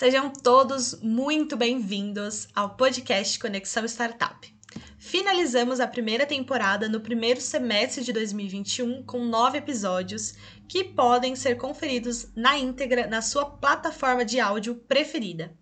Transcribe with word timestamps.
Sejam 0.00 0.30
todos 0.30 0.98
muito 1.02 1.58
bem-vindos 1.58 2.48
ao 2.56 2.70
podcast 2.74 3.38
Conexão 3.38 3.84
Startup. 3.84 4.50
Finalizamos 4.98 5.78
a 5.78 5.86
primeira 5.86 6.24
temporada 6.24 6.88
no 6.88 7.02
primeiro 7.02 7.38
semestre 7.38 8.02
de 8.02 8.10
2021 8.10 9.02
com 9.02 9.22
nove 9.22 9.58
episódios 9.58 10.36
que 10.66 10.82
podem 10.82 11.36
ser 11.36 11.58
conferidos 11.58 12.28
na 12.34 12.56
íntegra 12.56 13.06
na 13.06 13.20
sua 13.20 13.44
plataforma 13.44 14.24
de 14.24 14.40
áudio 14.40 14.74
preferida. 14.74 15.54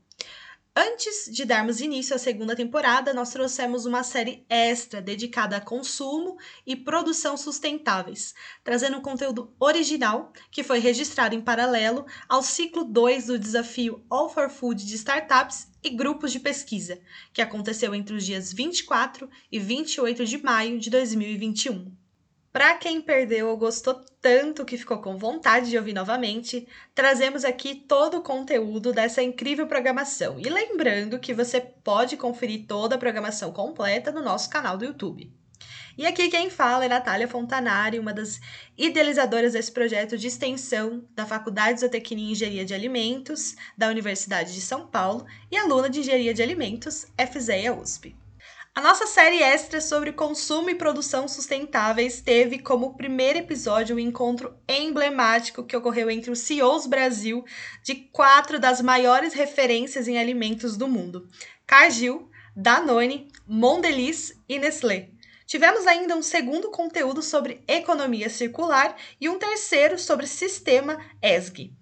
Antes 0.81 1.29
de 1.33 1.45
darmos 1.45 1.81
início 1.81 2.15
à 2.15 2.21
segunda 2.21 2.55
temporada, 2.55 3.13
nós 3.13 3.31
trouxemos 3.31 3.85
uma 3.85 4.05
série 4.05 4.47
extra 4.49 5.03
dedicada 5.03 5.57
a 5.57 5.61
consumo 5.61 6.39
e 6.65 6.77
produção 6.77 7.37
sustentáveis, 7.37 8.33
trazendo 8.63 8.99
um 8.99 9.03
conteúdo 9.03 9.53
original 9.59 10.33
que 10.53 10.63
foi 10.63 10.79
registrado 10.79 11.35
em 11.35 11.41
paralelo 11.41 12.07
ao 12.29 12.45
ciclo 12.45 12.85
2 12.85 13.27
do 13.27 13.37
desafio 13.41 14.05
All 14.09 14.29
for 14.29 14.49
Food 14.49 14.87
de 14.87 14.95
startups 14.95 15.67
e 15.83 15.91
grupos 15.91 16.31
de 16.31 16.39
pesquisa, 16.39 17.01
que 17.33 17.43
aconteceu 17.43 17.93
entre 17.93 18.15
os 18.15 18.25
dias 18.25 18.53
24 18.53 19.29
e 19.51 19.59
28 19.59 20.25
de 20.25 20.41
maio 20.41 20.79
de 20.79 20.91
2021. 20.91 21.93
Para 22.53 22.75
quem 22.75 23.01
perdeu 23.01 23.49
ou 23.49 23.57
gostou 23.57 24.03
tanto 24.21 24.65
que 24.65 24.79
ficou 24.79 24.99
com 24.99 25.19
vontade 25.19 25.69
de 25.69 25.77
ouvir 25.77 25.93
novamente, 25.93 26.67
trazemos 26.95 27.45
aqui 27.45 27.75
todo 27.75 28.19
o 28.19 28.23
conteúdo 28.23 28.93
dessa 28.93 29.23
incrível 29.23 29.67
programação. 29.67 30.41
E 30.41 30.49
lembrando 30.49 31.19
que 31.19 31.35
você 31.35 31.61
pode 31.61 32.17
conferir 32.17 32.67
toda 32.67 32.95
a 32.95 32.99
programação 32.99 33.53
completa 33.53 34.11
no 34.11 34.23
nosso 34.23 34.49
canal 34.49 34.79
do 34.79 34.87
YouTube. 34.87 35.31
E 35.97 36.07
aqui 36.07 36.29
quem 36.29 36.49
fala 36.49 36.85
é 36.85 36.89
Natália 36.89 37.27
Fontanari, 37.27 37.99
uma 37.99 38.15
das 38.15 38.41
idealizadoras 38.77 39.53
desse 39.53 39.73
projeto 39.73 40.17
de 40.17 40.29
extensão 40.29 41.05
da 41.15 41.27
Faculdade 41.27 41.81
Zootecnia 41.81 42.29
e 42.29 42.33
Engenharia 42.33 42.65
de 42.65 42.73
Alimentos 42.73 43.57
da 43.77 43.89
Universidade 43.89 44.55
de 44.55 44.61
São 44.61 44.87
Paulo 44.87 45.27
e 45.51 45.57
aluna 45.57 45.91
de 45.91 46.01
Engenharia 46.01 46.33
de 46.33 46.43
Alimentos, 46.43 47.07
FZEA 47.19 47.75
USP. 47.75 48.17
A 48.75 48.81
nossa 48.81 49.07
série 49.07 49.43
extra 49.43 49.81
sobre 49.81 50.13
consumo 50.13 50.71
e 50.71 50.75
produção 50.75 51.27
sustentáveis 51.27 52.21
teve 52.21 52.61
como 52.61 52.97
primeiro 52.97 53.41
episódio 53.41 53.97
um 53.97 53.99
encontro 53.99 54.57
emblemático 54.69 55.65
que 55.65 55.77
ocorreu 55.77 56.09
entre 56.09 56.31
os 56.31 56.41
CEOs 56.41 56.87
Brasil 56.87 57.45
de 57.83 57.95
quatro 57.95 58.61
das 58.61 58.81
maiores 58.81 59.35
referências 59.35 60.07
em 60.07 60.17
alimentos 60.17 60.77
do 60.77 60.87
mundo: 60.87 61.29
Cargill, 61.67 62.31
Danone, 62.55 63.29
Mondelez 63.47 64.33
e 64.49 64.59
Nestlé. 64.59 65.11
Tivemos 65.45 65.87
ainda 65.87 66.15
um 66.15 66.23
segundo 66.23 66.71
conteúdo 66.71 67.23
sobre 67.23 67.65
economia 67.67 68.29
circular 68.29 68.95
e 69.21 69.29
um 69.29 69.39
terceiro 69.39 69.99
sobre 69.99 70.27
sistema 70.27 70.99
ESG. 71.23 71.73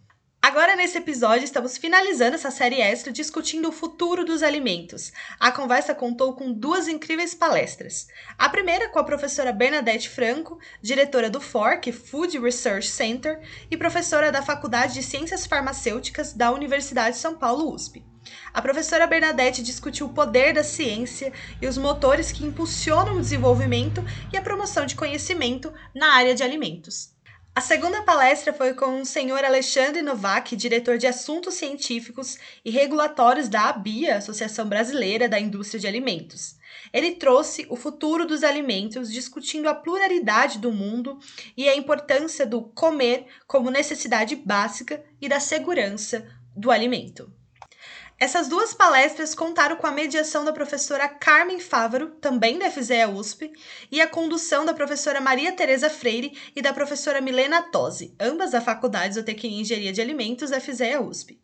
Agora, 0.49 0.77
nesse 0.77 0.97
episódio, 0.97 1.45
estamos 1.45 1.77
finalizando 1.77 2.37
essa 2.37 2.53
série 2.53 2.81
extra 2.81 3.13
discutindo 3.13 3.69
o 3.69 3.73
futuro 3.73 4.25
dos 4.25 4.45
alimentos. 4.45 5.13
A 5.41 5.51
conversa 5.51 5.93
contou 5.93 6.35
com 6.35 6.53
duas 6.53 6.87
incríveis 6.87 7.35
palestras. 7.35 8.07
A 8.39 8.49
primeira 8.49 8.89
com 8.89 9.01
a 9.01 9.03
professora 9.03 9.53
Bernadette 9.53 10.09
Franco, 10.09 10.61
diretora 10.81 11.29
do 11.29 11.41
FORC, 11.41 11.91
Food 11.91 12.39
Research 12.39 12.87
Center, 12.87 13.41
e 13.69 13.77
professora 13.77 14.31
da 14.31 14.41
Faculdade 14.41 14.95
de 14.95 15.03
Ciências 15.03 15.47
Farmacêuticas 15.47 16.33
da 16.33 16.53
Universidade 16.53 17.17
de 17.17 17.23
São 17.23 17.35
Paulo, 17.35 17.75
USP. 17.75 18.05
A 18.55 18.63
professora 18.63 19.05
Bernadette 19.05 19.65
discutiu 19.65 20.07
o 20.07 20.15
poder 20.15 20.55
da 20.55 20.63
ciência 20.63 21.33
e 21.61 21.67
os 21.67 21.77
motores 21.77 22.31
que 22.31 22.47
impulsionam 22.47 23.17
o 23.17 23.21
desenvolvimento 23.21 24.01
e 24.33 24.37
a 24.37 24.43
promoção 24.43 24.87
de 24.87 24.95
conhecimento 24.95 25.75
na 25.93 26.15
área 26.15 26.37
de 26.37 26.45
alimentos. 26.45 27.16
A 27.57 27.61
segunda 27.63 28.03
palestra 28.03 28.53
foi 28.53 28.75
com 28.75 29.01
o 29.01 29.07
senhor 29.07 29.43
Alexandre 29.43 30.03
Novak, 30.03 30.55
diretor 30.55 30.99
de 30.99 31.07
Assuntos 31.07 31.55
Científicos 31.55 32.37
e 32.63 32.71
Regulatórios 32.71 33.49
da 33.49 33.71
ABIA, 33.71 34.19
Associação 34.19 34.69
Brasileira 34.69 35.27
da 35.27 35.41
Indústria 35.41 35.81
de 35.81 35.87
Alimentos. 35.87 36.57
Ele 36.93 37.13
trouxe 37.13 37.67
o 37.71 37.75
futuro 37.75 38.27
dos 38.27 38.45
alimentos, 38.45 39.11
discutindo 39.11 39.71
a 39.71 39.75
pluralidade 39.75 40.59
do 40.59 40.71
mundo 40.71 41.19
e 41.57 41.67
a 41.67 41.75
importância 41.75 42.45
do 42.45 42.61
comer 42.61 43.25
como 43.47 43.71
necessidade 43.71 44.37
básica 44.37 45.03
e 45.19 45.27
da 45.27 45.41
segurança 45.41 46.29
do 46.55 46.71
alimento. 46.71 47.33
Essas 48.19 48.49
duas 48.49 48.73
palestras 48.73 49.35
contaram 49.35 49.77
com 49.77 49.87
a 49.87 49.93
mediação 49.93 50.43
da 50.43 50.53
professora 50.53 51.07
Carmen 51.07 51.61
Fávaro, 51.61 52.13
também 52.13 52.59
da 52.59 52.71
FZEA 52.71 53.11
USP, 53.11 53.53
e 53.93 54.01
a 54.01 54.09
condução 54.09 54.65
da 54.65 54.73
professora 54.73 55.21
Maria 55.21 55.53
Tereza 55.53 55.91
Freire 55.91 56.37
e 56.57 56.63
da 56.63 56.73
professora 56.73 57.21
Milena 57.21 57.61
Tosi, 57.71 58.15
ambas 58.19 58.53
da 58.53 58.61
Faculdade 58.63 59.09
de 59.09 59.15
Zootecnia 59.17 59.59
e 59.59 59.61
Engenharia 59.61 59.93
de 59.93 60.01
Alimentos 60.01 60.49
da 60.49 60.59
FZEA 60.59 60.99
USP. 60.99 61.39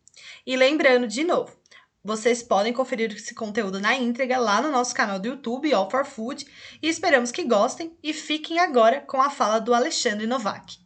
E 0.47 0.57
lembrando 0.57 1.07
de 1.07 1.23
novo, 1.23 1.55
vocês 2.03 2.41
podem 2.41 2.73
conferir 2.73 3.13
esse 3.13 3.35
conteúdo 3.35 3.79
na 3.79 3.95
íntegra 3.95 4.39
lá 4.39 4.59
no 4.59 4.71
nosso 4.71 4.95
canal 4.95 5.19
do 5.19 5.27
YouTube, 5.27 5.71
All 5.71 5.91
for 5.91 6.03
Food, 6.03 6.43
e 6.81 6.89
esperamos 6.89 7.31
que 7.31 7.43
gostem 7.43 7.95
e 8.01 8.11
fiquem 8.13 8.57
agora 8.57 8.99
com 9.01 9.21
a 9.21 9.29
fala 9.29 9.59
do 9.59 9.75
Alexandre 9.75 10.25
Novak. 10.25 10.82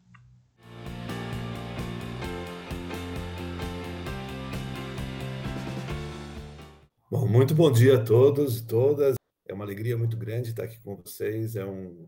Bom, 7.10 7.26
muito 7.26 7.56
bom 7.56 7.72
dia 7.72 7.96
a 7.96 8.04
todos 8.04 8.58
e 8.58 8.68
todas. 8.68 9.16
É 9.48 9.54
uma 9.54 9.64
alegria 9.64 9.98
muito 9.98 10.18
grande 10.18 10.50
estar 10.50 10.66
aqui 10.66 10.78
com 10.82 10.94
vocês. 10.98 11.56
É, 11.56 11.66
um, 11.66 12.06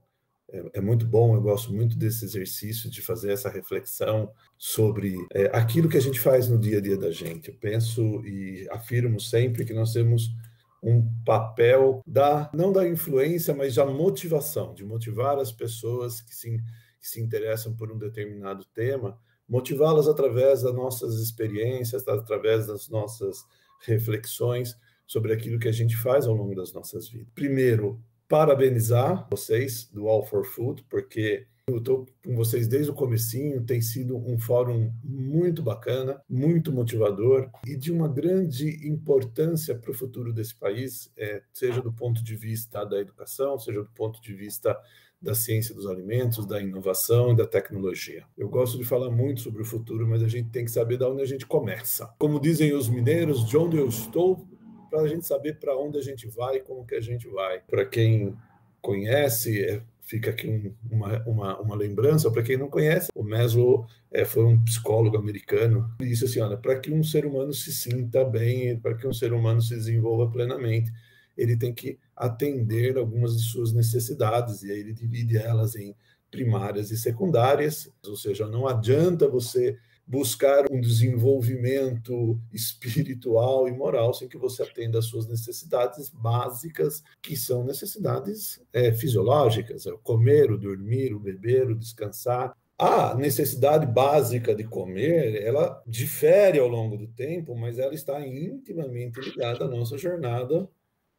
é, 0.50 0.72
é 0.74 0.82
muito 0.82 1.06
bom, 1.06 1.36
eu 1.36 1.42
gosto 1.42 1.74
muito 1.74 1.98
desse 1.98 2.26
exercício 2.26 2.90
de 2.90 3.02
fazer 3.02 3.32
essa 3.32 3.50
reflexão 3.50 4.30
sobre 4.58 5.16
é, 5.34 5.46
aquilo 5.58 5.88
que 5.88 5.96
a 5.96 6.02
gente 6.02 6.20
faz 6.20 6.50
no 6.50 6.60
dia 6.60 6.80
a 6.80 6.82
dia 6.82 6.98
da 6.98 7.12
gente. 7.12 7.48
Eu 7.48 7.56
penso 7.56 8.02
e 8.26 8.68
afirmo 8.72 9.22
sempre 9.22 9.64
que 9.64 9.74
nós 9.74 9.94
temos 9.94 10.36
um 10.84 11.10
papel 11.24 12.02
da 12.06 12.52
não 12.54 12.74
da 12.74 12.86
influência, 12.86 13.54
mas 13.56 13.76
da 13.76 13.86
motivação, 13.86 14.74
de 14.74 14.84
motivar 14.84 15.40
as 15.40 15.50
pessoas 15.50 16.20
que 16.20 16.36
se, 16.36 16.58
que 17.00 17.08
se 17.08 17.22
interessam 17.22 17.74
por 17.74 17.90
um 17.90 17.98
determinado 17.98 18.66
tema, 18.74 19.18
motivá-las 19.48 20.10
através 20.10 20.64
das 20.64 20.76
nossas 20.76 21.22
experiências, 21.22 22.06
através 22.06 22.68
das 22.68 22.90
nossas 22.90 23.46
reflexões 23.86 24.76
sobre 25.10 25.34
aquilo 25.34 25.58
que 25.58 25.68
a 25.68 25.72
gente 25.72 25.98
faz 25.98 26.28
ao 26.28 26.36
longo 26.36 26.54
das 26.54 26.72
nossas 26.72 27.10
vidas. 27.10 27.34
Primeiro, 27.34 28.00
parabenizar 28.28 29.28
vocês 29.32 29.90
do 29.92 30.08
All 30.08 30.24
for 30.24 30.46
Food, 30.46 30.86
porque 30.88 31.48
eu 31.68 31.80
estou 31.80 32.06
com 32.24 32.36
vocês 32.36 32.68
desde 32.68 32.92
o 32.92 32.94
comecinho, 32.94 33.66
tem 33.66 33.82
sido 33.82 34.16
um 34.16 34.38
fórum 34.38 34.94
muito 35.04 35.64
bacana, 35.64 36.22
muito 36.30 36.72
motivador 36.72 37.50
e 37.66 37.76
de 37.76 37.92
uma 37.92 38.08
grande 38.08 38.88
importância 38.88 39.74
para 39.74 39.90
o 39.90 39.96
futuro 39.96 40.32
desse 40.32 40.54
país, 40.54 41.12
é, 41.18 41.42
seja 41.52 41.82
do 41.82 41.92
ponto 41.92 42.24
de 42.24 42.36
vista 42.36 42.86
da 42.86 43.00
educação, 43.00 43.58
seja 43.58 43.82
do 43.82 43.90
ponto 43.96 44.22
de 44.22 44.34
vista 44.36 44.78
da 45.20 45.34
ciência 45.34 45.74
dos 45.74 45.88
alimentos, 45.88 46.46
da 46.46 46.62
inovação 46.62 47.32
e 47.32 47.36
da 47.36 47.48
tecnologia. 47.48 48.24
Eu 48.38 48.48
gosto 48.48 48.78
de 48.78 48.86
falar 48.86 49.10
muito 49.10 49.42
sobre 49.42 49.64
o 49.64 49.66
futuro, 49.66 50.08
mas 50.08 50.22
a 50.22 50.28
gente 50.28 50.50
tem 50.50 50.66
que 50.66 50.72
saber 50.72 50.98
de 50.98 51.04
onde 51.04 51.24
a 51.24 51.26
gente 51.26 51.48
começa. 51.48 52.14
Como 52.20 52.40
dizem 52.40 52.74
os 52.74 52.88
mineiros, 52.88 53.46
de 53.46 53.58
onde 53.58 53.76
eu 53.76 53.88
estou, 53.88 54.48
para 54.90 55.02
a 55.02 55.08
gente 55.08 55.26
saber 55.26 55.60
para 55.60 55.78
onde 55.78 55.98
a 55.98 56.02
gente 56.02 56.28
vai 56.28 56.58
e 56.58 56.62
como 56.62 56.86
que 56.86 56.96
a 56.96 57.02
gente 57.02 57.28
vai. 57.28 57.62
Para 57.62 57.86
quem 57.86 58.36
conhece, 58.82 59.64
é, 59.64 59.82
fica 60.04 60.32
aqui 60.32 60.48
um, 60.48 60.74
uma, 60.92 61.24
uma, 61.26 61.60
uma, 61.60 61.76
lembrança. 61.76 62.32
Para 62.32 62.44
quem 62.44 62.58
não 62.58 62.70
conhece, 62.70 63.10
o 63.14 63.24
Maslow 63.24 63.86
é, 64.12 64.26
foi 64.26 64.44
um 64.44 64.62
psicólogo 64.64 65.18
americano 65.18 65.90
e 66.00 66.06
disse 66.08 66.26
assim: 66.26 66.40
olha, 66.40 66.58
para 66.58 66.80
que 66.80 66.92
um 66.92 67.04
ser 67.04 67.26
humano 67.26 67.54
se 67.54 67.72
sinta 67.72 68.26
bem, 68.26 68.78
para 68.80 68.96
que 68.96 69.08
um 69.08 69.14
ser 69.14 69.34
humano 69.34 69.62
se 69.62 69.76
desenvolva 69.76 70.30
plenamente, 70.32 70.92
ele 71.38 71.56
tem 71.56 71.74
que 71.74 71.98
atender 72.16 72.98
algumas 72.98 73.38
de 73.38 73.44
suas 73.44 73.72
necessidades, 73.72 74.64
e 74.64 74.72
aí 74.72 74.80
ele 74.80 74.94
divide 74.94 75.38
elas 75.38 75.76
em 75.76 75.96
primárias 76.32 76.92
e 76.92 76.98
secundárias, 76.98 77.90
ou 78.06 78.16
seja, 78.16 78.48
não 78.48 78.68
adianta 78.68 79.28
você 79.28 79.78
buscar 80.10 80.66
um 80.72 80.82
desenvolvimento 80.82 82.42
espiritual 82.52 83.68
e 83.68 83.72
moral 83.72 84.12
sem 84.12 84.28
que 84.28 84.40
você 84.40 84.64
atenda 84.64 84.98
às 84.98 85.06
suas 85.06 85.28
necessidades 85.28 86.10
básicas, 86.10 87.04
que 87.22 87.38
são 87.38 87.64
necessidades 87.64 88.60
é, 88.74 88.92
fisiológicas: 88.92 89.86
é 89.86 89.92
comer, 90.02 90.52
o 90.52 90.58
dormir, 90.58 91.14
o 91.14 91.20
beber, 91.20 91.70
o 91.70 91.76
descansar. 91.76 92.58
A 92.76 93.14
necessidade 93.14 93.86
básica 93.86 94.56
de 94.56 94.64
comer, 94.64 95.44
ela 95.44 95.84
difere 95.86 96.58
ao 96.58 96.68
longo 96.68 96.98
do 96.98 97.08
tempo, 97.08 97.54
mas 97.54 97.78
ela 97.78 97.94
está 97.94 98.26
intimamente 98.26 99.20
ligada 99.20 99.66
à 99.66 99.68
nossa 99.68 99.98
jornada 99.98 100.68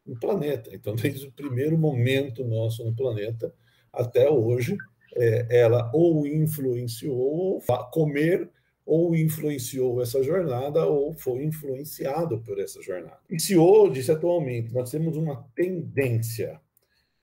no 0.05 0.19
planeta. 0.19 0.71
Então, 0.73 0.95
desde 0.97 1.27
o 1.27 1.31
primeiro 1.31 1.77
momento 1.77 2.43
nosso 2.43 2.83
no 2.83 2.93
planeta 2.93 3.53
até 3.93 4.29
hoje, 4.29 4.75
é, 5.15 5.59
ela 5.61 5.89
ou 5.93 6.25
influenciou 6.27 7.17
ou 7.19 7.61
comer 7.91 8.49
ou 8.93 9.15
influenciou 9.15 10.01
essa 10.01 10.21
jornada 10.21 10.85
ou 10.85 11.13
foi 11.13 11.45
influenciado 11.45 12.41
por 12.41 12.59
essa 12.59 12.81
jornada. 12.81 13.21
E 13.29 13.39
se 13.39 13.55
hoje, 13.55 14.11
atualmente, 14.11 14.73
nós 14.73 14.91
temos 14.91 15.15
uma 15.15 15.49
tendência 15.55 16.59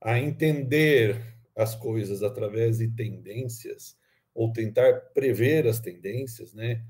a 0.01 0.17
entender 0.17 1.21
as 1.55 1.75
coisas 1.75 2.23
através 2.23 2.79
de 2.79 2.87
tendências, 2.87 3.95
ou 4.33 4.51
tentar 4.51 4.99
prever 5.13 5.67
as 5.67 5.79
tendências, 5.79 6.55
né? 6.55 6.83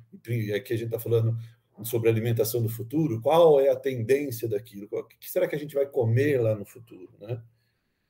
Aqui 0.56 0.72
a 0.72 0.78
gente 0.78 0.86
está 0.86 1.00
falando 1.00 1.38
sobre 1.84 2.10
alimentação 2.10 2.64
do 2.64 2.70
futuro, 2.70 3.20
qual 3.20 3.60
é 3.60 3.68
a 3.68 3.76
tendência 3.76 4.48
daquilo, 4.48 4.88
o 4.90 5.04
que 5.04 5.30
será 5.30 5.46
que 5.46 5.58
a 5.58 5.60
gente 5.60 5.76
vai 5.76 5.88
comer 5.88 6.40
lá 6.40 6.56
no 6.56 6.64
futuro, 6.64 7.12
né? 7.20 7.42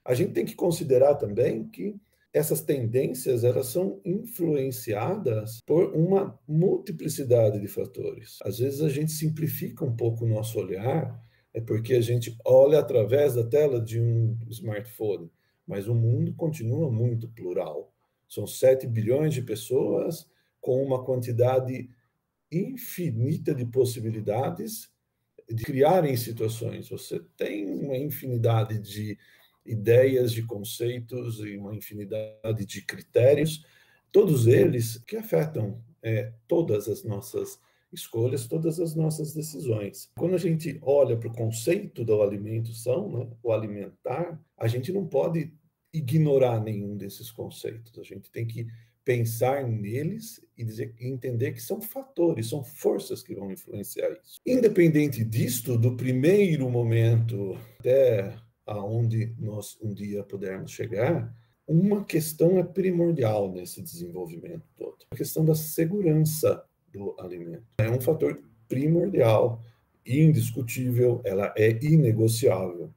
A 0.06 0.14
gente 0.14 0.34
tem 0.34 0.46
que 0.46 0.54
considerar 0.54 1.16
também 1.16 1.68
que 1.68 1.96
essas 2.34 2.62
tendências 2.62 3.44
elas 3.44 3.68
são 3.68 4.00
influenciadas 4.06 5.60
por 5.66 5.96
uma 5.96 6.40
multiplicidade 6.48 7.60
de 7.60 7.68
fatores. 7.68 8.38
Às 8.44 8.60
vezes 8.60 8.82
a 8.82 8.90
gente 8.90 9.12
simplifica 9.12 9.84
um 9.84 9.96
pouco 9.96 10.26
o 10.26 10.28
nosso 10.28 10.60
olhar, 10.60 11.20
é 11.54 11.60
porque 11.60 11.96
a 11.96 12.02
gente 12.02 12.38
olha 12.46 12.80
através 12.80 13.34
da 13.34 13.44
tela 13.44 13.82
de 13.82 14.00
um 14.00 14.38
smartphone, 14.50 15.32
mas 15.66 15.88
o 15.88 15.96
mundo 15.96 16.34
continua 16.36 16.92
muito 16.92 17.28
plural. 17.30 17.92
São 18.28 18.46
7 18.46 18.86
bilhões 18.86 19.34
de 19.34 19.42
pessoas 19.42 20.30
com 20.62 20.84
uma 20.84 21.04
quantidade 21.04 21.90
infinita 22.52 23.56
de 23.56 23.66
possibilidades 23.66 24.90
de 25.50 25.64
criarem 25.64 26.16
situações. 26.16 26.90
Você 26.90 27.20
tem 27.36 27.66
uma 27.66 27.98
infinidade 27.98 28.80
de 28.80 29.18
ideias, 29.66 30.32
de 30.32 30.44
conceitos 30.44 31.40
e 31.40 31.58
uma 31.58 31.76
infinidade 31.76 32.66
de 32.66 32.82
critérios, 32.82 33.66
todos 34.12 34.48
eles 34.48 34.98
que 35.00 35.18
afetam 35.18 35.84
é, 36.02 36.34
todas 36.48 36.88
as 36.88 37.04
nossas 37.04 37.60
escolhas, 37.92 38.48
todas 38.48 38.80
as 38.80 38.96
nossas 38.96 39.34
decisões. 39.34 40.10
Quando 40.16 40.36
a 40.36 40.40
gente 40.40 40.80
olha 40.82 41.18
para 41.18 41.30
o 41.30 41.34
conceito 41.34 42.06
do 42.06 42.22
alimentação, 42.22 43.12
né, 43.12 43.28
o 43.42 43.52
alimentar, 43.52 44.40
a 44.58 44.68
gente 44.68 44.92
não 44.92 45.08
pode 45.08 45.52
ignorar 45.94 46.60
nenhum 46.60 46.96
desses 46.96 47.32
conceitos. 47.32 47.98
A 47.98 48.04
gente 48.04 48.30
tem 48.32 48.46
que 48.46 48.68
pensar 49.04 49.68
neles 49.68 50.40
e 50.56 50.64
dizer, 50.64 50.94
entender 51.00 51.54
que 51.54 51.62
são 51.62 51.82
fatores, 51.82 52.48
são 52.48 52.64
forças 52.64 53.24
que 53.24 53.34
vão 53.34 53.52
influenciar 53.52 54.12
isso. 54.12 54.40
Independente 54.46 55.24
disto, 55.24 55.78
do 55.78 55.96
primeiro 55.96 56.70
momento 56.70 57.58
até 57.80 58.38
aonde 58.70 59.34
nós 59.40 59.78
um 59.82 59.94
dia 59.94 60.24
pudermos 60.24 60.72
chegar, 60.72 61.34
uma 61.68 62.04
questão 62.04 62.58
é 62.58 62.64
primordial 62.64 63.52
nesse 63.52 63.82
desenvolvimento 63.82 64.64
todo, 64.76 64.98
a 65.12 65.16
questão 65.16 65.44
da 65.44 65.56
segurança 65.56 66.64
do 66.92 67.16
alimento. 67.20 67.64
É 67.80 67.90
um 67.90 68.00
fator 68.00 68.42
primordial, 68.68 69.62
indiscutível, 70.06 71.22
ela 71.24 71.54
é 71.58 71.72
inegociável. 71.84 72.92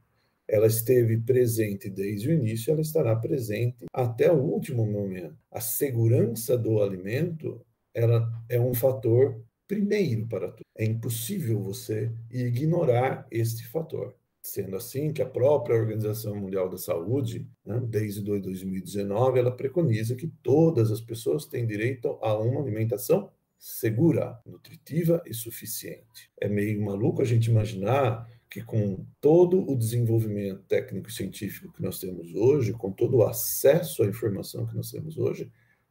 Ela 0.48 0.66
esteve 0.66 1.16
presente 1.18 1.88
desde 1.88 2.28
o 2.28 2.32
início, 2.32 2.70
ela 2.70 2.82
estará 2.82 3.16
presente 3.16 3.86
até 3.92 4.30
o 4.30 4.36
último 4.36 4.84
momento. 4.84 5.36
A 5.50 5.60
segurança 5.60 6.58
do 6.58 6.82
alimento, 6.82 7.64
ela 7.94 8.28
é 8.48 8.60
um 8.60 8.74
fator 8.74 9.42
primeiro 9.66 10.26
para 10.26 10.48
tudo. 10.48 10.66
É 10.76 10.84
impossível 10.84 11.60
você 11.60 12.12
ignorar 12.30 13.26
este 13.30 13.66
fator. 13.66 14.14
Sendo 14.42 14.74
assim 14.74 15.12
que 15.12 15.22
a 15.22 15.26
própria 15.26 15.76
Organização 15.76 16.34
Mundial 16.34 16.68
da 16.68 16.76
Saúde, 16.76 17.48
né, 17.64 17.80
desde 17.80 18.20
2019, 18.20 19.38
ela 19.38 19.56
preconiza 19.56 20.16
que 20.16 20.26
todas 20.42 20.90
as 20.90 21.00
pessoas 21.00 21.46
têm 21.46 21.64
direito 21.64 22.18
a 22.20 22.36
uma 22.36 22.60
alimentação 22.60 23.30
segura, 23.56 24.40
nutritiva 24.44 25.22
e 25.24 25.32
suficiente. 25.32 26.28
É 26.40 26.48
meio 26.48 26.82
maluco 26.82 27.22
a 27.22 27.24
gente 27.24 27.48
imaginar 27.48 28.28
que 28.50 28.60
com 28.60 29.06
todo 29.20 29.62
o 29.70 29.76
desenvolvimento 29.76 30.64
técnico 30.64 31.08
e 31.08 31.12
científico 31.12 31.72
que 31.72 31.80
nós 31.80 32.00
temos 32.00 32.34
hoje, 32.34 32.72
com 32.72 32.90
todo 32.90 33.18
o 33.18 33.22
acesso 33.22 34.02
à 34.02 34.06
informação 34.06 34.66
que 34.66 34.74
nós 34.74 34.90
temos 34.90 35.16
hoje, 35.16 35.48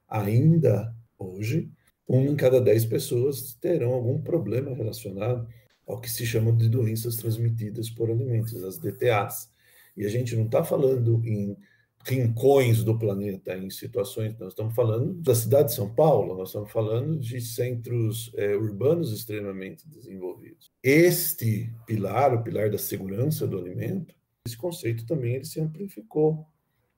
ainda 0.09 0.93
hoje, 1.17 1.71
um 2.07 2.25
em 2.25 2.35
cada 2.35 2.59
dez 2.59 2.83
pessoas 2.83 3.53
terão 3.53 3.93
algum 3.93 4.21
problema 4.21 4.75
relacionado 4.75 5.47
ao 5.91 5.99
que 5.99 6.09
se 6.09 6.25
chama 6.25 6.53
de 6.53 6.69
doenças 6.69 7.17
transmitidas 7.17 7.89
por 7.89 8.09
alimentos, 8.09 8.63
as 8.63 8.77
DTAs. 8.77 9.51
E 9.95 10.05
a 10.05 10.09
gente 10.09 10.35
não 10.35 10.45
está 10.45 10.63
falando 10.63 11.21
em 11.25 11.57
rincões 12.05 12.83
do 12.83 12.97
planeta, 12.97 13.55
em 13.57 13.69
situações. 13.69 14.37
Nós 14.39 14.53
estamos 14.53 14.73
falando 14.73 15.13
da 15.15 15.35
cidade 15.35 15.69
de 15.69 15.75
São 15.75 15.93
Paulo, 15.93 16.37
nós 16.37 16.49
estamos 16.49 16.71
falando 16.71 17.19
de 17.19 17.41
centros 17.41 18.31
é, 18.35 18.55
urbanos 18.55 19.11
extremamente 19.11 19.87
desenvolvidos. 19.87 20.71
Este 20.81 21.71
pilar, 21.85 22.33
o 22.33 22.41
pilar 22.41 22.69
da 22.69 22.77
segurança 22.77 23.45
do 23.45 23.57
alimento, 23.57 24.15
esse 24.47 24.57
conceito 24.57 25.05
também 25.05 25.35
ele 25.35 25.45
se 25.45 25.59
amplificou. 25.59 26.47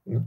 Né? 0.05 0.23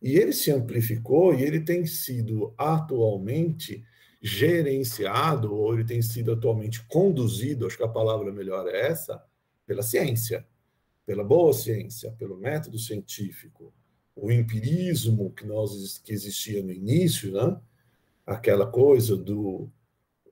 E 0.00 0.16
ele 0.16 0.32
se 0.32 0.52
amplificou 0.52 1.34
e 1.34 1.42
ele 1.42 1.60
tem 1.60 1.84
sido 1.84 2.54
atualmente 2.56 3.84
gerenciado, 4.20 5.54
ou 5.54 5.74
ele 5.74 5.84
tem 5.84 6.02
sido 6.02 6.32
atualmente 6.32 6.84
conduzido, 6.86 7.66
acho 7.66 7.76
que 7.76 7.82
a 7.84 7.88
palavra 7.88 8.32
melhor 8.32 8.66
é 8.68 8.88
essa, 8.88 9.22
pela 9.66 9.82
ciência, 9.82 10.46
pela 11.06 11.24
boa 11.24 11.52
ciência, 11.52 12.10
pelo 12.18 12.36
método 12.36 12.78
científico, 12.78 13.72
o 14.14 14.32
empirismo 14.32 15.30
que 15.30 15.46
nós 15.46 15.98
que 15.98 16.12
existia 16.12 16.62
no 16.62 16.72
início, 16.72 17.32
né? 17.32 17.58
Aquela 18.26 18.66
coisa 18.66 19.16
do, 19.16 19.70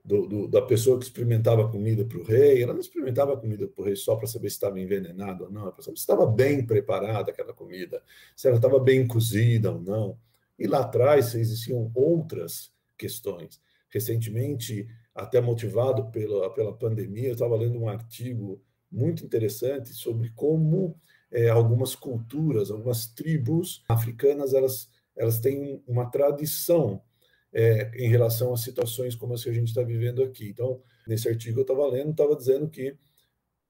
do, 0.03 0.27
do 0.27 0.47
da 0.47 0.61
pessoa 0.61 0.99
que 0.99 1.05
experimentava 1.05 1.69
comida 1.69 2.03
para 2.05 2.17
o 2.17 2.23
rei, 2.23 2.61
ela 2.61 2.73
não 2.73 2.81
experimentava 2.81 3.37
comida 3.37 3.67
para 3.67 3.81
o 3.81 3.85
rei 3.85 3.95
só 3.95 4.15
para 4.15 4.27
saber 4.27 4.49
se 4.49 4.57
estava 4.57 4.79
envenenado 4.79 5.45
ou 5.45 5.51
não, 5.51 5.71
para 5.71 5.81
saber 5.81 5.97
se 5.97 6.03
estava 6.03 6.25
bem 6.25 6.65
preparada 6.65 7.31
aquela 7.31 7.53
comida, 7.53 8.03
se 8.35 8.47
ela 8.47 8.57
estava 8.57 8.79
bem 8.79 9.07
cozida 9.07 9.71
ou 9.71 9.81
não. 9.81 10.19
E 10.59 10.67
lá 10.67 10.81
atrás 10.81 11.33
existiam 11.33 11.91
outras 11.95 12.71
questões. 12.97 13.61
Recentemente, 13.97 14.87
até 15.15 15.41
motivado 15.41 16.11
pela, 16.11 16.53
pela 16.53 16.71
pandemia, 16.71 17.29
eu 17.29 17.33
estava 17.33 17.55
lendo 17.55 17.79
um 17.79 17.89
artigo 17.89 18.61
muito 18.91 19.25
interessante 19.25 19.91
sobre 19.91 20.29
como 20.35 20.95
é, 21.31 21.49
algumas 21.49 21.95
culturas, 21.95 22.69
algumas 22.69 23.07
tribos 23.07 23.83
africanas, 23.89 24.53
elas, 24.53 24.87
elas 25.15 25.39
têm 25.39 25.83
uma 25.87 26.05
tradição 26.11 27.01
é, 27.51 27.89
em 27.95 28.07
relação 28.07 28.53
a 28.53 28.57
situações 28.57 29.15
como 29.15 29.33
as 29.33 29.43
que 29.43 29.49
a 29.49 29.53
gente 29.53 29.69
está 29.69 29.81
vivendo 29.81 30.21
aqui. 30.21 30.47
Então, 30.47 30.79
nesse 31.07 31.27
artigo 31.27 31.59
eu 31.59 31.63
estava 31.63 31.87
lendo, 31.87 32.11
estava 32.11 32.35
dizendo 32.35 32.69
que 32.69 32.95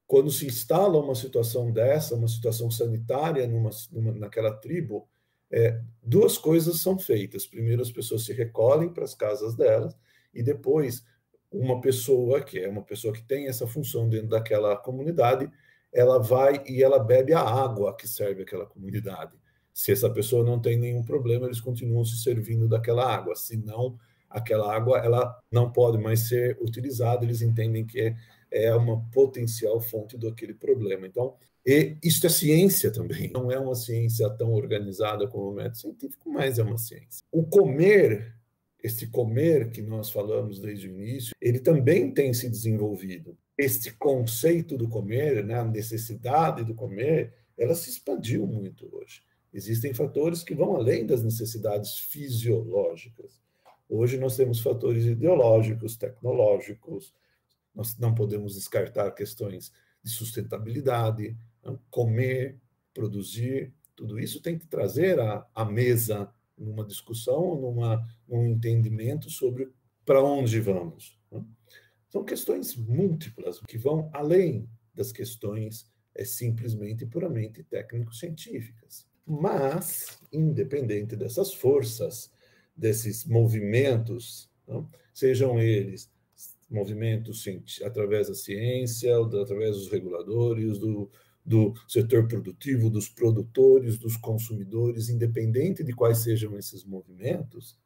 quando 0.05 0.29
se 0.29 0.45
instala 0.45 0.99
uma 0.99 1.15
situação 1.15 1.71
dessa, 1.71 2.15
uma 2.15 2.27
situação 2.27 2.69
sanitária 2.69 3.47
numa, 3.47 3.69
numa 3.93 4.11
naquela 4.11 4.51
tribo, 4.51 5.07
é, 5.49 5.81
duas 6.03 6.37
coisas 6.37 6.81
são 6.81 6.99
feitas. 6.99 7.47
Primeiro, 7.47 7.81
as 7.81 7.91
pessoas 7.91 8.25
se 8.25 8.33
recolhem 8.33 8.89
para 8.89 9.05
as 9.05 9.15
casas 9.15 9.55
delas, 9.55 9.95
e 10.37 10.43
depois, 10.43 11.03
uma 11.51 11.81
pessoa, 11.81 12.41
que 12.41 12.59
é 12.59 12.69
uma 12.69 12.83
pessoa 12.83 13.13
que 13.13 13.23
tem 13.23 13.47
essa 13.47 13.65
função 13.67 14.07
dentro 14.07 14.29
daquela 14.29 14.75
comunidade, 14.77 15.49
ela 15.93 16.19
vai 16.19 16.63
e 16.67 16.83
ela 16.83 16.99
bebe 16.99 17.33
a 17.33 17.41
água 17.41 17.95
que 17.95 18.07
serve 18.07 18.43
aquela 18.43 18.65
comunidade. 18.65 19.33
Se 19.73 19.91
essa 19.91 20.09
pessoa 20.09 20.43
não 20.43 20.59
tem 20.59 20.77
nenhum 20.77 21.03
problema, 21.03 21.45
eles 21.45 21.61
continuam 21.61 22.03
se 22.03 22.17
servindo 22.17 22.67
daquela 22.67 23.05
água. 23.05 23.35
Se 23.35 23.57
não, 23.57 23.97
aquela 24.29 24.75
água 24.75 24.99
ela 24.99 25.39
não 25.51 25.71
pode 25.71 25.97
mais 25.97 26.27
ser 26.27 26.57
utilizada. 26.61 27.23
Eles 27.23 27.41
entendem 27.41 27.85
que 27.85 27.99
é, 27.99 28.15
é 28.51 28.75
uma 28.75 29.01
potencial 29.11 29.79
fonte 29.79 30.17
daquele 30.17 30.53
problema. 30.53 31.05
Então, 31.05 31.35
e 31.65 31.97
isso 32.01 32.25
é 32.25 32.29
ciência 32.29 32.91
também. 32.91 33.29
Não 33.29 33.51
é 33.51 33.59
uma 33.59 33.75
ciência 33.75 34.29
tão 34.29 34.53
organizada 34.53 35.27
como 35.27 35.49
o 35.49 35.53
método 35.53 35.77
científico, 35.77 36.29
mas 36.31 36.57
é 36.57 36.63
uma 36.63 36.77
ciência. 36.77 37.25
O 37.31 37.43
comer, 37.43 38.36
esse 38.83 39.07
comer 39.07 39.71
que 39.71 39.81
nós 39.81 40.09
falamos 40.09 40.59
desde 40.59 40.87
o 40.87 40.91
início, 40.91 41.33
ele 41.41 41.59
também 41.59 42.11
tem 42.11 42.33
se 42.33 42.49
desenvolvido 42.49 43.37
este 43.57 43.91
conceito 43.91 44.77
do 44.77 44.87
comer, 44.87 45.43
né, 45.43 45.55
a 45.55 45.65
necessidade 45.65 46.63
do 46.63 46.75
comer, 46.75 47.33
ela 47.57 47.73
se 47.73 47.89
expandiu 47.89 48.45
muito 48.45 48.87
hoje. 48.95 49.23
Existem 49.51 49.93
fatores 49.93 50.43
que 50.43 50.53
vão 50.53 50.75
além 50.75 51.05
das 51.05 51.23
necessidades 51.23 51.97
fisiológicas. 51.97 53.41
Hoje 53.89 54.17
nós 54.17 54.35
temos 54.35 54.59
fatores 54.59 55.05
ideológicos, 55.05 55.97
tecnológicos, 55.97 57.15
nós 57.73 57.97
não 57.97 58.13
podemos 58.13 58.53
descartar 58.53 59.09
questões 59.11 59.71
de 60.03 60.11
sustentabilidade, 60.11 61.35
comer, 61.89 62.59
produzir, 62.93 63.73
tudo 63.95 64.19
isso 64.19 64.41
tem 64.41 64.57
que 64.57 64.67
trazer 64.67 65.19
à 65.19 65.65
mesa 65.65 66.31
numa 66.57 66.85
discussão, 66.85 67.59
numa, 67.59 68.05
num 68.27 68.45
entendimento 68.45 69.29
sobre 69.29 69.71
para 70.05 70.23
onde 70.23 70.59
vamos. 70.59 71.17
Né? 71.31 71.43
São 72.09 72.23
questões 72.23 72.75
múltiplas 72.75 73.59
que 73.67 73.77
vão 73.77 74.09
além 74.13 74.69
das 74.93 75.11
questões 75.11 75.89
é, 76.15 76.23
simplesmente 76.25 77.03
e 77.03 77.07
puramente 77.07 77.63
técnico-científicas. 77.63 79.05
Mas, 79.25 80.19
independente 80.31 81.15
dessas 81.15 81.53
forças, 81.53 82.31
desses 82.75 83.25
movimentos, 83.25 84.49
não, 84.67 84.89
sejam 85.13 85.59
eles 85.59 86.09
movimentos 86.69 87.45
através 87.83 88.27
da 88.27 88.35
ciência, 88.35 89.17
através 89.17 89.75
dos 89.75 89.89
reguladores, 89.89 90.77
do, 90.77 91.09
do 91.47 91.73
setor 91.87 92.27
produtivo, 92.27 92.89
dos 92.89 93.07
produtores, 93.07 93.97
dos 93.97 94.17
consumidores, 94.17 95.07
independente 95.07 95.81
de 95.81 95.93
quais 95.93 96.17
sejam 96.17 96.57
esses 96.57 96.83
movimentos, 96.83 97.79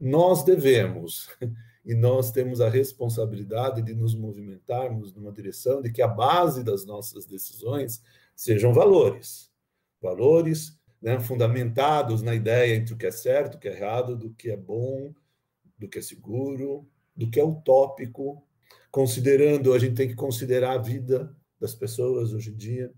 nós 0.00 0.42
devemos 0.44 1.28
e 1.84 1.94
nós 1.94 2.32
temos 2.32 2.62
a 2.62 2.70
responsabilidade 2.70 3.82
de 3.82 3.92
nos 3.94 4.14
movimentarmos 4.14 5.12
numa 5.12 5.30
direção 5.30 5.82
de 5.82 5.92
que 5.92 6.00
a 6.00 6.08
base 6.08 6.64
das 6.64 6.86
nossas 6.86 7.26
decisões 7.26 8.02
sejam 8.34 8.72
valores. 8.72 9.50
Valores 10.00 10.74
né, 11.02 11.20
fundamentados 11.20 12.22
na 12.22 12.34
ideia 12.34 12.74
entre 12.76 12.94
o 12.94 12.96
que 12.96 13.06
é 13.06 13.10
certo, 13.10 13.56
o 13.56 13.58
que 13.58 13.68
é 13.68 13.76
errado, 13.76 14.16
do 14.16 14.30
que 14.30 14.50
é 14.50 14.56
bom, 14.56 15.12
do 15.78 15.86
que 15.86 15.98
é 15.98 16.02
seguro, 16.02 16.88
do 17.14 17.28
que 17.28 17.38
é 17.38 17.44
utópico, 17.44 18.42
considerando, 18.90 19.74
a 19.74 19.78
gente 19.78 19.96
tem 19.96 20.08
que 20.08 20.14
considerar 20.14 20.72
a 20.72 20.82
vida 20.82 21.36
das 21.60 21.74
pessoas 21.74 22.32
hoje 22.32 22.50
em 22.50 22.56
dia. 22.56 22.92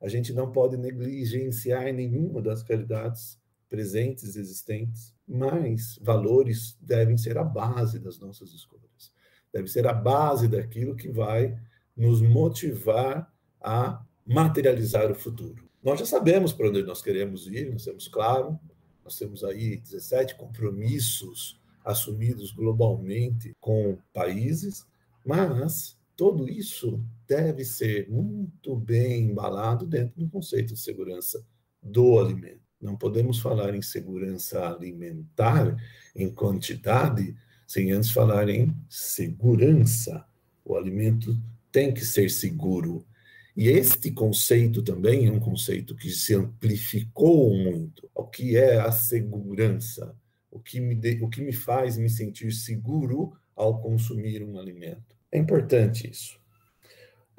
A 0.00 0.08
gente 0.08 0.32
não 0.32 0.52
pode 0.52 0.76
negligenciar 0.76 1.92
nenhuma 1.92 2.42
das 2.42 2.62
realidades 2.62 3.38
presentes, 3.68 4.36
existentes, 4.36 5.14
mas 5.26 5.98
valores 6.00 6.76
devem 6.80 7.16
ser 7.16 7.38
a 7.38 7.44
base 7.44 7.98
das 7.98 8.18
nossas 8.18 8.52
escolhas. 8.52 9.12
Deve 9.52 9.68
ser 9.68 9.86
a 9.86 9.92
base 9.92 10.48
daquilo 10.48 10.94
que 10.94 11.08
vai 11.08 11.58
nos 11.96 12.20
motivar 12.20 13.32
a 13.60 14.04
materializar 14.24 15.10
o 15.10 15.14
futuro. 15.14 15.68
Nós 15.82 15.98
já 16.00 16.06
sabemos 16.06 16.52
para 16.52 16.68
onde 16.68 16.82
nós 16.82 17.00
queremos 17.00 17.46
ir, 17.46 17.70
nós 17.70 17.84
temos 17.84 18.08
claro, 18.08 18.58
nós 19.04 19.16
temos 19.16 19.44
aí 19.44 19.76
17 19.76 20.34
compromissos 20.34 21.60
assumidos 21.84 22.50
globalmente 22.50 23.54
com 23.60 23.96
países, 24.12 24.84
mas 25.24 25.95
tudo 26.16 26.48
isso 26.48 27.04
deve 27.28 27.64
ser 27.64 28.08
muito 28.08 28.74
bem 28.74 29.24
embalado 29.24 29.86
dentro 29.86 30.18
do 30.18 30.28
conceito 30.28 30.74
de 30.74 30.80
segurança 30.80 31.44
do 31.82 32.18
alimento. 32.18 32.60
Não 32.80 32.96
podemos 32.96 33.38
falar 33.38 33.74
em 33.74 33.82
segurança 33.82 34.66
alimentar 34.66 35.76
em 36.14 36.30
quantidade 36.30 37.36
sem 37.66 37.92
antes 37.92 38.10
falar 38.10 38.48
em 38.48 38.74
segurança. 38.88 40.24
O 40.64 40.76
alimento 40.76 41.36
tem 41.70 41.92
que 41.92 42.04
ser 42.04 42.30
seguro. 42.30 43.04
E 43.56 43.68
este 43.68 44.10
conceito 44.10 44.82
também 44.82 45.26
é 45.26 45.30
um 45.30 45.40
conceito 45.40 45.96
que 45.96 46.10
se 46.10 46.34
amplificou 46.34 47.54
muito. 47.56 48.08
O 48.14 48.24
que 48.24 48.56
é 48.56 48.78
a 48.78 48.92
segurança? 48.92 50.14
O 50.50 50.60
que 50.60 50.78
me, 50.80 50.94
de, 50.94 51.22
o 51.22 51.28
que 51.28 51.40
me 51.40 51.52
faz 51.52 51.96
me 51.96 52.08
sentir 52.08 52.52
seguro 52.52 53.32
ao 53.54 53.80
consumir 53.80 54.42
um 54.42 54.58
alimento? 54.58 55.15
É 55.32 55.38
importante 55.38 56.10
isso. 56.10 56.38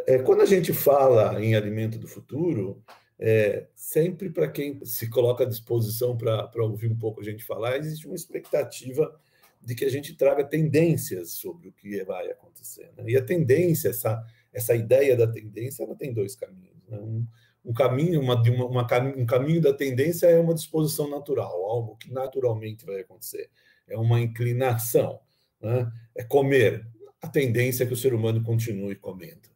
É, 0.05 0.19
quando 0.19 0.41
a 0.41 0.45
gente 0.45 0.73
fala 0.73 1.41
em 1.43 1.55
alimento 1.55 1.97
do 1.97 2.07
futuro, 2.07 2.83
é, 3.19 3.67
sempre 3.75 4.29
para 4.29 4.47
quem 4.47 4.83
se 4.85 5.09
coloca 5.09 5.43
à 5.43 5.47
disposição 5.47 6.15
para 6.15 6.63
ouvir 6.63 6.91
um 6.91 6.97
pouco 6.97 7.21
a 7.21 7.23
gente 7.23 7.43
falar, 7.43 7.77
existe 7.77 8.05
uma 8.05 8.15
expectativa 8.15 9.19
de 9.61 9.75
que 9.75 9.83
a 9.83 9.89
gente 9.89 10.15
traga 10.15 10.43
tendências 10.43 11.31
sobre 11.31 11.67
o 11.67 11.73
que 11.73 12.03
vai 12.03 12.29
acontecer. 12.29 12.91
Né? 12.95 13.05
E 13.07 13.17
a 13.17 13.23
tendência, 13.23 13.89
essa, 13.89 14.23
essa 14.53 14.75
ideia 14.75 15.15
da 15.17 15.27
tendência, 15.27 15.83
ela 15.83 15.95
tem 15.95 16.13
dois 16.13 16.35
caminhos. 16.35 16.87
Né? 16.87 16.97
Um, 16.99 17.25
um 17.65 17.73
caminho, 17.73 18.21
uma, 18.21 18.41
uma, 18.41 18.65
uma, 18.65 18.87
um 19.17 19.25
caminho 19.25 19.59
da 19.59 19.73
tendência 19.73 20.27
é 20.27 20.39
uma 20.39 20.53
disposição 20.53 21.09
natural, 21.09 21.65
algo 21.65 21.97
que 21.97 22.13
naturalmente 22.13 22.85
vai 22.85 23.01
acontecer. 23.01 23.49
É 23.87 23.97
uma 23.97 24.21
inclinação, 24.21 25.19
né? 25.59 25.91
é 26.15 26.23
comer. 26.23 26.87
A 27.21 27.27
tendência 27.27 27.83
é 27.83 27.87
que 27.87 27.93
o 27.93 27.97
ser 27.97 28.13
humano 28.13 28.43
continue 28.43 28.95
comendo. 28.95 29.49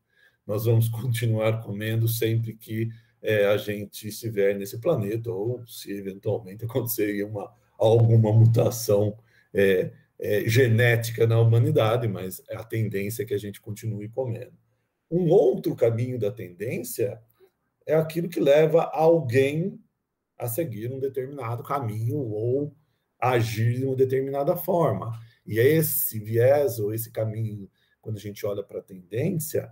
Nós 0.45 0.65
vamos 0.65 0.89
continuar 0.89 1.61
comendo 1.61 2.07
sempre 2.07 2.55
que 2.55 2.89
é, 3.21 3.45
a 3.45 3.57
gente 3.57 4.07
estiver 4.07 4.55
nesse 4.55 4.79
planeta, 4.79 5.31
ou 5.31 5.65
se 5.67 5.91
eventualmente 5.91 6.65
acontecer 6.65 7.23
uma, 7.23 7.53
alguma 7.77 8.33
mutação 8.33 9.17
é, 9.53 9.91
é, 10.19 10.47
genética 10.47 11.27
na 11.27 11.39
humanidade, 11.39 12.07
mas 12.07 12.41
a 12.49 12.63
tendência 12.63 13.23
é 13.23 13.25
que 13.25 13.33
a 13.33 13.39
gente 13.39 13.61
continue 13.61 14.09
comendo. 14.09 14.53
Um 15.09 15.29
outro 15.29 15.75
caminho 15.75 16.17
da 16.17 16.31
tendência 16.31 17.21
é 17.85 17.93
aquilo 17.95 18.29
que 18.29 18.39
leva 18.39 18.83
alguém 18.83 19.79
a 20.37 20.47
seguir 20.47 20.91
um 20.91 20.99
determinado 20.99 21.63
caminho 21.63 22.17
ou 22.17 22.73
agir 23.19 23.77
de 23.77 23.85
uma 23.85 23.95
determinada 23.95 24.55
forma. 24.55 25.19
E 25.45 25.59
esse 25.59 26.19
viés 26.19 26.79
ou 26.79 26.93
esse 26.93 27.11
caminho, 27.11 27.69
quando 28.01 28.17
a 28.17 28.19
gente 28.19 28.45
olha 28.45 28.63
para 28.63 28.79
a 28.79 28.83
tendência, 28.83 29.71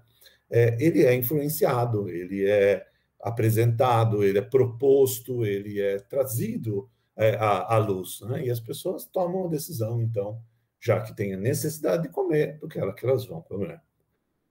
é, 0.50 0.78
ele 0.84 1.04
é 1.04 1.14
influenciado, 1.14 2.10
ele 2.10 2.50
é 2.50 2.86
apresentado, 3.22 4.24
ele 4.24 4.40
é 4.40 4.42
proposto, 4.42 5.46
ele 5.46 5.80
é 5.80 6.00
trazido 6.00 6.90
é, 7.16 7.36
à, 7.36 7.76
à, 7.76 7.78
luz. 7.78 8.22
Né? 8.22 8.46
E 8.46 8.50
as 8.50 8.60
pessoas 8.60 9.06
tomam 9.06 9.46
a 9.46 9.50
decisão, 9.50 10.02
então, 10.02 10.42
já 10.80 11.02
que 11.02 11.16
tem 11.16 11.34
a 11.34 11.38
necessidade 11.38 12.04
de 12.04 12.10
comer, 12.10 12.58
do 12.60 12.68
que, 12.68 12.80
ela, 12.80 12.94
que 12.94 13.06
elas 13.06 13.26
vão 13.26 13.42
comer. 13.42 13.82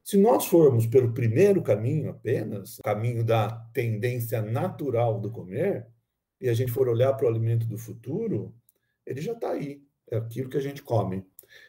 Se 0.04 0.16
nós 0.16 0.46
formos 0.46 0.86
pelo 0.86 1.12
primeiro 1.12 1.62
caminho 1.62 2.10
apenas, 2.10 2.78
caminho 2.82 3.24
da 3.24 3.50
tendência 3.72 4.40
natural 4.40 5.20
do 5.20 5.30
comer, 5.30 5.86
e 6.40 6.48
a 6.48 6.54
gente 6.54 6.72
for 6.72 6.88
olhar 6.88 7.12
para 7.14 7.26
o 7.26 7.28
alimento 7.28 7.66
do 7.66 7.76
futuro, 7.76 8.54
ele 9.04 9.20
já 9.20 9.32
está 9.32 9.50
aí, 9.50 9.82
é 10.10 10.16
aquilo 10.16 10.48
que 10.48 10.56
a 10.56 10.60
gente 10.60 10.82
come. 10.82 11.24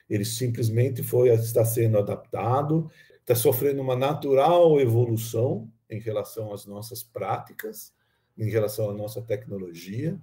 Ele 0.09 0.25
simplesmente 0.25 1.03
foi 1.03 1.29
está 1.29 1.63
sendo 1.63 1.97
adaptado, 1.97 2.89
está 3.19 3.35
sofrendo 3.35 3.81
uma 3.81 3.95
natural 3.95 4.79
evolução 4.79 5.71
em 5.89 5.99
relação 5.99 6.53
às 6.53 6.65
nossas 6.65 7.03
práticas, 7.03 7.93
em 8.37 8.49
relação 8.49 8.89
à 8.89 8.93
nossa 8.93 9.21
tecnologia. 9.21 10.19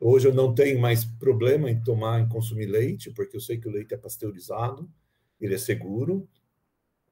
Hoje 0.00 0.28
eu 0.28 0.34
não 0.34 0.54
tenho 0.54 0.80
mais 0.80 1.04
problema 1.04 1.70
em 1.70 1.80
tomar, 1.80 2.20
em 2.20 2.28
consumir 2.28 2.66
leite, 2.66 3.10
porque 3.10 3.36
eu 3.36 3.40
sei 3.40 3.58
que 3.58 3.68
o 3.68 3.70
leite 3.70 3.94
é 3.94 3.96
pasteurizado, 3.96 4.90
ele 5.40 5.54
é 5.54 5.58
seguro. 5.58 6.28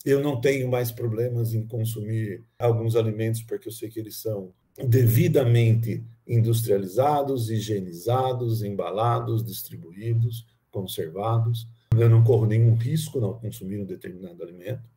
Eu 0.04 0.20
não 0.20 0.40
tenho 0.40 0.68
mais 0.68 0.90
problemas 0.90 1.52
em 1.52 1.66
consumir 1.66 2.44
alguns 2.58 2.96
alimentos, 2.96 3.42
porque 3.42 3.68
eu 3.68 3.72
sei 3.72 3.88
que 3.88 4.00
eles 4.00 4.16
são 4.16 4.52
devidamente 4.78 6.04
industrializados, 6.26 7.50
higienizados, 7.50 8.62
embalados, 8.62 9.44
distribuídos, 9.44 10.46
conservados. 10.70 11.68
Eu 11.96 12.08
não 12.08 12.22
corro 12.22 12.46
nenhum 12.46 12.74
risco 12.74 13.18
ao 13.24 13.38
consumir 13.38 13.80
um 13.80 13.84
determinado 13.84 14.42
alimento, 14.42 14.88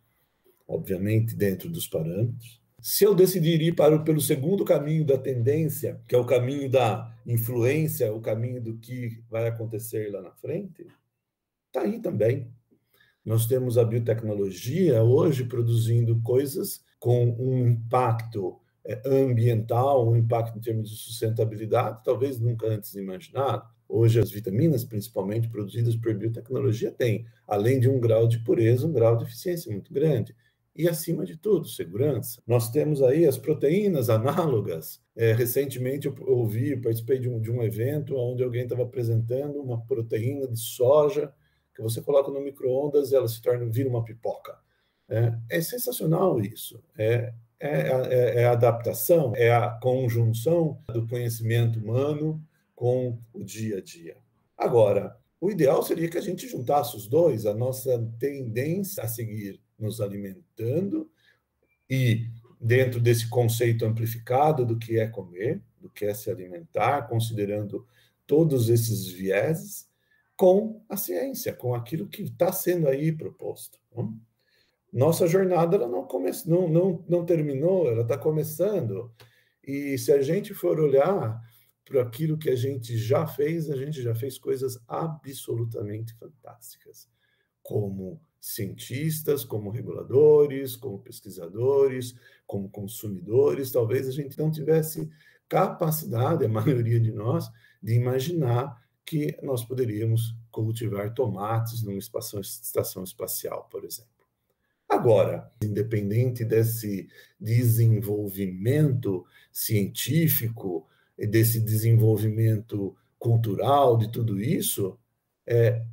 obviamente 0.67 1.35
dentro 1.35 1.69
dos 1.69 1.87
parâmetros. 1.87 2.61
Se 2.79 3.05
eu 3.05 3.15
decidir 3.15 3.61
ir 3.61 3.73
para 3.73 3.97
pelo 3.99 4.21
segundo 4.21 4.65
caminho 4.65 5.05
da 5.05 5.17
tendência, 5.17 6.01
que 6.07 6.13
é 6.13 6.17
o 6.17 6.25
caminho 6.25 6.69
da 6.69 7.15
influência, 7.25 8.13
o 8.13 8.19
caminho 8.19 8.61
do 8.61 8.77
que 8.77 9.23
vai 9.29 9.47
acontecer 9.47 10.11
lá 10.11 10.21
na 10.21 10.31
frente, 10.31 10.85
está 11.67 11.81
aí 11.81 11.99
também. 11.99 12.51
Nós 13.25 13.45
temos 13.45 13.77
a 13.77 13.85
biotecnologia 13.85 15.01
hoje 15.01 15.45
produzindo 15.45 16.21
coisas 16.21 16.83
com 16.99 17.31
um 17.39 17.69
impacto 17.69 18.59
ambiental, 19.05 20.09
um 20.09 20.15
impacto 20.15 20.57
em 20.57 20.61
termos 20.61 20.89
de 20.89 20.95
sustentabilidade, 20.95 22.01
talvez 22.03 22.39
nunca 22.39 22.67
antes 22.67 22.93
imaginado. 22.95 23.65
Hoje, 23.87 24.19
as 24.19 24.31
vitaminas, 24.31 24.83
principalmente 24.83 25.49
produzidas 25.49 25.95
por 25.95 26.13
biotecnologia, 26.13 26.91
têm, 26.91 27.25
além 27.47 27.79
de 27.79 27.89
um 27.89 27.99
grau 27.99 28.27
de 28.27 28.39
pureza, 28.39 28.87
um 28.87 28.93
grau 28.93 29.15
de 29.15 29.23
eficiência 29.23 29.71
muito 29.71 29.93
grande 29.93 30.35
e, 30.75 30.89
acima 30.89 31.25
de 31.25 31.37
tudo, 31.37 31.67
segurança. 31.67 32.41
Nós 32.47 32.71
temos 32.71 33.01
aí 33.01 33.25
as 33.25 33.37
proteínas 33.37 34.09
análogas. 34.09 34.99
É, 35.15 35.31
recentemente 35.33 36.07
eu 36.07 36.15
ouvi, 36.27 36.75
participei 36.75 37.19
de 37.19 37.29
um, 37.29 37.39
de 37.39 37.51
um 37.51 37.61
evento 37.61 38.15
onde 38.15 38.43
alguém 38.43 38.63
estava 38.63 38.83
apresentando 38.83 39.61
uma 39.61 39.79
proteína 39.85 40.47
de 40.47 40.59
soja 40.59 41.31
que 41.75 41.81
você 41.81 42.01
coloca 42.01 42.31
no 42.31 42.41
micro-ondas 42.41 43.11
e 43.11 43.15
ela 43.15 43.27
se 43.27 43.41
torna, 43.41 43.65
vira 43.65 43.89
uma 43.89 44.03
pipoca. 44.03 44.57
É, 45.07 45.33
é 45.49 45.61
sensacional 45.61 46.39
isso. 46.39 46.81
É, 46.97 47.33
é, 47.63 47.87
é, 48.09 48.41
é 48.41 48.45
a 48.45 48.51
adaptação, 48.51 49.33
é 49.35 49.51
a 49.53 49.69
conjunção 49.69 50.81
do 50.87 51.07
conhecimento 51.07 51.79
humano 51.79 52.45
com 52.75 53.17
o 53.31 53.43
dia 53.43 53.77
a 53.77 53.81
dia. 53.81 54.17
Agora, 54.57 55.17
o 55.39 55.49
ideal 55.49 55.81
seria 55.81 56.09
que 56.09 56.17
a 56.17 56.21
gente 56.21 56.47
juntasse 56.47 56.95
os 56.97 57.07
dois, 57.07 57.45
a 57.45 57.53
nossa 57.53 58.05
tendência 58.19 59.03
a 59.03 59.07
seguir 59.07 59.61
nos 59.79 60.01
alimentando 60.01 61.09
e 61.89 62.29
dentro 62.59 62.99
desse 62.99 63.29
conceito 63.29 63.85
amplificado 63.85 64.65
do 64.65 64.77
que 64.77 64.99
é 64.99 65.07
comer, 65.07 65.61
do 65.79 65.89
que 65.89 66.05
é 66.05 66.13
se 66.13 66.29
alimentar, 66.29 67.07
considerando 67.07 67.85
todos 68.25 68.69
esses 68.69 69.07
vieses, 69.07 69.87
com 70.35 70.81
a 70.89 70.97
ciência, 70.97 71.53
com 71.53 71.75
aquilo 71.75 72.07
que 72.07 72.23
está 72.23 72.51
sendo 72.51 72.87
aí 72.87 73.11
proposto. 73.11 73.79
Não? 73.95 74.17
Nossa 74.93 75.25
jornada 75.25 75.75
ela 75.75 75.87
não, 75.87 76.05
come... 76.05 76.29
não, 76.45 76.67
não, 76.67 77.03
não 77.09 77.25
terminou, 77.25 77.89
ela 77.89 78.03
está 78.03 78.15
começando. 78.15 79.11
E 79.63 79.97
se 79.97 80.11
a 80.11 80.21
gente 80.21 80.53
for 80.53 80.79
olhar 80.79 81.41
para 81.83 82.03
aquilo 82.03 82.37
que 82.37 82.49
a 82.49 82.55
gente 82.55 82.95
já 82.95 83.25
fez, 83.25 83.71
a 83.71 83.75
gente 83.75 84.03
já 84.03 84.13
fez 84.13 84.37
coisas 84.37 84.77
absolutamente 84.87 86.13
fantásticas, 86.13 87.09
como 87.63 88.21
cientistas, 88.39 89.43
como 89.43 89.71
reguladores, 89.71 90.75
como 90.75 90.99
pesquisadores, 90.99 92.13
como 92.45 92.69
consumidores, 92.69 93.71
talvez 93.71 94.07
a 94.07 94.11
gente 94.11 94.37
não 94.37 94.51
tivesse 94.51 95.09
capacidade, 95.49 96.45
a 96.45 96.49
maioria 96.49 96.99
de 96.99 97.11
nós, 97.11 97.49
de 97.81 97.93
imaginar 97.93 98.79
que 99.05 99.35
nós 99.41 99.65
poderíamos 99.65 100.35
cultivar 100.51 101.13
tomates 101.13 101.83
numa 101.83 101.97
estação 101.97 103.03
espacial, 103.03 103.67
por 103.71 103.83
exemplo. 103.83 104.12
Agora, 105.03 105.51
independente 105.61 106.45
desse 106.45 107.09
desenvolvimento 107.37 109.25
científico, 109.51 110.87
desse 111.17 111.59
desenvolvimento 111.59 112.95
cultural, 113.19 113.97
de 113.97 114.09
tudo 114.09 114.39
isso, 114.39 114.97
é, 115.45 115.83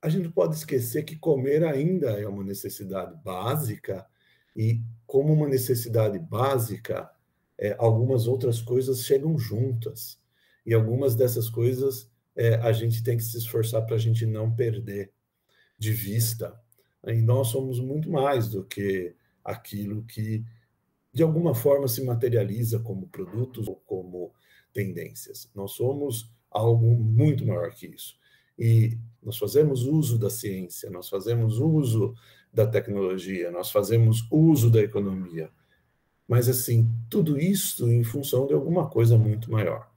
a 0.00 0.08
gente 0.08 0.28
pode 0.28 0.54
esquecer 0.54 1.02
que 1.02 1.16
comer 1.16 1.64
ainda 1.64 2.10
é 2.10 2.28
uma 2.28 2.44
necessidade 2.44 3.12
básica 3.24 4.06
e, 4.54 4.80
como 5.04 5.32
uma 5.32 5.48
necessidade 5.48 6.16
básica, 6.20 7.10
é, 7.58 7.74
algumas 7.76 8.28
outras 8.28 8.62
coisas 8.62 9.04
chegam 9.04 9.36
juntas. 9.36 10.16
E 10.64 10.72
algumas 10.72 11.16
dessas 11.16 11.50
coisas 11.50 12.08
é, 12.36 12.54
a 12.54 12.70
gente 12.70 13.02
tem 13.02 13.16
que 13.16 13.24
se 13.24 13.36
esforçar 13.36 13.84
para 13.84 13.96
a 13.96 13.98
gente 13.98 14.24
não 14.24 14.48
perder 14.54 15.12
de 15.76 15.90
vista. 15.90 16.56
E 17.06 17.20
nós 17.20 17.48
somos 17.48 17.80
muito 17.80 18.10
mais 18.10 18.48
do 18.48 18.64
que 18.64 19.14
aquilo 19.44 20.04
que, 20.04 20.44
de 21.12 21.22
alguma 21.22 21.54
forma, 21.54 21.88
se 21.88 22.04
materializa 22.04 22.78
como 22.78 23.08
produtos 23.08 23.66
ou 23.66 23.76
como 23.86 24.32
tendências. 24.72 25.50
Nós 25.54 25.72
somos 25.72 26.32
algo 26.50 26.94
muito 26.94 27.46
maior 27.46 27.70
que 27.70 27.86
isso. 27.86 28.16
E 28.58 28.98
nós 29.22 29.36
fazemos 29.36 29.84
uso 29.84 30.18
da 30.18 30.30
ciência, 30.30 30.90
nós 30.90 31.08
fazemos 31.08 31.58
uso 31.58 32.14
da 32.52 32.66
tecnologia, 32.66 33.50
nós 33.50 33.70
fazemos 33.70 34.26
uso 34.30 34.70
da 34.70 34.80
economia. 34.80 35.50
Mas, 36.28 36.48
assim, 36.48 36.88
tudo 37.10 37.38
isso 37.38 37.90
em 37.90 38.04
função 38.04 38.46
de 38.46 38.54
alguma 38.54 38.88
coisa 38.88 39.18
muito 39.18 39.50
maior. 39.50 39.90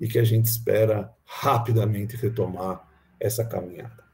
E 0.00 0.08
que 0.08 0.18
a 0.18 0.24
gente 0.24 0.46
espera 0.46 1.14
rapidamente 1.24 2.16
retomar 2.16 2.88
essa 3.20 3.44
caminhada. 3.44 4.09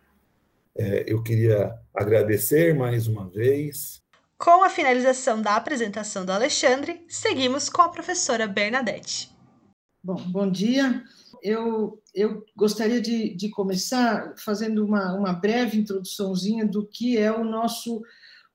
É, 0.79 1.05
eu 1.07 1.23
queria 1.23 1.75
agradecer 1.95 2.75
mais 2.75 3.07
uma 3.07 3.29
vez. 3.29 4.03
Com 4.39 4.63
a 4.63 4.69
finalização 4.69 5.41
da 5.41 5.57
apresentação 5.57 6.27
do 6.27 6.33
Alexandre, 6.33 7.03
seguimos 7.09 7.71
com 7.71 7.81
a 7.81 7.89
professora 7.89 8.47
Bernadette. 8.47 9.31
Bom, 10.05 10.17
bom 10.29 10.51
dia. 10.51 11.03
Eu, 11.43 12.03
eu 12.15 12.45
gostaria 12.55 13.01
de, 13.01 13.35
de 13.35 13.49
começar 13.49 14.35
fazendo 14.37 14.85
uma, 14.85 15.15
uma 15.15 15.33
breve 15.33 15.79
introduçãozinha 15.79 16.67
do 16.67 16.87
que 16.87 17.17
é 17.17 17.33
o 17.33 17.45
nosso 17.45 18.03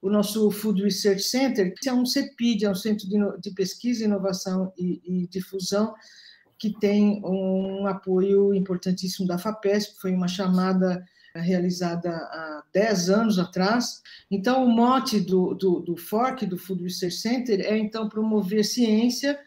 o 0.02 0.10
nosso 0.10 0.50
Food 0.50 0.82
Research 0.82 1.22
Center, 1.22 1.76
que 1.80 1.88
é 1.88 1.94
um 1.94 2.06
CEPID, 2.08 2.66
é 2.66 2.72
um 2.72 2.76
Centro 2.76 3.08
de, 3.08 3.18
de 3.40 3.52
Pesquisa, 3.52 4.04
Inovação 4.04 4.74
e, 4.76 5.00
e, 5.06 5.28
Difusão, 5.28 5.94
que 6.58 6.74
tem 6.80 7.22
um 7.24 7.86
apoio 7.86 8.52
importantíssimo 8.52 9.28
da 9.28 9.38
FAPESP, 9.38 10.02
foi 10.02 10.12
uma 10.12 10.28
chamada 10.28 11.06
realizada 11.40 12.10
há 12.10 12.64
10 12.74 13.10
anos 13.10 13.40
atrás. 13.40 14.02
Então, 14.30 14.66
o 14.66 14.70
mote 14.70 15.20
do, 15.20 15.54
do, 15.54 15.80
do 15.80 15.96
FORC, 15.96 16.46
do 16.46 16.58
Food 16.58 16.84
Research 16.84 17.18
Center, 17.18 17.62
é, 17.62 17.78
então, 17.78 18.10
promover 18.10 18.66
ciência 18.66 19.40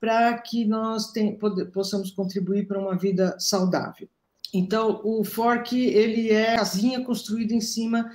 para 0.00 0.38
que 0.38 0.64
nós 0.64 1.10
tem, 1.10 1.36
possamos 1.72 2.10
contribuir 2.10 2.66
para 2.66 2.78
uma 2.78 2.96
vida 2.96 3.36
saudável. 3.38 4.08
Então, 4.54 5.00
o 5.04 5.24
FORC, 5.24 5.76
ele 5.76 6.30
é 6.30 6.56
casinha 6.56 7.04
construída 7.04 7.52
em 7.52 7.60
cima 7.60 8.10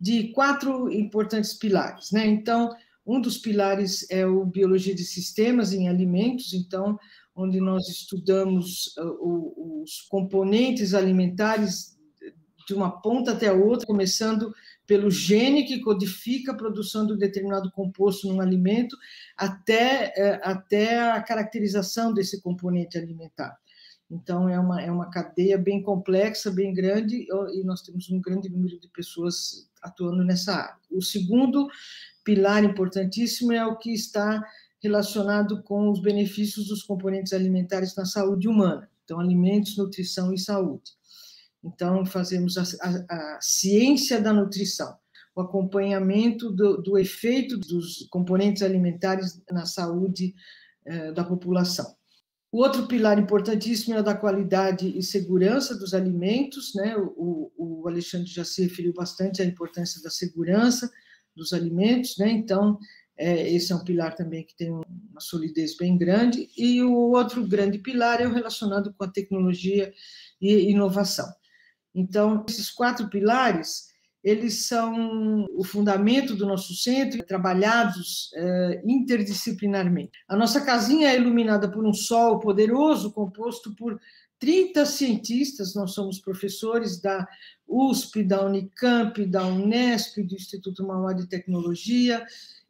de 0.00 0.28
quatro 0.28 0.90
importantes 0.90 1.54
pilares, 1.54 2.10
né? 2.12 2.26
Então, 2.26 2.74
um 3.06 3.20
dos 3.20 3.38
pilares 3.38 4.06
é 4.10 4.26
o 4.26 4.44
biologia 4.44 4.94
de 4.94 5.04
sistemas 5.04 5.72
em 5.72 5.88
alimentos, 5.88 6.52
então, 6.52 6.98
onde 7.34 7.60
nós 7.60 7.88
estudamos 7.88 8.94
uh, 8.98 9.82
os 9.82 10.02
componentes 10.02 10.94
alimentares 10.94 11.96
de 12.66 12.74
uma 12.74 13.00
ponta 13.00 13.32
até 13.32 13.48
a 13.48 13.52
outra, 13.52 13.86
começando 13.86 14.54
pelo 14.86 15.10
gene 15.10 15.64
que 15.64 15.80
codifica 15.80 16.52
a 16.52 16.56
produção 16.56 17.06
de 17.06 17.12
um 17.12 17.16
determinado 17.18 17.70
composto 17.70 18.28
num 18.28 18.40
alimento, 18.40 18.96
até, 19.36 20.12
é, 20.16 20.40
até 20.42 21.10
a 21.10 21.22
caracterização 21.22 22.12
desse 22.12 22.40
componente 22.42 22.98
alimentar. 22.98 23.56
Então, 24.10 24.46
é 24.48 24.60
uma, 24.60 24.82
é 24.82 24.90
uma 24.90 25.08
cadeia 25.08 25.56
bem 25.56 25.82
complexa, 25.82 26.50
bem 26.50 26.74
grande, 26.74 27.26
e 27.54 27.64
nós 27.64 27.80
temos 27.80 28.10
um 28.10 28.20
grande 28.20 28.50
número 28.50 28.78
de 28.78 28.86
pessoas 28.88 29.70
atuando 29.80 30.22
nessa 30.22 30.54
área. 30.54 30.76
O 30.90 31.00
segundo 31.00 31.66
pilar 32.22 32.62
importantíssimo 32.62 33.52
é 33.52 33.64
o 33.64 33.78
que 33.78 33.90
está 33.90 34.44
relacionado 34.82 35.62
com 35.62 35.90
os 35.90 36.02
benefícios 36.02 36.68
dos 36.68 36.82
componentes 36.82 37.32
alimentares 37.32 37.96
na 37.96 38.04
saúde 38.04 38.48
humana. 38.48 38.90
Então, 39.04 39.18
alimentos, 39.18 39.78
nutrição 39.78 40.32
e 40.32 40.38
saúde. 40.38 40.92
Então, 41.64 42.04
fazemos 42.04 42.58
a, 42.58 42.62
a, 42.80 43.36
a 43.36 43.40
ciência 43.40 44.20
da 44.20 44.32
nutrição, 44.32 44.96
o 45.34 45.40
acompanhamento 45.40 46.50
do, 46.50 46.82
do, 46.82 46.98
efeito 46.98 47.56
dos 47.56 48.06
componentes 48.10 48.62
alimentares 48.62 49.40
na 49.50 49.64
saúde 49.64 50.34
eh, 50.84 51.12
da 51.12 51.24
população. 51.24 51.94
O 52.50 52.58
outro 52.58 52.86
pilar 52.86 53.18
importantíssimo 53.18 53.96
é 53.96 54.02
da 54.02 54.14
qualidade 54.14 54.86
e 54.98 55.02
segurança 55.02 55.74
dos 55.74 55.94
alimentos, 55.94 56.74
né? 56.74 56.94
O, 56.98 57.50
o 57.56 57.88
Alexandre 57.88 58.26
já 58.28 58.44
se 58.44 58.62
referiu 58.62 58.92
bastante 58.92 59.40
à 59.40 59.44
importância 59.44 60.02
da 60.02 60.10
segurança 60.10 60.90
dos 61.34 61.54
alimentos, 61.54 62.18
né? 62.18 62.30
Então, 62.30 62.78
é, 63.16 63.50
esse 63.50 63.72
é 63.72 63.76
um 63.76 63.84
pilar 63.84 64.14
também 64.14 64.44
que 64.44 64.54
tem 64.54 64.70
uma 64.70 64.84
solidez 65.20 65.76
bem 65.76 65.96
grande. 65.96 66.50
E 66.56 66.82
o 66.82 66.92
outro 67.12 67.46
grande 67.46 67.78
pilar 67.78 68.20
é 68.20 68.26
o 68.26 68.34
relacionado 68.34 68.92
com 68.92 69.04
a 69.04 69.10
tecnologia 69.10 69.90
e 70.40 70.70
inovação. 70.70 71.26
Então, 71.94 72.44
esses 72.48 72.70
quatro 72.70 73.08
pilares, 73.08 73.92
eles 74.22 74.66
são 74.66 75.46
o 75.56 75.64
fundamento 75.64 76.36
do 76.36 76.46
nosso 76.46 76.74
centro, 76.74 77.24
trabalhados 77.24 78.30
é, 78.34 78.82
interdisciplinarmente. 78.84 80.12
A 80.28 80.36
nossa 80.36 80.60
casinha 80.60 81.10
é 81.10 81.16
iluminada 81.16 81.68
por 81.68 81.84
um 81.84 81.92
sol 81.92 82.38
poderoso, 82.38 83.12
composto 83.12 83.74
por 83.74 84.00
30 84.38 84.86
cientistas, 84.86 85.74
nós 85.74 85.92
somos 85.92 86.18
professores 86.18 87.00
da 87.00 87.26
USP, 87.66 88.24
da 88.24 88.44
Unicamp, 88.44 89.24
da 89.26 89.46
Unesp, 89.46 90.20
do 90.22 90.34
Instituto 90.34 90.84
Mauá 90.86 91.12
de 91.12 91.28
Tecnologia, 91.28 92.24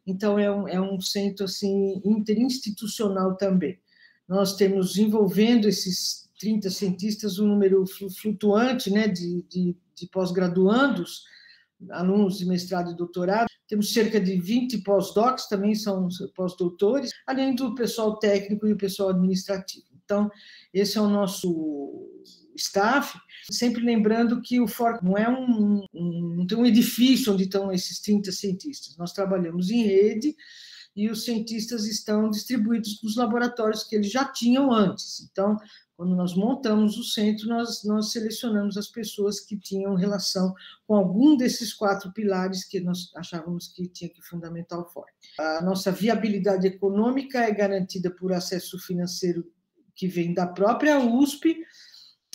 então 0.05 0.37
é 0.37 0.51
um, 0.51 0.67
é 0.67 0.79
um 0.79 0.99
centro 1.01 1.45
assim 1.45 1.99
interinstitucional 2.05 3.35
também. 3.37 3.79
Nós 4.27 4.55
temos 4.55 4.97
envolvendo 4.97 5.67
esses 5.67 6.22
30 6.43 6.69
cientistas, 6.69 7.39
um 7.39 7.47
número 7.47 7.85
flutuante 8.21 8.91
né, 8.91 9.07
de, 9.07 9.43
de, 9.43 9.77
de 9.95 10.07
pós-graduandos, 10.07 11.23
alunos 11.89 12.37
de 12.37 12.45
mestrado 12.45 12.91
e 12.91 12.95
doutorado. 12.97 13.47
Temos 13.65 13.93
cerca 13.93 14.19
de 14.19 14.35
20 14.41 14.79
pós-docs, 14.79 15.47
também 15.47 15.73
são 15.73 16.09
pós-doutores, 16.35 17.11
além 17.25 17.55
do 17.55 17.73
pessoal 17.73 18.19
técnico 18.19 18.67
e 18.67 18.73
o 18.73 18.77
pessoal 18.77 19.09
administrativo. 19.09 19.85
Então, 20.03 20.29
esse 20.73 20.97
é 20.97 21.01
o 21.01 21.07
nosso 21.07 22.09
staff, 22.57 23.17
sempre 23.49 23.81
lembrando 23.81 24.41
que 24.41 24.59
o 24.59 24.67
FORC 24.67 25.01
não 25.01 25.17
é 25.17 25.29
um, 25.29 25.85
um, 25.93 26.35
não 26.39 26.45
tem 26.45 26.57
um 26.57 26.65
edifício 26.65 27.31
onde 27.31 27.43
estão 27.43 27.71
esses 27.71 28.01
30 28.01 28.33
cientistas. 28.33 28.97
Nós 28.97 29.13
trabalhamos 29.13 29.71
em 29.71 29.83
rede 29.83 30.35
e 30.95 31.09
os 31.09 31.23
cientistas 31.23 31.85
estão 31.85 32.29
distribuídos 32.29 33.01
nos 33.01 33.15
laboratórios 33.15 33.83
que 33.83 33.95
eles 33.95 34.11
já 34.11 34.25
tinham 34.25 34.71
antes. 34.71 35.27
Então, 35.31 35.57
quando 35.95 36.15
nós 36.15 36.33
montamos 36.35 36.97
o 36.97 37.03
centro, 37.03 37.47
nós, 37.47 37.83
nós 37.83 38.11
selecionamos 38.11 38.77
as 38.77 38.87
pessoas 38.87 39.39
que 39.39 39.57
tinham 39.57 39.93
relação 39.93 40.53
com 40.87 40.95
algum 40.95 41.37
desses 41.37 41.73
quatro 41.73 42.11
pilares 42.11 42.65
que 42.65 42.79
nós 42.79 43.11
achávamos 43.15 43.67
que 43.67 43.87
tinha 43.87 44.09
que 44.09 44.21
fundamentar 44.21 44.79
o 44.79 44.85
forte. 44.85 45.13
A 45.39 45.61
nossa 45.61 45.91
viabilidade 45.91 46.65
econômica 46.65 47.39
é 47.39 47.51
garantida 47.51 48.09
por 48.09 48.33
acesso 48.33 48.79
financeiro 48.79 49.45
que 49.95 50.07
vem 50.07 50.33
da 50.33 50.47
própria 50.47 50.99
USP, 50.99 51.63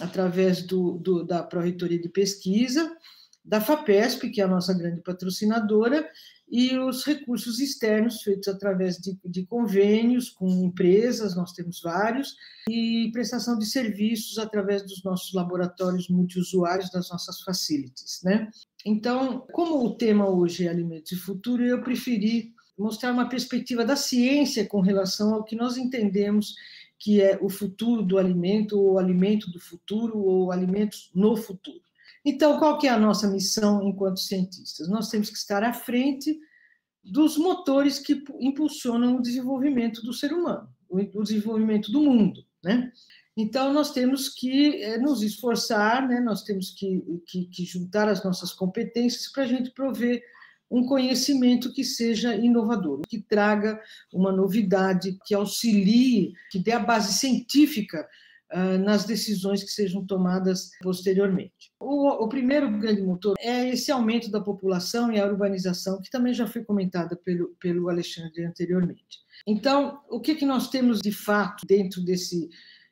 através 0.00 0.62
do, 0.62 0.92
do 0.98 1.24
da 1.24 1.42
Pró-Reitoria 1.42 2.00
de 2.00 2.08
Pesquisa, 2.08 2.96
da 3.44 3.60
FAPESP, 3.60 4.30
que 4.30 4.40
é 4.40 4.44
a 4.44 4.48
nossa 4.48 4.72
grande 4.72 5.00
patrocinadora, 5.00 6.08
e 6.50 6.76
os 6.78 7.04
recursos 7.04 7.60
externos 7.60 8.22
feitos 8.22 8.48
através 8.48 8.96
de, 8.96 9.18
de, 9.24 9.44
convênios 9.44 10.30
com 10.30 10.48
empresas, 10.48 11.36
nós 11.36 11.52
temos 11.52 11.82
vários, 11.82 12.34
e 12.68 13.10
prestação 13.12 13.58
de 13.58 13.66
serviços 13.66 14.38
através 14.38 14.82
dos 14.82 15.02
nossos 15.04 15.32
laboratórios 15.34 16.08
multiusuários, 16.08 16.90
das 16.90 17.10
nossas 17.10 17.42
facilities. 17.42 18.20
Né? 18.24 18.50
Então, 18.84 19.46
como 19.52 19.84
o 19.84 19.94
tema 19.94 20.28
hoje 20.28 20.66
é 20.66 20.70
alimentos 20.70 21.12
e 21.12 21.16
futuro, 21.16 21.64
eu 21.64 21.82
preferi 21.82 22.54
mostrar 22.78 23.12
uma 23.12 23.28
perspectiva 23.28 23.84
da 23.84 23.96
ciência 23.96 24.66
com 24.66 24.80
relação 24.80 25.34
ao 25.34 25.44
que 25.44 25.56
nós 25.56 25.76
entendemos 25.76 26.54
que 26.98 27.20
é 27.20 27.38
o 27.40 27.48
futuro 27.48 28.02
do 28.02 28.18
alimento, 28.18 28.78
ou 28.78 28.94
o 28.94 28.98
alimento 28.98 29.50
do 29.50 29.60
futuro, 29.60 30.18
ou 30.18 30.50
alimentos 30.50 31.10
no 31.14 31.36
futuro. 31.36 31.80
Então, 32.24 32.58
qual 32.58 32.78
que 32.78 32.86
é 32.86 32.90
a 32.90 32.98
nossa 32.98 33.28
missão 33.28 33.82
enquanto 33.82 34.20
cientistas? 34.20 34.88
Nós 34.88 35.08
temos 35.08 35.30
que 35.30 35.36
estar 35.36 35.62
à 35.62 35.72
frente 35.72 36.38
dos 37.02 37.36
motores 37.36 37.98
que 37.98 38.22
impulsionam 38.40 39.16
o 39.16 39.22
desenvolvimento 39.22 40.02
do 40.02 40.12
ser 40.12 40.32
humano, 40.32 40.68
o 40.88 41.22
desenvolvimento 41.22 41.90
do 41.90 42.00
mundo, 42.00 42.44
né? 42.62 42.92
Então, 43.40 43.72
nós 43.72 43.92
temos 43.92 44.28
que 44.28 44.82
eh, 44.82 44.98
nos 44.98 45.22
esforçar, 45.22 46.08
né? 46.08 46.18
nós 46.18 46.42
temos 46.42 46.70
que, 46.70 47.22
que, 47.24 47.44
que 47.44 47.64
juntar 47.64 48.08
as 48.08 48.24
nossas 48.24 48.52
competências 48.52 49.30
para 49.30 49.44
a 49.44 49.46
gente 49.46 49.70
prover 49.70 50.20
um 50.68 50.84
conhecimento 50.84 51.72
que 51.72 51.84
seja 51.84 52.34
inovador, 52.34 53.02
que 53.08 53.22
traga 53.22 53.80
uma 54.12 54.32
novidade, 54.32 55.16
que 55.24 55.36
auxilie, 55.36 56.32
que 56.50 56.58
dê 56.58 56.72
a 56.72 56.80
base 56.80 57.14
científica 57.14 58.08
uh, 58.52 58.78
nas 58.78 59.04
decisões 59.04 59.62
que 59.62 59.70
sejam 59.70 60.04
tomadas 60.04 60.70
posteriormente. 60.82 61.72
O, 61.80 62.24
o, 62.24 62.28
primeiro 62.28 62.70
grande 62.78 63.02
motor 63.02 63.34
é 63.38 63.68
esse 63.68 63.90
aumento 63.90 64.30
da 64.30 64.40
população 64.40 65.12
e 65.12 65.20
a 65.20 65.26
urbanização, 65.26 66.00
que 66.00 66.10
também 66.10 66.34
já 66.34 66.46
foi 66.46 66.64
comentada 66.64 67.16
pelo, 67.16 67.48
pelo 67.60 67.88
Alexandre 67.88 68.44
anteriormente. 68.44 69.18
Então, 69.46 70.00
o 70.10 70.20
que, 70.20 70.34
que 70.34 70.46
nós 70.46 70.68
temos 70.68 71.00
de 71.00 71.12
fato 71.12 71.66
dentro 71.66 72.00
desse 72.02 72.48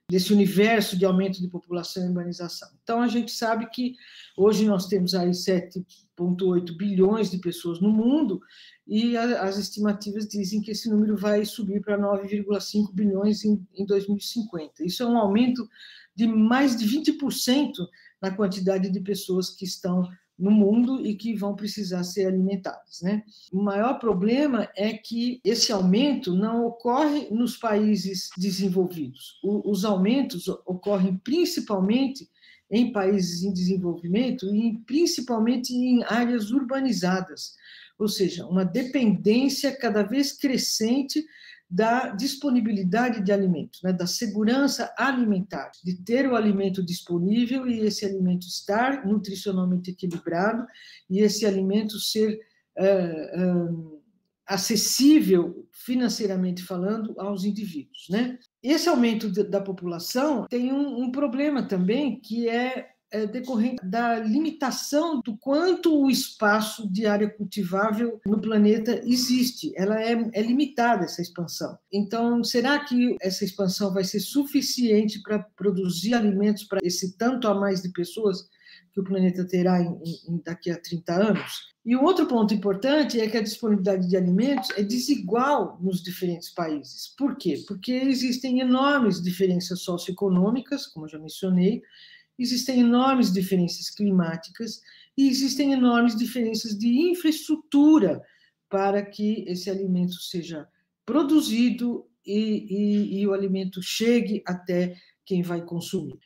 desse 0.08 0.32
universo 0.32 0.96
de 0.96 1.04
aumento 1.04 1.40
de 1.40 1.48
população 1.48 2.04
e 2.04 2.08
urbanização. 2.08 2.68
Então, 2.82 3.02
a 3.02 3.08
gente 3.08 3.32
sabe 3.32 3.68
que 3.70 3.94
hoje 4.36 4.64
nós 4.64 4.86
temos 4.86 5.14
aí 5.14 5.30
7,8 5.30 6.76
bilhões 6.76 7.30
de 7.30 7.38
pessoas 7.38 7.80
no 7.80 7.90
mundo 7.90 8.40
e 8.86 9.16
a, 9.16 9.42
as 9.42 9.58
estimativas 9.58 10.26
dizem 10.28 10.60
que 10.60 10.70
esse 10.70 10.88
número 10.88 11.16
vai 11.16 11.44
subir 11.44 11.80
para 11.80 11.98
9,5 11.98 12.92
bilhões 12.92 13.44
em, 13.44 13.66
em 13.74 13.84
2050. 13.84 14.84
Isso 14.84 15.02
é 15.02 15.06
um 15.06 15.18
aumento 15.18 15.68
de 16.14 16.26
mais 16.26 16.76
de 16.76 16.86
20% 16.86 17.72
na 18.22 18.30
quantidade 18.30 18.90
de 18.90 19.00
pessoas 19.00 19.50
que 19.50 19.64
estão 19.64 20.08
no 20.38 20.50
mundo 20.50 21.04
e 21.04 21.14
que 21.14 21.34
vão 21.34 21.56
precisar 21.56 22.04
ser 22.04 22.26
alimentadas. 22.26 23.00
Né? 23.02 23.22
O 23.52 23.62
maior 23.62 23.98
problema 23.98 24.68
é 24.76 24.92
que 24.92 25.40
esse 25.42 25.72
aumento 25.72 26.34
não 26.34 26.66
ocorre 26.66 27.28
nos 27.30 27.56
países 27.56 28.28
desenvolvidos. 28.36 29.38
O, 29.42 29.70
os 29.70 29.84
aumentos 29.84 30.46
ocorrem 30.48 31.16
principalmente 31.18 32.28
em 32.70 32.92
países 32.92 33.42
em 33.42 33.52
desenvolvimento 33.52 34.54
e 34.54 34.78
principalmente 34.86 35.72
em 35.72 36.02
áreas 36.04 36.50
urbanizadas, 36.50 37.54
ou 37.98 38.08
seja, 38.08 38.46
uma 38.46 38.64
dependência 38.64 39.76
cada 39.76 40.02
vez 40.02 40.32
crescente 40.32 41.24
da 41.68 42.10
disponibilidade 42.10 43.20
de 43.22 43.32
alimentos, 43.32 43.82
né, 43.82 43.92
da 43.92 44.06
segurança 44.06 44.94
alimentar, 44.96 45.72
de 45.82 46.00
ter 46.02 46.28
o 46.28 46.36
alimento 46.36 46.84
disponível 46.84 47.66
e 47.66 47.80
esse 47.80 48.04
alimento 48.04 48.46
estar 48.46 49.04
nutricionalmente 49.04 49.90
equilibrado 49.90 50.64
e 51.10 51.20
esse 51.20 51.44
alimento 51.44 51.98
ser 51.98 52.38
uh, 52.78 53.64
uh, 53.64 54.02
acessível 54.46 55.66
financeiramente 55.72 56.62
falando 56.62 57.18
aos 57.18 57.44
indivíduos, 57.44 58.06
né? 58.08 58.38
Esse 58.62 58.88
aumento 58.88 59.28
da 59.28 59.60
população 59.60 60.46
tem 60.48 60.72
um, 60.72 61.02
um 61.02 61.10
problema 61.10 61.66
também 61.66 62.20
que 62.20 62.48
é 62.48 62.90
é, 63.10 63.26
decorrente 63.26 63.76
da 63.84 64.18
limitação 64.18 65.20
do 65.20 65.36
quanto 65.36 66.02
o 66.02 66.10
espaço 66.10 66.90
de 66.90 67.06
área 67.06 67.30
cultivável 67.30 68.20
no 68.26 68.40
planeta 68.40 69.00
existe. 69.04 69.72
Ela 69.76 70.00
é, 70.02 70.12
é 70.32 70.42
limitada, 70.42 71.04
essa 71.04 71.22
expansão. 71.22 71.78
Então, 71.92 72.42
será 72.42 72.80
que 72.80 73.16
essa 73.20 73.44
expansão 73.44 73.92
vai 73.92 74.04
ser 74.04 74.20
suficiente 74.20 75.22
para 75.22 75.38
produzir 75.38 76.14
alimentos 76.14 76.64
para 76.64 76.80
esse 76.82 77.16
tanto 77.16 77.48
a 77.48 77.54
mais 77.54 77.82
de 77.82 77.90
pessoas 77.90 78.48
que 78.92 79.00
o 79.00 79.04
planeta 79.04 79.46
terá 79.46 79.80
em, 79.80 80.00
em, 80.28 80.42
daqui 80.44 80.70
a 80.70 80.80
30 80.80 81.12
anos? 81.12 81.76
E 81.84 81.94
o 81.94 82.02
outro 82.02 82.26
ponto 82.26 82.52
importante 82.52 83.20
é 83.20 83.28
que 83.28 83.36
a 83.36 83.42
disponibilidade 83.42 84.08
de 84.08 84.16
alimentos 84.16 84.70
é 84.70 84.82
desigual 84.82 85.78
nos 85.80 86.02
diferentes 86.02 86.50
países. 86.50 87.14
Por 87.16 87.36
quê? 87.36 87.62
Porque 87.68 87.92
existem 87.92 88.58
enormes 88.58 89.22
diferenças 89.22 89.82
socioeconômicas, 89.82 90.88
como 90.88 91.06
eu 91.06 91.10
já 91.10 91.18
mencionei, 91.20 91.82
existem 92.38 92.80
enormes 92.80 93.32
diferenças 93.32 93.90
climáticas 93.90 94.80
e 95.16 95.28
existem 95.28 95.72
enormes 95.72 96.16
diferenças 96.16 96.76
de 96.78 96.88
infraestrutura 97.10 98.22
para 98.68 99.04
que 99.04 99.44
esse 99.48 99.70
alimento 99.70 100.14
seja 100.14 100.68
produzido 101.04 102.06
e, 102.26 102.66
e, 102.68 103.20
e 103.20 103.26
o 103.26 103.32
alimento 103.32 103.80
chegue 103.82 104.42
até 104.46 104.96
quem 105.24 105.42
vai 105.42 105.62
consumir. 105.62 106.18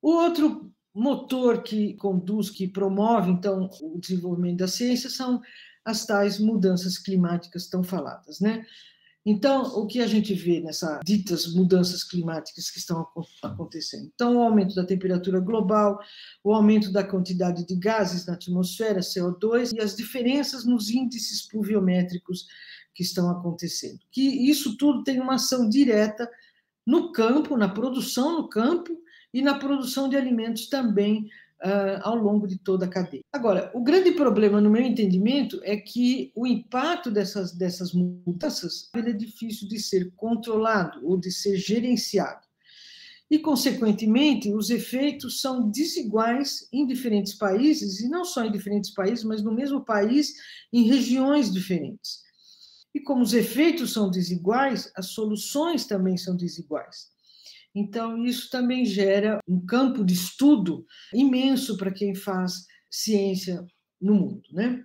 O 0.00 0.10
outro 0.10 0.70
motor 0.94 1.62
que 1.62 1.94
conduz, 1.94 2.50
que 2.50 2.68
promove, 2.68 3.30
então, 3.30 3.68
o 3.82 3.98
desenvolvimento 3.98 4.58
da 4.58 4.68
ciência 4.68 5.10
são 5.10 5.40
as 5.84 6.06
tais 6.06 6.38
mudanças 6.38 6.98
climáticas 6.98 7.68
tão 7.68 7.82
faladas, 7.82 8.40
né? 8.40 8.64
Então, 9.28 9.64
o 9.76 9.88
que 9.88 10.00
a 10.00 10.06
gente 10.06 10.32
vê 10.34 10.60
nessas 10.60 11.00
ditas 11.04 11.52
mudanças 11.52 12.04
climáticas 12.04 12.70
que 12.70 12.78
estão 12.78 13.04
acontecendo? 13.42 14.08
Então, 14.14 14.36
o 14.36 14.42
aumento 14.42 14.72
da 14.72 14.86
temperatura 14.86 15.40
global, 15.40 15.98
o 16.44 16.54
aumento 16.54 16.92
da 16.92 17.02
quantidade 17.02 17.66
de 17.66 17.74
gases 17.74 18.24
na 18.24 18.34
atmosfera, 18.34 19.00
CO2, 19.00 19.72
e 19.74 19.80
as 19.80 19.96
diferenças 19.96 20.64
nos 20.64 20.90
índices 20.90 21.42
pluviométricos 21.48 22.46
que 22.94 23.02
estão 23.02 23.28
acontecendo. 23.28 23.98
Que 24.12 24.22
isso 24.22 24.76
tudo 24.76 25.02
tem 25.02 25.20
uma 25.20 25.34
ação 25.34 25.68
direta 25.68 26.30
no 26.86 27.10
campo, 27.10 27.56
na 27.56 27.68
produção 27.68 28.36
no 28.36 28.48
campo 28.48 28.96
e 29.34 29.42
na 29.42 29.58
produção 29.58 30.08
de 30.08 30.16
alimentos 30.16 30.68
também 30.68 31.28
uh, 31.64 32.00
ao 32.02 32.16
longo 32.16 32.46
de 32.46 32.58
toda 32.58 32.86
a 32.86 32.88
cadeia. 32.88 33.22
Agora, 33.32 33.70
o 33.74 33.82
grande 33.82 34.12
problema, 34.12 34.60
no 34.60 34.70
meu 34.70 34.82
entendimento, 34.82 35.60
é 35.62 35.76
que 35.76 36.32
o 36.34 36.46
impacto 36.46 37.10
dessas, 37.10 37.52
dessas 37.52 37.92
mudanças 37.92 38.90
é 38.94 39.12
difícil 39.12 39.68
de 39.68 39.78
ser 39.78 40.12
controlado 40.16 41.00
ou 41.06 41.16
de 41.16 41.30
ser 41.30 41.56
gerenciado. 41.56 42.46
E, 43.28 43.40
consequentemente, 43.40 44.52
os 44.54 44.70
efeitos 44.70 45.40
são 45.40 45.68
desiguais 45.68 46.68
em 46.72 46.86
diferentes 46.86 47.34
países, 47.34 48.00
e 48.00 48.08
não 48.08 48.24
só 48.24 48.44
em 48.44 48.52
diferentes 48.52 48.90
países, 48.90 49.24
mas 49.24 49.42
no 49.42 49.52
mesmo 49.52 49.84
país, 49.84 50.34
em 50.72 50.84
regiões 50.84 51.52
diferentes. 51.52 52.24
E 52.94 53.00
como 53.00 53.22
os 53.22 53.34
efeitos 53.34 53.92
são 53.92 54.08
desiguais, 54.08 54.90
as 54.96 55.06
soluções 55.06 55.84
também 55.86 56.16
são 56.16 56.36
desiguais. 56.36 57.10
Então, 57.78 58.24
isso 58.24 58.48
também 58.48 58.86
gera 58.86 59.38
um 59.46 59.60
campo 59.66 60.02
de 60.02 60.14
estudo 60.14 60.86
imenso 61.12 61.76
para 61.76 61.92
quem 61.92 62.14
faz 62.14 62.64
ciência 62.90 63.62
no 64.00 64.14
mundo. 64.14 64.42
Né? 64.50 64.82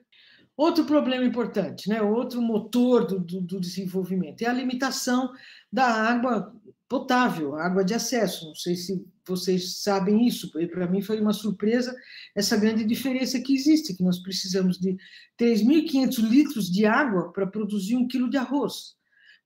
Outro 0.57 0.83
problema 0.83 1.23
importante, 1.23 1.87
né? 1.87 2.01
outro 2.01 2.41
motor 2.41 3.07
do, 3.07 3.17
do, 3.17 3.39
do 3.39 3.61
desenvolvimento 3.61 4.41
é 4.41 4.47
a 4.47 4.53
limitação 4.53 5.31
da 5.71 5.85
água 5.85 6.53
potável, 6.89 7.55
água 7.55 7.85
de 7.85 7.93
acesso. 7.93 8.47
Não 8.47 8.55
sei 8.55 8.75
se 8.75 9.01
vocês 9.25 9.81
sabem 9.81 10.27
isso, 10.27 10.51
para 10.51 10.85
mim 10.85 11.01
foi 11.01 11.21
uma 11.21 11.31
surpresa 11.31 11.95
essa 12.35 12.57
grande 12.57 12.83
diferença 12.83 13.39
que 13.39 13.53
existe, 13.55 13.95
que 13.95 14.03
nós 14.03 14.19
precisamos 14.19 14.77
de 14.77 14.97
3.500 15.39 16.17
litros 16.27 16.69
de 16.69 16.85
água 16.85 17.31
para 17.31 17.47
produzir 17.47 17.95
um 17.95 18.05
quilo 18.05 18.29
de 18.29 18.35
arroz, 18.35 18.95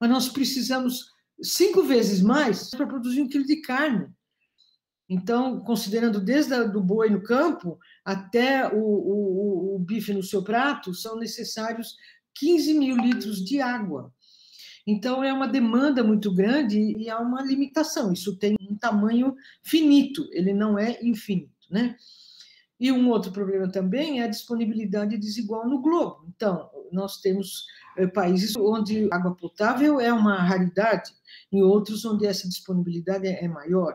mas 0.00 0.10
nós 0.10 0.28
precisamos 0.28 1.14
cinco 1.42 1.82
vezes 1.82 2.20
mais 2.20 2.70
para 2.70 2.86
produzir 2.86 3.22
um 3.22 3.28
quilo 3.28 3.44
de 3.44 3.56
carne. 3.56 4.08
Então, 5.08 5.60
considerando 5.60 6.20
desde 6.20 6.52
o 6.54 6.70
do 6.70 6.82
boi 6.82 7.08
no 7.10 7.22
campo 7.22 7.78
até 8.04 8.66
o, 8.66 8.78
o, 8.78 9.76
o, 9.76 9.78
bife 9.78 10.12
no 10.12 10.22
seu 10.22 10.42
prato, 10.42 10.92
são 10.94 11.16
necessários 11.16 11.96
15 12.34 12.74
mil 12.74 12.96
litros 12.96 13.44
de 13.44 13.60
água. 13.60 14.12
Então, 14.84 15.22
é 15.22 15.32
uma 15.32 15.46
demanda 15.46 16.02
muito 16.02 16.32
grande 16.32 16.94
e 16.96 17.08
há 17.08 17.18
uma 17.20 17.42
limitação. 17.42 18.12
Isso 18.12 18.36
tem 18.36 18.56
um 18.60 18.76
tamanho 18.76 19.34
finito, 19.64 20.28
ele 20.32 20.52
não 20.52 20.78
é 20.78 20.98
infinito, 21.02 21.66
né? 21.70 21.96
E 22.78 22.92
um 22.92 23.08
outro 23.08 23.32
problema 23.32 23.70
também 23.70 24.20
é 24.20 24.24
a 24.24 24.28
disponibilidade 24.28 25.16
desigual 25.16 25.68
no 25.68 25.80
globo. 25.80 26.26
Então, 26.28 26.68
nós 26.92 27.20
temos 27.20 27.64
países 28.12 28.54
onde 28.56 29.08
água 29.12 29.34
potável 29.34 30.00
é 30.00 30.12
uma 30.12 30.36
raridade, 30.42 31.12
em 31.52 31.62
outros 31.62 32.04
onde 32.04 32.26
essa 32.26 32.48
disponibilidade 32.48 33.26
é, 33.26 33.44
é 33.44 33.48
maior. 33.48 33.94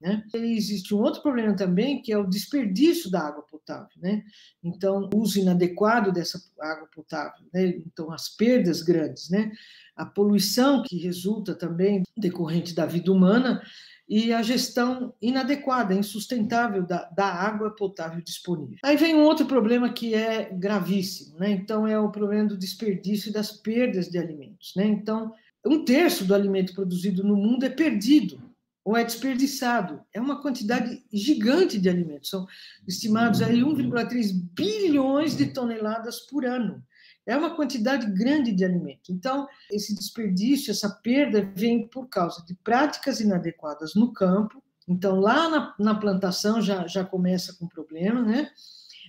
Né? 0.00 0.24
Existe 0.32 0.94
um 0.94 0.98
outro 0.98 1.20
problema 1.20 1.54
também, 1.54 2.00
que 2.00 2.10
é 2.10 2.16
o 2.16 2.26
desperdício 2.26 3.10
da 3.10 3.20
água 3.20 3.42
potável. 3.42 3.88
Né? 3.98 4.22
Então, 4.64 5.10
o 5.12 5.18
uso 5.18 5.38
inadequado 5.38 6.10
dessa 6.10 6.40
água 6.58 6.88
potável, 6.94 7.44
né? 7.52 7.66
então, 7.86 8.10
as 8.10 8.28
perdas 8.28 8.80
grandes, 8.82 9.28
né? 9.28 9.52
a 9.94 10.06
poluição 10.06 10.82
que 10.82 10.96
resulta 10.96 11.54
também 11.54 12.02
decorrente 12.16 12.74
da 12.74 12.86
vida 12.86 13.12
humana 13.12 13.62
e 14.10 14.32
a 14.32 14.42
gestão 14.42 15.14
inadequada, 15.22 15.94
insustentável 15.94 16.84
da, 16.84 17.04
da, 17.10 17.26
água 17.26 17.70
potável 17.70 18.20
disponível. 18.20 18.76
Aí 18.82 18.96
vem 18.96 19.14
um 19.14 19.22
outro 19.22 19.46
problema 19.46 19.92
que 19.92 20.14
é 20.16 20.50
gravíssimo, 20.52 21.38
né? 21.38 21.52
Então 21.52 21.86
é 21.86 21.96
o 21.96 22.10
problema 22.10 22.48
do 22.48 22.58
desperdício 22.58 23.30
e 23.30 23.32
das 23.32 23.52
perdas 23.52 24.08
de 24.08 24.18
alimentos, 24.18 24.72
né? 24.74 24.84
Então 24.84 25.32
um 25.64 25.84
terço 25.84 26.24
do 26.24 26.34
alimento 26.34 26.74
produzido 26.74 27.22
no 27.22 27.36
mundo 27.36 27.64
é 27.64 27.70
perdido 27.70 28.49
ou 28.84 28.96
é 28.96 29.04
desperdiçado. 29.04 30.00
É 30.12 30.20
uma 30.20 30.40
quantidade 30.40 31.04
gigante 31.12 31.78
de 31.78 31.88
alimentos. 31.88 32.30
São 32.30 32.46
estimados 32.86 33.42
aí 33.42 33.60
1,3 33.60 34.32
bilhões 34.54 35.36
de 35.36 35.46
toneladas 35.46 36.20
por 36.20 36.44
ano. 36.44 36.82
É 37.26 37.36
uma 37.36 37.54
quantidade 37.54 38.10
grande 38.10 38.52
de 38.52 38.64
alimento. 38.64 39.12
Então, 39.12 39.46
esse 39.70 39.94
desperdício, 39.94 40.70
essa 40.70 40.88
perda, 40.88 41.52
vem 41.54 41.86
por 41.86 42.08
causa 42.08 42.44
de 42.44 42.54
práticas 42.54 43.20
inadequadas 43.20 43.94
no 43.94 44.12
campo, 44.12 44.62
Então, 44.88 45.20
lá 45.20 45.48
na, 45.48 45.74
na 45.78 45.94
plantação 45.94 46.60
já, 46.60 46.86
já 46.86 47.04
começa 47.04 47.54
com 47.56 47.68
problema, 47.68 48.22
né? 48.22 48.50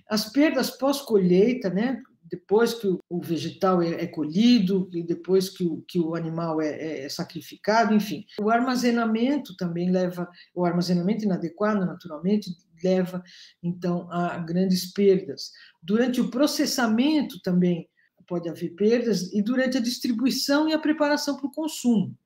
As 0.07 0.25
perdas 0.25 0.69
pós-colheita, 0.69 1.69
né? 1.69 2.03
Depois 2.31 2.73
que 2.73 2.87
o 2.87 3.21
vegetal 3.21 3.81
é, 3.81 4.03
é, 4.03 4.07
colhido 4.07 4.89
e 4.93 5.03
depois 5.03 5.49
que 5.49 5.65
o, 5.65 5.83
que 5.85 5.99
o 5.99 6.15
animal 6.15 6.61
é, 6.61 7.03
é, 7.03 7.09
sacrificado, 7.09 7.93
enfim. 7.93 8.25
O 8.39 8.49
armazenamento 8.49 9.55
também 9.57 9.91
leva, 9.91 10.29
o 10.55 10.65
armazenamento 10.65 11.25
inadequado, 11.25 11.85
naturalmente, 11.85 12.49
leva, 12.81 13.21
então, 13.61 14.09
a 14.09 14.37
grandes 14.37 14.93
perdas. 14.93 15.51
Durante 15.83 16.21
o 16.21 16.31
processamento 16.31 17.39
também 17.41 17.89
pode 18.25 18.47
haver 18.47 18.69
perdas 18.75 19.33
e 19.33 19.41
durante 19.41 19.77
a 19.77 19.81
distribuição 19.81 20.69
e 20.69 20.73
a 20.73 20.79
preparação 20.79 21.35
para 21.35 21.47
o 21.47 21.51
consumo. 21.51 22.17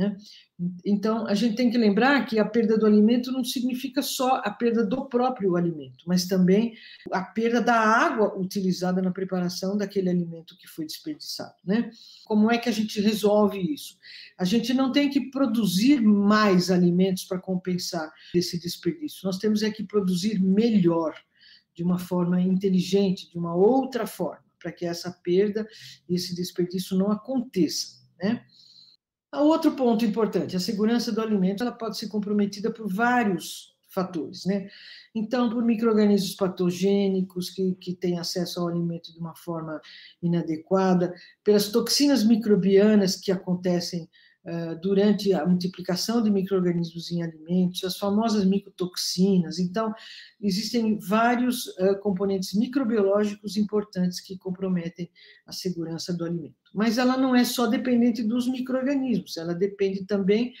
Né? 0.00 0.16
Então, 0.82 1.26
a 1.26 1.34
gente 1.34 1.56
tem 1.56 1.70
que 1.70 1.76
lembrar 1.76 2.24
que 2.24 2.38
a 2.38 2.44
perda 2.44 2.78
do 2.78 2.86
alimento 2.86 3.30
não 3.30 3.44
significa 3.44 4.00
só 4.00 4.36
a 4.36 4.50
perda 4.50 4.82
do 4.82 5.04
próprio 5.04 5.56
alimento, 5.56 6.04
mas 6.06 6.26
também 6.26 6.74
a 7.12 7.20
perda 7.20 7.60
da 7.60 7.78
água 7.78 8.34
utilizada 8.34 9.02
na 9.02 9.10
preparação 9.10 9.76
daquele 9.76 10.08
alimento 10.08 10.56
que 10.56 10.66
foi 10.66 10.86
desperdiçado. 10.86 11.54
Né? 11.62 11.90
Como 12.24 12.50
é 12.50 12.56
que 12.56 12.70
a 12.70 12.72
gente 12.72 12.98
resolve 12.98 13.60
isso? 13.60 13.98
A 14.38 14.44
gente 14.46 14.72
não 14.72 14.90
tem 14.90 15.10
que 15.10 15.30
produzir 15.30 16.00
mais 16.00 16.70
alimentos 16.70 17.24
para 17.24 17.38
compensar 17.38 18.10
esse 18.34 18.58
desperdício, 18.58 19.20
nós 19.26 19.36
temos 19.36 19.62
é 19.62 19.70
que 19.70 19.84
produzir 19.84 20.40
melhor, 20.40 21.14
de 21.74 21.82
uma 21.82 21.98
forma 21.98 22.40
inteligente, 22.40 23.30
de 23.30 23.36
uma 23.36 23.54
outra 23.54 24.06
forma, 24.06 24.44
para 24.58 24.72
que 24.72 24.86
essa 24.86 25.10
perda 25.22 25.68
e 26.08 26.14
esse 26.14 26.34
desperdício 26.34 26.96
não 26.96 27.12
aconteça. 27.12 28.00
Né? 28.22 28.44
Outro 29.32 29.72
ponto 29.76 30.04
importante, 30.04 30.56
a 30.56 30.60
segurança 30.60 31.12
do 31.12 31.20
alimento, 31.20 31.62
ela 31.62 31.72
pode 31.72 31.96
ser 31.96 32.08
comprometida 32.08 32.70
por 32.72 32.92
vários 32.92 33.76
fatores, 33.88 34.44
né? 34.44 34.68
Então, 35.14 35.50
por 35.50 35.64
micro-organismos 35.64 36.34
patogênicos 36.34 37.50
que, 37.50 37.74
que 37.74 37.94
têm 37.94 38.18
acesso 38.18 38.60
ao 38.60 38.68
alimento 38.68 39.12
de 39.12 39.18
uma 39.18 39.34
forma 39.34 39.80
inadequada, 40.22 41.14
pelas 41.44 41.68
toxinas 41.68 42.24
microbianas 42.24 43.16
que 43.16 43.32
acontecem 43.32 44.08
durante 44.80 45.32
a 45.34 45.44
multiplicação 45.46 46.22
de 46.22 46.30
micro-organismos 46.30 47.10
em 47.12 47.22
alimentos, 47.22 47.84
as 47.84 47.98
famosas 47.98 48.44
micotoxinas. 48.44 49.58
Então, 49.58 49.92
existem 50.40 50.98
vários 50.98 51.66
uh, 51.78 51.98
componentes 52.00 52.54
microbiológicos 52.54 53.56
importantes 53.56 54.18
que 54.18 54.38
comprometem 54.38 55.10
a 55.46 55.52
segurança 55.52 56.12
do 56.12 56.24
alimento 56.24 56.60
mas 56.72 56.98
ela 56.98 57.16
não 57.16 57.34
é 57.34 57.44
só 57.44 57.66
dependente 57.66 58.22
dos 58.22 58.46
micro-organismos, 58.46 59.36
ela 59.36 59.54
depende 59.54 60.04
também 60.04 60.52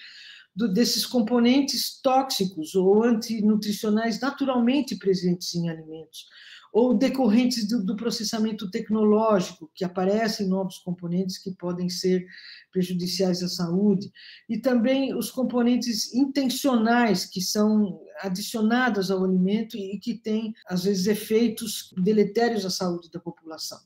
do, 0.54 0.72
desses 0.72 1.06
componentes 1.06 2.00
tóxicos 2.00 2.74
ou 2.74 3.04
antinutricionais 3.04 4.20
naturalmente 4.20 4.96
presentes 4.96 5.54
em 5.54 5.68
alimentos, 5.68 6.26
ou 6.72 6.94
decorrentes 6.94 7.66
do, 7.66 7.84
do, 7.84 7.96
processamento 7.96 8.70
tecnológico, 8.70 9.70
que 9.74 9.84
aparecem 9.84 10.48
novos 10.48 10.78
componentes 10.78 11.38
que 11.38 11.50
podem 11.52 11.88
ser 11.88 12.24
prejudiciais 12.70 13.42
à 13.42 13.48
saúde, 13.48 14.10
e 14.48 14.58
também 14.58 15.14
os 15.14 15.30
componentes 15.30 16.14
intencionais 16.14 17.26
que 17.26 17.40
são 17.40 18.00
adicionados 18.20 19.10
ao 19.10 19.24
alimento 19.24 19.76
e 19.76 19.98
que 19.98 20.14
têm, 20.14 20.54
às 20.66 20.84
vezes, 20.84 21.06
efeitos 21.06 21.92
deletérios 21.96 22.64
à 22.64 22.70
saúde 22.70 23.10
da 23.10 23.18
população. 23.18 23.78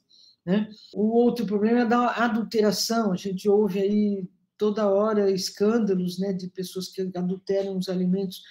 Né? 0.44 0.68
O 0.92 1.16
outro 1.16 1.46
problema 1.46 1.80
é 1.80 1.86
da 1.86 2.10
adulteração. 2.16 3.12
A 3.12 3.16
gente 3.16 3.48
ouve 3.48 3.80
aí 3.80 4.28
toda 4.58 4.88
hora 4.88 5.30
escândalos 5.30 6.18
né, 6.18 6.32
de 6.32 6.48
pessoas 6.48 6.88
que 6.88 7.00
adulteram 7.00 7.76
os 7.76 7.88
alimentos 7.88 8.42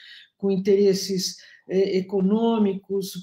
com 0.44 0.52
interesses 0.52 1.38
é, 1.70 1.98
econômicos 2.00 3.14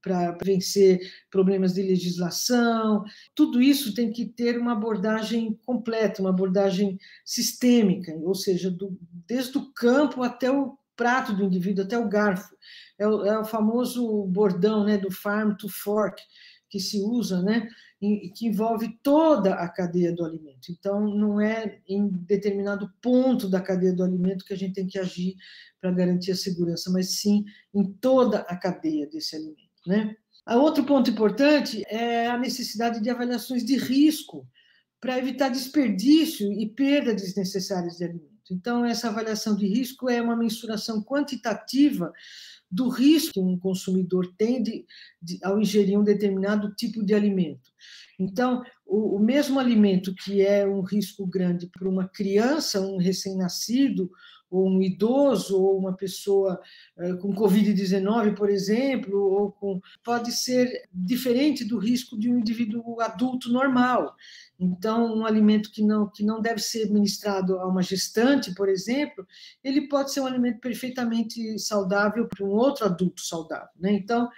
para 0.00 0.38
vencer 0.42 0.98
problemas 1.30 1.74
de 1.74 1.82
legislação. 1.82 3.04
Tudo 3.34 3.60
isso 3.60 3.92
tem 3.92 4.10
que 4.10 4.24
ter 4.24 4.58
uma 4.58 4.72
abordagem 4.72 5.58
completa, 5.66 6.22
uma 6.22 6.30
abordagem 6.30 6.98
sistêmica, 7.22 8.14
ou 8.22 8.34
seja, 8.34 8.70
do, 8.70 8.98
desde 9.28 9.58
o 9.58 9.70
campo 9.74 10.22
até 10.22 10.50
o 10.50 10.78
prato 10.96 11.34
do 11.34 11.44
indivíduo, 11.44 11.84
até 11.84 11.98
o 11.98 12.08
garfo. 12.08 12.56
É 12.98 13.06
o, 13.06 13.26
é 13.26 13.38
o 13.38 13.44
famoso 13.44 14.24
bordão 14.24 14.82
né, 14.82 14.96
do 14.96 15.12
farm 15.12 15.54
to 15.56 15.68
fork, 15.68 16.22
que 16.76 16.80
se 16.80 17.00
usa, 17.00 17.42
né, 17.42 17.68
que 17.98 18.46
envolve 18.46 18.98
toda 19.02 19.54
a 19.54 19.68
cadeia 19.68 20.12
do 20.12 20.24
alimento. 20.24 20.70
Então, 20.70 21.00
não 21.00 21.40
é 21.40 21.80
em 21.88 22.06
determinado 22.08 22.92
ponto 23.00 23.48
da 23.48 23.60
cadeia 23.60 23.94
do 23.94 24.04
alimento 24.04 24.44
que 24.44 24.52
a 24.52 24.56
gente 24.56 24.74
tem 24.74 24.86
que 24.86 24.98
agir 24.98 25.34
para 25.80 25.90
garantir 25.90 26.32
a 26.32 26.36
segurança, 26.36 26.90
mas 26.90 27.18
sim 27.18 27.44
em 27.74 27.84
toda 27.94 28.40
a 28.40 28.56
cadeia 28.56 29.06
desse 29.06 29.34
alimento, 29.34 29.86
né? 29.86 30.14
Outro 30.48 30.84
ponto 30.84 31.10
importante 31.10 31.82
é 31.88 32.28
a 32.28 32.38
necessidade 32.38 33.02
de 33.02 33.10
avaliações 33.10 33.64
de 33.64 33.76
risco 33.76 34.46
para 35.00 35.18
evitar 35.18 35.48
desperdício 35.48 36.52
e 36.52 36.68
perda 36.68 37.14
desnecessárias 37.14 37.96
de 37.96 38.04
alimento. 38.04 38.35
Então, 38.50 38.84
essa 38.84 39.08
avaliação 39.08 39.56
de 39.56 39.66
risco 39.66 40.08
é 40.08 40.20
uma 40.20 40.36
mensuração 40.36 41.02
quantitativa 41.02 42.12
do 42.70 42.88
risco 42.88 43.34
que 43.34 43.40
um 43.40 43.58
consumidor 43.58 44.32
tem 44.36 44.62
de, 44.62 44.84
de, 45.22 45.38
ao 45.42 45.60
ingerir 45.60 45.98
um 45.98 46.04
determinado 46.04 46.74
tipo 46.74 47.04
de 47.04 47.14
alimento. 47.14 47.70
Então, 48.18 48.62
o, 48.84 49.16
o 49.16 49.18
mesmo 49.18 49.60
alimento 49.60 50.14
que 50.14 50.42
é 50.42 50.66
um 50.66 50.80
risco 50.80 51.26
grande 51.26 51.68
para 51.68 51.88
uma 51.88 52.08
criança, 52.08 52.80
um 52.80 52.96
recém-nascido, 52.96 54.10
ou 54.56 54.68
um 54.68 54.82
idoso, 54.82 55.60
ou 55.60 55.78
uma 55.78 55.92
pessoa 55.92 56.60
eh, 56.98 57.14
com 57.14 57.34
Covid-19, 57.34 58.34
por 58.34 58.50
exemplo, 58.50 59.18
ou 59.18 59.52
com, 59.52 59.80
pode 60.02 60.32
ser 60.32 60.88
diferente 60.92 61.64
do 61.64 61.78
risco 61.78 62.18
de 62.18 62.30
um 62.30 62.38
indivíduo 62.38 63.00
adulto 63.00 63.52
normal. 63.52 64.14
Então, 64.58 65.14
um 65.14 65.26
alimento 65.26 65.70
que 65.70 65.82
não, 65.82 66.08
que 66.08 66.24
não 66.24 66.40
deve 66.40 66.60
ser 66.60 66.90
ministrado 66.90 67.58
a 67.58 67.66
uma 67.66 67.82
gestante, 67.82 68.54
por 68.54 68.68
exemplo, 68.68 69.26
ele 69.62 69.86
pode 69.88 70.12
ser 70.12 70.20
um 70.20 70.26
alimento 70.26 70.60
perfeitamente 70.60 71.58
saudável 71.58 72.26
para 72.26 72.44
um 72.44 72.50
outro 72.50 72.86
adulto 72.86 73.20
saudável. 73.20 73.68
Né? 73.78 73.92
Então, 73.92 74.28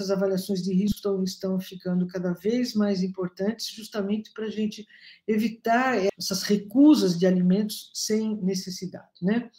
as 0.00 0.10
avaliações 0.10 0.62
de 0.62 0.72
risco 0.72 0.96
estão, 0.96 1.22
estão 1.24 1.60
ficando 1.60 2.06
cada 2.06 2.32
vez 2.32 2.74
mais 2.74 3.02
importantes, 3.02 3.68
justamente 3.68 4.32
para 4.32 4.46
a 4.46 4.50
gente 4.50 4.86
evitar 5.26 5.96
essas 6.18 6.42
recusas 6.42 7.18
de 7.18 7.26
alimentos 7.26 7.90
sem 7.94 8.36
necessidade. 8.42 9.08
Né? 9.22 9.50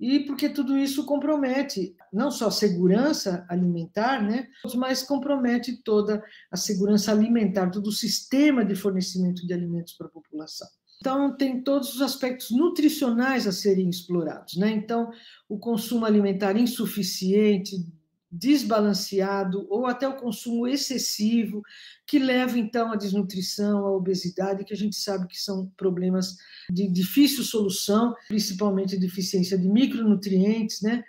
e 0.00 0.20
porque 0.20 0.48
tudo 0.48 0.76
isso 0.78 1.04
compromete 1.04 1.96
não 2.12 2.30
só 2.30 2.48
a 2.48 2.52
segurança 2.52 3.44
alimentar, 3.48 4.22
né, 4.22 4.46
mas 4.76 5.02
compromete 5.02 5.82
toda 5.82 6.22
a 6.50 6.56
segurança 6.56 7.10
alimentar, 7.10 7.70
todo 7.70 7.88
o 7.88 7.92
sistema 7.92 8.64
de 8.64 8.76
fornecimento 8.76 9.44
de 9.46 9.52
alimentos 9.52 9.94
para 9.94 10.06
a 10.06 10.10
população. 10.10 10.68
Então, 11.00 11.36
tem 11.36 11.62
todos 11.62 11.94
os 11.94 12.02
aspectos 12.02 12.50
nutricionais 12.50 13.46
a 13.46 13.52
serem 13.52 13.88
explorados. 13.88 14.56
Né? 14.56 14.70
Então, 14.70 15.10
o 15.48 15.56
consumo 15.56 16.04
alimentar 16.04 16.56
insuficiente, 16.56 17.76
desbalanceado 18.30 19.66
ou 19.70 19.86
até 19.86 20.06
o 20.06 20.16
consumo 20.16 20.66
excessivo, 20.66 21.62
que 22.06 22.18
leva 22.18 22.58
então 22.58 22.92
à 22.92 22.96
desnutrição, 22.96 23.86
à 23.86 23.92
obesidade, 23.92 24.64
que 24.64 24.74
a 24.74 24.76
gente 24.76 24.96
sabe 24.96 25.26
que 25.26 25.38
são 25.38 25.70
problemas 25.76 26.36
de 26.70 26.86
difícil 26.88 27.42
solução, 27.42 28.14
principalmente 28.28 28.98
deficiência 28.98 29.56
de 29.56 29.68
micronutrientes, 29.68 30.82
né? 30.82 31.02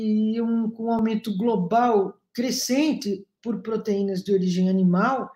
E 0.00 0.40
um, 0.42 0.70
um 0.78 0.90
aumento 0.90 1.34
global 1.36 2.20
crescente 2.34 3.26
por 3.40 3.62
proteínas 3.62 4.22
de 4.22 4.32
origem 4.32 4.68
animal 4.68 5.30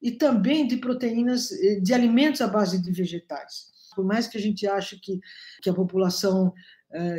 e 0.00 0.12
também 0.12 0.66
de 0.66 0.76
proteínas 0.76 1.50
eh, 1.50 1.80
de 1.80 1.92
alimentos 1.92 2.40
à 2.40 2.46
base 2.46 2.80
de 2.80 2.92
vegetais. 2.92 3.72
Por 3.96 4.04
mais 4.04 4.28
que 4.28 4.36
a 4.36 4.40
gente 4.40 4.66
ache 4.66 4.98
que, 5.00 5.18
que 5.62 5.70
a 5.70 5.74
população 5.74 6.52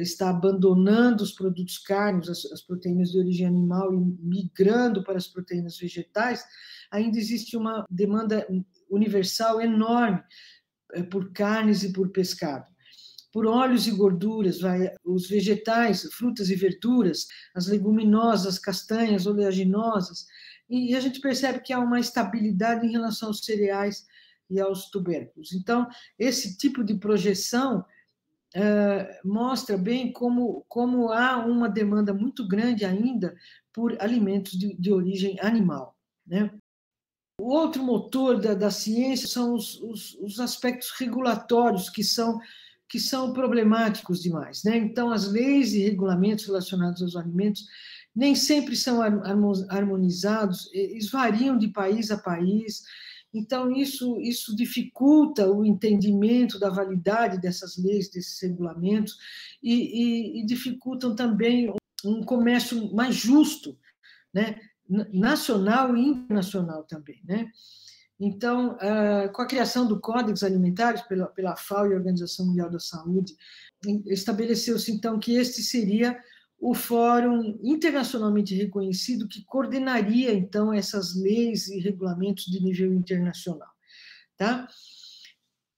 está 0.01 0.29
abandonando 0.29 1.23
os 1.23 1.33
produtos 1.33 1.77
carnes, 1.77 2.29
as, 2.29 2.45
as, 2.45 2.61
proteínas 2.61 3.11
de 3.11 3.19
origem 3.19 3.47
animal 3.47 3.93
e 3.93 3.97
migrando 3.97 5.03
para 5.03 5.17
as 5.17 5.27
proteínas 5.27 5.77
vegetais, 5.77 6.45
ainda 6.89 7.17
existe 7.17 7.57
uma 7.57 7.85
demanda 7.89 8.47
universal 8.89 9.61
enorme 9.61 10.21
uh, 10.95 11.03
por 11.09 11.31
carnes 11.33 11.83
e 11.83 11.91
por 11.91 12.09
pescado. 12.09 12.65
Por 13.33 13.45
óleos 13.45 13.85
e 13.85 13.91
gorduras, 13.91 14.61
vai, 14.61 14.93
os 15.03 15.27
vegetais, 15.27 16.03
frutas 16.13 16.49
e 16.49 16.55
verduras, 16.55 17.27
as 17.53 17.67
leguminosas, 17.67 18.47
as 18.47 18.59
castanhas, 18.59 19.25
oleaginosas, 19.25 20.25
e 20.69 20.95
a 20.95 21.01
gente 21.01 21.19
percebe 21.19 21.59
que 21.59 21.73
há 21.73 21.79
uma 21.79 21.99
estabilidade 21.99 22.88
em 22.88 22.91
relação 22.91 23.27
aos 23.27 23.43
cereais 23.43 24.05
e 24.49 24.59
aos 24.59 24.89
tubérculos. 24.89 25.53
Então, 25.53 25.88
esse 26.17 26.57
tipo 26.57 26.83
de 26.83 26.95
projeção 26.95 27.85
mostra 29.23 29.77
bem 29.77 30.11
como, 30.11 30.65
como 30.67 31.11
há 31.11 31.37
uma 31.37 31.67
demanda 31.67 32.13
muito 32.13 32.47
grande 32.47 32.85
ainda 32.85 33.35
por 33.73 34.01
alimentos 34.01 34.53
de, 34.53 34.73
de 34.75 34.91
origem 34.93 35.37
animal. 35.41 35.95
Né? 36.25 36.49
O 37.39 37.49
outro 37.53 37.83
motor 37.83 38.39
da, 38.39 38.53
da 38.53 38.71
ciência 38.71 39.27
são 39.27 39.53
os, 39.53 39.79
os, 39.81 40.15
os, 40.15 40.39
aspectos 40.39 40.91
regulatórios 40.97 41.89
que 41.89 42.03
são 42.03 42.39
que 42.87 42.99
são 42.99 43.33
problemáticos 43.33 44.21
demais. 44.21 44.63
Né? 44.63 44.77
Então, 44.77 45.11
as 45.11 45.27
leis 45.27 45.73
e 45.73 45.79
regulamentos 45.79 46.45
relacionados 46.45 47.01
aos 47.01 47.15
alimentos 47.15 47.65
nem 48.15 48.35
sempre 48.35 48.75
são 48.75 49.01
harmonizados, 49.69 50.69
eles 50.71 51.09
variam 51.09 51.57
de 51.57 51.67
país 51.67 52.11
a 52.11 52.17
país, 52.17 52.83
então 53.35 53.71
isso, 53.71 54.19
isso 54.21 54.55
dificulta 54.55 55.49
o 55.51 55.65
entendimento 55.65 56.57
da 56.57 56.69
validade 56.69 57.39
dessas 57.39 57.77
leis, 57.77 58.09
desses 58.09 58.41
regulamentos, 58.41 59.17
e, 59.61 59.73
e, 59.73 60.41
e 60.41 60.45
dificultam 60.45 61.15
também 61.15 61.73
um 62.05 62.23
comércio 62.23 62.93
mais 62.95 63.15
justo, 63.15 63.77
né? 64.33 64.59
nacional 65.11 65.97
e 65.97 66.07
internacional 66.07 66.83
também. 66.83 67.21
Né? 67.25 67.49
Então, 68.19 68.77
ah, 68.79 69.29
com 69.33 69.41
a 69.41 69.47
criação 69.47 69.87
do 69.87 69.99
Código 69.99 70.45
Alimentares 70.45 71.01
pela, 71.01 71.27
pela 71.27 71.55
FAO 71.55 71.87
e 71.87 71.93
a 71.93 71.97
Organização 71.97 72.45
Mundial 72.45 72.69
da 72.69 72.79
Saúde, 72.79 73.35
estabeleceu-se 74.05 74.91
então 74.91 75.19
que 75.19 75.35
este 75.35 75.61
seria 75.61 76.17
o 76.59 76.73
fórum 76.73 77.59
internacionalmente 77.61 78.55
reconhecido 78.55 79.27
que 79.27 79.43
coordenaria 79.45 80.33
então 80.33 80.73
essas 80.73 81.15
leis 81.15 81.67
e 81.67 81.79
regulamentos 81.79 82.45
de 82.45 82.61
nível 82.61 82.93
internacional, 82.93 83.69
tá? 84.37 84.67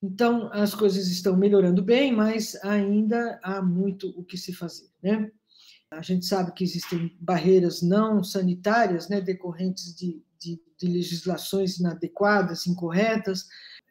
Então 0.01 0.49
as 0.53 0.75
coisas 0.75 1.07
estão 1.07 1.35
melhorando 1.35 1.83
bem, 1.83 2.15
mas 2.15 2.55
ainda 2.63 3.39
há 3.43 3.61
muito 3.61 4.09
o 4.17 4.23
que 4.23 4.37
se 4.37 4.53
fazer, 4.53 4.89
né? 5.01 5.31
A 5.91 6.01
gente 6.01 6.25
sabe 6.25 6.51
que 6.53 6.63
existem 6.63 7.15
barreiras 7.19 7.81
não 7.81 8.21
sanitárias, 8.21 9.07
né, 9.07 9.21
decorrentes 9.21 9.95
de, 9.95 10.21
de, 10.37 10.61
de 10.77 10.87
legislações 10.87 11.77
inadequadas, 11.77 12.67
incorretas, 12.67 13.45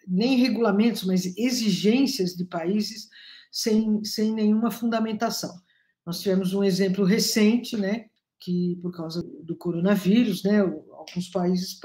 nem 0.06 0.36
regulamentos, 0.36 1.04
mas 1.04 1.34
exigências 1.38 2.36
de 2.36 2.44
países 2.44 3.08
sem, 3.50 4.04
sem 4.04 4.34
nenhuma 4.34 4.70
fundamentação. 4.70 5.58
Nós 6.06 6.20
tivemos 6.20 6.54
um 6.54 6.62
exemplo 6.62 7.04
recente, 7.04 7.76
né, 7.76 8.06
que 8.38 8.78
por 8.80 8.92
causa 8.92 9.22
do 9.42 9.56
coronavírus, 9.56 10.44
né, 10.44 10.60
alguns 10.60 11.28
países 11.32 11.78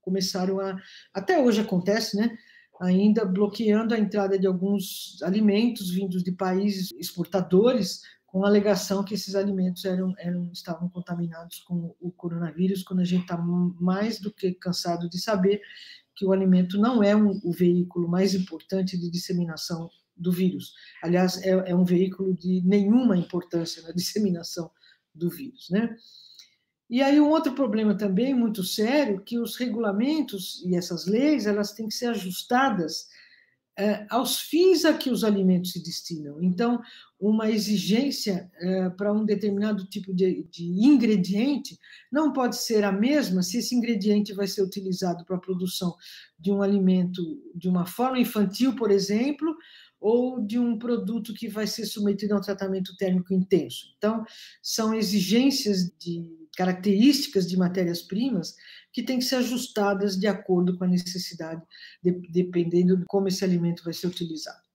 começaram 0.00 0.58
a, 0.58 0.76
até 1.12 1.38
hoje 1.38 1.60
acontece, 1.60 2.16
né, 2.16 2.34
ainda 2.80 3.26
bloqueando 3.26 3.94
a 3.94 3.98
entrada 3.98 4.38
de 4.38 4.46
alguns 4.46 5.18
alimentos 5.22 5.90
vindos 5.90 6.24
de 6.24 6.32
países 6.32 6.90
exportadores, 6.98 8.00
com 8.26 8.44
a 8.44 8.48
alegação 8.48 9.04
que 9.04 9.14
esses 9.14 9.34
alimentos 9.34 9.84
eram, 9.84 10.14
eram 10.16 10.50
estavam 10.52 10.88
contaminados 10.88 11.58
com 11.60 11.94
o 12.00 12.12
coronavírus, 12.12 12.82
quando 12.82 13.00
a 13.00 13.04
gente 13.04 13.22
está 13.22 13.36
mais 13.36 14.20
do 14.20 14.32
que 14.32 14.52
cansado 14.52 15.10
de 15.10 15.20
saber 15.20 15.60
que 16.14 16.24
o 16.24 16.32
alimento 16.32 16.78
não 16.78 17.02
é 17.02 17.14
um, 17.14 17.40
o 17.42 17.52
veículo 17.52 18.08
mais 18.08 18.34
importante 18.34 18.96
de 18.96 19.10
disseminação 19.10 19.90
do 20.20 20.30
vírus. 20.30 20.74
Aliás, 21.02 21.42
é, 21.42 21.50
é 21.70 21.74
um 21.74 21.84
veículo 21.84 22.36
de 22.36 22.62
nenhuma 22.64 23.16
importância 23.16 23.82
na 23.82 23.92
disseminação 23.92 24.70
do 25.14 25.30
vírus, 25.30 25.68
né? 25.70 25.96
E 26.88 27.02
aí 27.02 27.20
um 27.20 27.30
outro 27.30 27.54
problema 27.54 27.96
também 27.96 28.34
muito 28.34 28.64
sério, 28.64 29.22
que 29.22 29.38
os 29.38 29.56
regulamentos 29.56 30.60
e 30.64 30.76
essas 30.76 31.06
leis, 31.06 31.46
elas 31.46 31.72
têm 31.72 31.86
que 31.86 31.94
ser 31.94 32.06
ajustadas 32.06 33.06
é, 33.78 34.06
aos 34.10 34.40
fins 34.40 34.84
a 34.84 34.92
que 34.92 35.08
os 35.08 35.24
alimentos 35.24 35.72
se 35.72 35.82
destinam. 35.82 36.42
Então, 36.42 36.82
uma 37.18 37.50
exigência 37.50 38.50
é, 38.56 38.90
para 38.90 39.12
um 39.12 39.24
determinado 39.24 39.86
tipo 39.86 40.12
de, 40.12 40.46
de, 40.50 40.64
ingrediente 40.64 41.78
não 42.10 42.32
pode 42.32 42.56
ser 42.56 42.84
a 42.84 42.92
mesma 42.92 43.42
se 43.42 43.58
esse 43.58 43.74
ingrediente 43.74 44.34
vai 44.34 44.46
ser 44.46 44.62
utilizado 44.62 45.24
para 45.24 45.36
a 45.36 45.40
produção 45.40 45.94
de 46.38 46.50
um 46.50 46.60
alimento 46.60 47.22
de 47.54 47.68
uma 47.68 47.86
forma 47.86 48.18
infantil, 48.18 48.74
por 48.74 48.90
exemplo, 48.90 49.56
ou 50.00 50.40
de 50.40 50.58
um 50.58 50.78
produto 50.78 51.34
que 51.34 51.48
vai 51.48 51.66
ser 51.66 51.84
submetido 51.84 52.34
a 52.34 52.38
um 52.38 52.40
tratamento 52.40 52.96
térmico 52.96 53.34
intenso. 53.34 53.94
Então, 53.98 54.24
são 54.62 54.94
exigências 54.94 55.90
de 55.98 56.26
características 56.56 57.46
de 57.48 57.56
matérias-primas 57.56 58.54
que 58.92 59.02
têm 59.02 59.18
que 59.18 59.24
ser 59.24 59.36
ajustadas 59.36 60.16
de 60.16 60.26
acordo 60.26 60.76
com 60.76 60.84
a 60.84 60.88
necessidade, 60.88 61.62
de, 62.02 62.12
dependendo 62.30 62.96
de 62.96 63.04
como 63.06 63.28
esse 63.28 63.44
alimento 63.44 63.84
vai 63.84 63.92
ser 63.92 64.06
utilizado. 64.06 64.69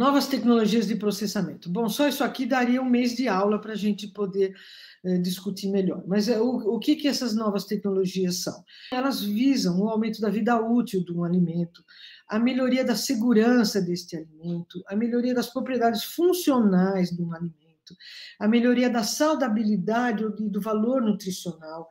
Novas 0.00 0.26
tecnologias 0.26 0.86
de 0.86 0.96
processamento. 0.96 1.68
Bom, 1.68 1.86
só 1.86 2.08
isso 2.08 2.24
aqui 2.24 2.46
daria 2.46 2.80
um 2.80 2.88
mês 2.88 3.14
de 3.14 3.28
aula 3.28 3.60
para 3.60 3.74
a 3.74 3.76
gente 3.76 4.06
poder 4.06 4.56
eh, 5.04 5.18
discutir 5.18 5.68
melhor. 5.68 6.02
Mas 6.06 6.26
eh, 6.26 6.40
o, 6.40 6.74
o 6.74 6.78
que, 6.78 6.96
que 6.96 7.06
essas 7.06 7.36
novas 7.36 7.66
tecnologias 7.66 8.36
são? 8.36 8.64
Elas 8.94 9.20
visam 9.20 9.78
o 9.78 9.90
aumento 9.90 10.18
da 10.18 10.30
vida 10.30 10.58
útil 10.58 11.04
de 11.04 11.12
um 11.12 11.22
alimento, 11.22 11.84
a 12.26 12.38
melhoria 12.38 12.82
da 12.82 12.96
segurança 12.96 13.78
deste 13.78 14.16
alimento, 14.16 14.82
a 14.88 14.96
melhoria 14.96 15.34
das 15.34 15.48
propriedades 15.48 16.02
funcionais 16.02 17.10
de 17.10 17.22
um 17.22 17.34
alimento, 17.34 17.94
a 18.38 18.48
melhoria 18.48 18.88
da 18.88 19.02
saudabilidade 19.02 20.24
e 20.38 20.48
do 20.48 20.62
valor 20.62 21.02
nutricional, 21.02 21.86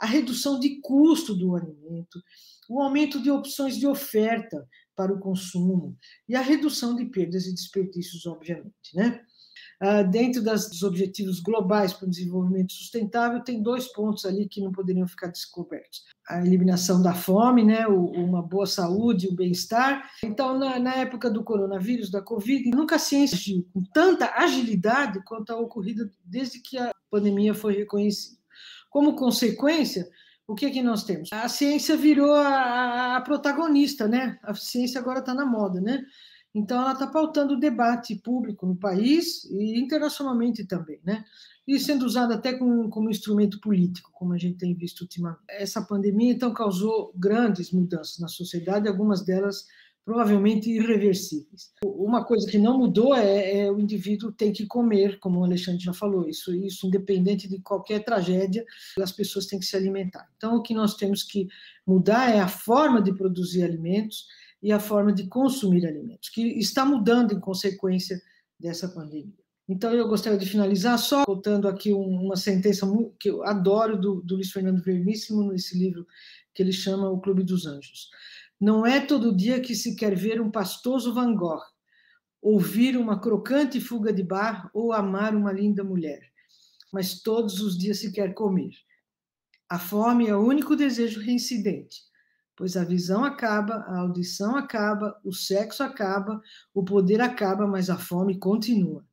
a 0.00 0.06
redução 0.06 0.58
de 0.58 0.80
custo 0.80 1.32
do 1.32 1.54
alimento, 1.54 2.20
o 2.68 2.82
aumento 2.82 3.22
de 3.22 3.30
opções 3.30 3.76
de 3.76 3.86
oferta 3.86 4.66
para 4.96 5.12
o 5.12 5.18
consumo 5.18 5.96
e 6.28 6.34
a 6.34 6.40
redução 6.40 6.94
de 6.94 7.06
perdas 7.06 7.46
e 7.46 7.54
desperdícios, 7.54 8.26
obviamente, 8.26 8.94
né? 8.94 9.20
Ah, 9.84 10.02
dentro 10.04 10.40
das, 10.40 10.68
dos 10.68 10.84
objetivos 10.84 11.40
globais 11.40 11.92
para 11.92 12.06
o 12.06 12.10
desenvolvimento 12.10 12.72
sustentável, 12.72 13.42
tem 13.42 13.60
dois 13.60 13.88
pontos 13.88 14.24
ali 14.24 14.48
que 14.48 14.60
não 14.60 14.70
poderiam 14.70 15.08
ficar 15.08 15.26
descobertos: 15.26 16.04
a 16.28 16.40
eliminação 16.40 17.02
da 17.02 17.12
fome, 17.12 17.64
né, 17.64 17.84
uma 17.88 18.40
boa 18.40 18.64
saúde, 18.64 19.26
o 19.26 19.34
bem-estar. 19.34 20.08
Então, 20.22 20.56
na, 20.56 20.78
na, 20.78 20.94
época 20.94 21.28
do 21.28 21.42
coronavírus, 21.42 22.12
da 22.12 22.22
Covid, 22.22 22.70
nunca 22.70 22.94
a 22.94 22.98
ciência 23.00 23.36
agiu 23.36 23.66
com 23.74 23.82
tanta 23.92 24.32
agilidade 24.36 25.20
quanto 25.24 25.50
a 25.52 25.58
ocorrida 25.58 26.08
desde 26.24 26.60
que 26.60 26.78
a 26.78 26.92
pandemia 27.10 27.52
foi 27.52 27.74
reconhecida. 27.74 28.38
Como 28.88 29.16
consequência, 29.16 30.08
o 30.46 30.54
que, 30.54 30.70
que 30.70 30.82
nós 30.82 31.04
temos? 31.04 31.32
A 31.32 31.48
ciência 31.48 31.96
virou 31.96 32.34
a, 32.34 33.16
a 33.16 33.20
protagonista, 33.20 34.08
né? 34.08 34.38
A 34.42 34.54
ciência 34.54 35.00
agora 35.00 35.20
está 35.20 35.34
na 35.34 35.46
moda, 35.46 35.80
né? 35.80 36.04
Então, 36.54 36.80
ela 36.80 36.92
está 36.92 37.06
pautando 37.06 37.54
o 37.54 37.60
debate 37.60 38.14
público 38.16 38.66
no 38.66 38.76
país 38.76 39.44
e 39.44 39.80
internacionalmente 39.80 40.66
também, 40.66 41.00
né? 41.02 41.24
E 41.66 41.78
sendo 41.78 42.04
usada 42.04 42.34
até 42.34 42.52
como, 42.52 42.90
como 42.90 43.08
instrumento 43.08 43.60
político, 43.60 44.10
como 44.12 44.34
a 44.34 44.38
gente 44.38 44.58
tem 44.58 44.74
visto 44.74 45.02
ultimamente. 45.02 45.40
Essa 45.48 45.80
pandemia, 45.80 46.32
então, 46.32 46.52
causou 46.52 47.12
grandes 47.16 47.72
mudanças 47.72 48.18
na 48.18 48.28
sociedade, 48.28 48.88
algumas 48.88 49.24
delas 49.24 49.66
provavelmente 50.04 50.70
irreversíveis. 50.70 51.70
Uma 51.84 52.24
coisa 52.24 52.50
que 52.50 52.58
não 52.58 52.78
mudou 52.78 53.14
é, 53.14 53.60
é, 53.60 53.70
o 53.70 53.78
indivíduo 53.78 54.32
tem 54.32 54.52
que 54.52 54.66
comer, 54.66 55.18
como 55.20 55.40
o 55.40 55.44
Alexandre 55.44 55.82
já 55.82 55.92
falou, 55.92 56.28
isso, 56.28 56.54
isso 56.54 56.86
independente 56.86 57.48
de 57.48 57.60
qualquer 57.60 58.04
tragédia, 58.04 58.64
as 59.00 59.12
pessoas 59.12 59.46
têm 59.46 59.58
que 59.58 59.64
se 59.64 59.76
alimentar. 59.76 60.28
Então, 60.36 60.56
o 60.56 60.62
que 60.62 60.74
nós 60.74 60.94
temos 60.94 61.22
que 61.22 61.46
mudar 61.86 62.34
é 62.34 62.40
a 62.40 62.48
forma 62.48 63.00
de 63.00 63.14
produzir 63.14 63.62
alimentos, 63.62 64.26
e 64.62 64.70
a 64.70 64.78
forma 64.78 65.12
de 65.12 65.26
consumir 65.26 65.84
alimentos, 65.86 66.28
que 66.28 66.42
está 66.58 66.84
mudando 66.84 67.34
em 67.34 67.40
consequência 67.40 68.22
dessa 68.58 68.88
pandemia. 68.88 69.42
Então, 69.68 69.92
eu 69.92 70.06
gostaria 70.06 70.38
de 70.38 70.46
finalizar 70.46 70.98
só 70.98 71.24
contando 71.24 71.66
aqui 71.66 71.92
uma 71.92 72.36
sentença 72.36 72.86
que 73.18 73.30
eu 73.30 73.42
adoro 73.42 73.98
do, 73.98 74.20
do 74.22 74.36
Luiz 74.36 74.52
Fernando 74.52 74.82
Verníssimo, 74.82 75.50
nesse 75.50 75.76
livro 75.76 76.06
que 76.54 76.62
ele 76.62 76.72
chama 76.72 77.10
O 77.10 77.20
Clube 77.20 77.42
dos 77.42 77.66
Anjos. 77.66 78.10
Não 78.62 78.86
é 78.86 79.00
todo 79.04 79.36
dia 79.36 79.60
que 79.60 79.74
se 79.74 79.96
quer 79.96 80.14
ver 80.14 80.40
um 80.40 80.50
pastoso 80.50 81.12
Van 81.12 81.34
Gogh, 81.34 81.60
ouvir 82.40 82.96
uma 82.96 83.20
crocante 83.20 83.80
fuga 83.80 84.12
de 84.12 84.22
bar 84.22 84.70
ou 84.72 84.92
amar 84.92 85.34
uma 85.34 85.52
linda 85.52 85.82
mulher, 85.82 86.20
mas 86.92 87.20
todos 87.20 87.60
os 87.60 87.76
dias 87.76 87.98
se 87.98 88.12
quer 88.12 88.34
comer. 88.34 88.70
A 89.68 89.78
fome 89.78 90.28
é 90.28 90.36
o 90.36 90.46
único 90.46 90.76
desejo 90.76 91.20
reincidente 91.20 92.12
pois 92.56 92.76
a 92.76 92.84
visão 92.84 93.24
acaba, 93.24 93.76
a 93.88 93.98
audição 93.98 94.56
acaba, 94.56 95.18
o 95.24 95.32
sexo 95.32 95.82
acaba, 95.82 96.40
o 96.74 96.84
poder 96.84 97.20
acaba, 97.20 97.66
mas 97.66 97.90
a 97.90 97.96
fome 97.96 98.38
continua. 98.38 99.04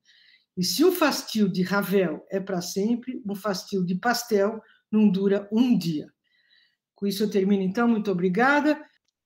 E 0.58 0.64
se 0.64 0.84
o 0.84 0.91
fastio 0.91 1.50
de 1.50 1.64
Ravel 1.64 2.26
é 2.30 2.39
para 2.39 2.62
sempre, 2.62 3.22
o 3.26 3.34
fastio 3.34 3.86
de 3.86 3.95
pastel 3.95 4.62
não 4.91 5.10
dura 5.10 5.47
um 5.52 5.78
dia. 5.78 6.12
Com 6.93 7.08
isso 7.08 7.24
eu 7.24 7.30
termino, 7.30 7.64
então. 7.64 7.88
Muito 7.88 8.12
obrigada. 8.12 8.80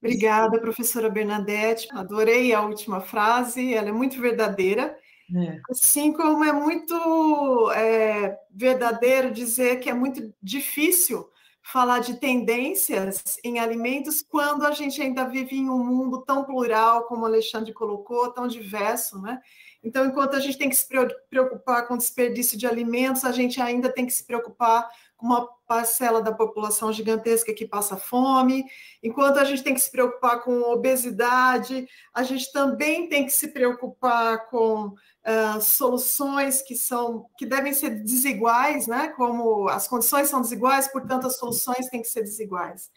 Obrigada, 0.04 0.60
professora 0.60 1.08
Bernadette. 1.08 1.88
Adorei 1.92 2.52
a 2.52 2.60
última 2.60 3.00
frase, 3.00 3.72
ela 3.72 3.88
é 3.88 3.92
muito 3.92 4.20
verdadeira. 4.20 4.94
É. 5.34 5.58
Assim 5.70 6.12
como 6.12 6.44
é 6.44 6.52
muito 6.52 7.70
é, 7.72 8.38
verdadeiro 8.50 9.30
dizer 9.30 9.80
que 9.80 9.88
é 9.88 9.94
muito 9.94 10.30
difícil 10.42 11.26
falar 11.62 12.00
de 12.00 12.20
tendências 12.20 13.38
em 13.42 13.58
alimentos 13.58 14.20
quando 14.20 14.66
a 14.66 14.72
gente 14.72 15.00
ainda 15.00 15.24
vive 15.24 15.56
em 15.56 15.70
um 15.70 15.82
mundo 15.82 16.22
tão 16.22 16.44
plural, 16.44 17.04
como 17.04 17.22
o 17.22 17.26
Alexandre 17.26 17.72
colocou, 17.72 18.30
tão 18.30 18.46
diverso, 18.46 19.18
né? 19.22 19.40
Então, 19.82 20.04
enquanto 20.04 20.36
a 20.36 20.40
gente 20.40 20.58
tem 20.58 20.68
que 20.68 20.76
se 20.76 20.86
preocupar 21.30 21.88
com 21.88 21.94
o 21.94 21.98
desperdício 21.98 22.58
de 22.58 22.66
alimentos, 22.66 23.24
a 23.24 23.32
gente 23.32 23.60
ainda 23.62 23.90
tem 23.90 24.04
que 24.04 24.12
se 24.12 24.26
preocupar 24.26 24.86
uma 25.20 25.48
parcela 25.66 26.20
da 26.20 26.32
população 26.32 26.92
gigantesca 26.92 27.54
que 27.54 27.66
passa 27.66 27.96
fome, 27.96 28.64
enquanto 29.02 29.38
a 29.38 29.44
gente 29.44 29.62
tem 29.62 29.74
que 29.74 29.80
se 29.80 29.90
preocupar 29.90 30.42
com 30.42 30.60
obesidade, 30.72 31.88
a 32.12 32.22
gente 32.22 32.52
também 32.52 33.08
tem 33.08 33.24
que 33.24 33.32
se 33.32 33.48
preocupar 33.48 34.48
com 34.50 34.88
uh, 34.88 35.60
soluções 35.60 36.60
que 36.60 36.76
são 36.76 37.26
que 37.38 37.46
devem 37.46 37.72
ser 37.72 37.90
desiguais, 38.02 38.86
né? 38.86 39.08
Como 39.08 39.68
as 39.68 39.88
condições 39.88 40.28
são 40.28 40.40
desiguais, 40.42 40.88
portanto 40.88 41.26
as 41.26 41.36
soluções 41.38 41.88
têm 41.88 42.02
que 42.02 42.08
ser 42.08 42.22
desiguais. 42.22 42.90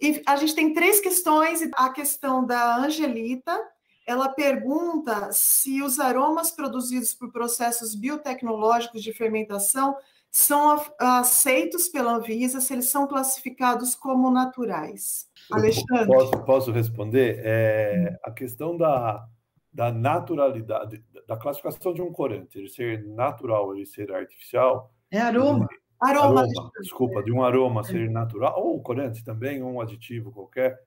E 0.00 0.22
a 0.26 0.36
gente 0.36 0.54
tem 0.54 0.72
três 0.72 1.00
questões. 1.00 1.60
A 1.74 1.90
questão 1.90 2.44
da 2.44 2.76
Angelita, 2.76 3.58
ela 4.06 4.28
pergunta 4.28 5.30
se 5.32 5.82
os 5.82 6.00
aromas 6.00 6.50
produzidos 6.50 7.12
por 7.14 7.30
processos 7.30 7.94
biotecnológicos 7.94 9.02
de 9.02 9.12
fermentação 9.12 9.96
são 10.30 10.80
aceitos 10.98 11.88
pela 11.88 12.14
Anvisa, 12.14 12.60
se 12.60 12.72
eles 12.72 12.86
são 12.86 13.06
classificados 13.06 13.94
como 13.94 14.30
naturais. 14.30 15.28
Alexandre. 15.50 16.06
Posso, 16.06 16.44
posso 16.44 16.72
responder? 16.72 17.40
É, 17.44 18.16
a 18.22 18.30
questão 18.30 18.76
da, 18.76 19.26
da 19.72 19.90
naturalidade, 19.90 21.04
da 21.26 21.36
classificação 21.36 21.92
de 21.92 22.00
um 22.00 22.12
corante, 22.12 22.58
ele 22.58 22.68
ser 22.68 23.04
natural, 23.06 23.74
ele 23.74 23.84
ser 23.86 24.12
artificial. 24.12 24.94
É 25.10 25.18
aroma. 25.18 25.66
Aroma, 26.00 26.40
aroma 26.40 26.70
desculpa, 26.80 27.22
de 27.22 27.32
um 27.32 27.42
aroma 27.42 27.82
ser 27.82 28.08
natural, 28.08 28.54
ou 28.58 28.80
corante 28.80 29.22
também, 29.22 29.62
ou 29.62 29.70
um 29.70 29.80
aditivo 29.80 30.32
qualquer, 30.32 30.80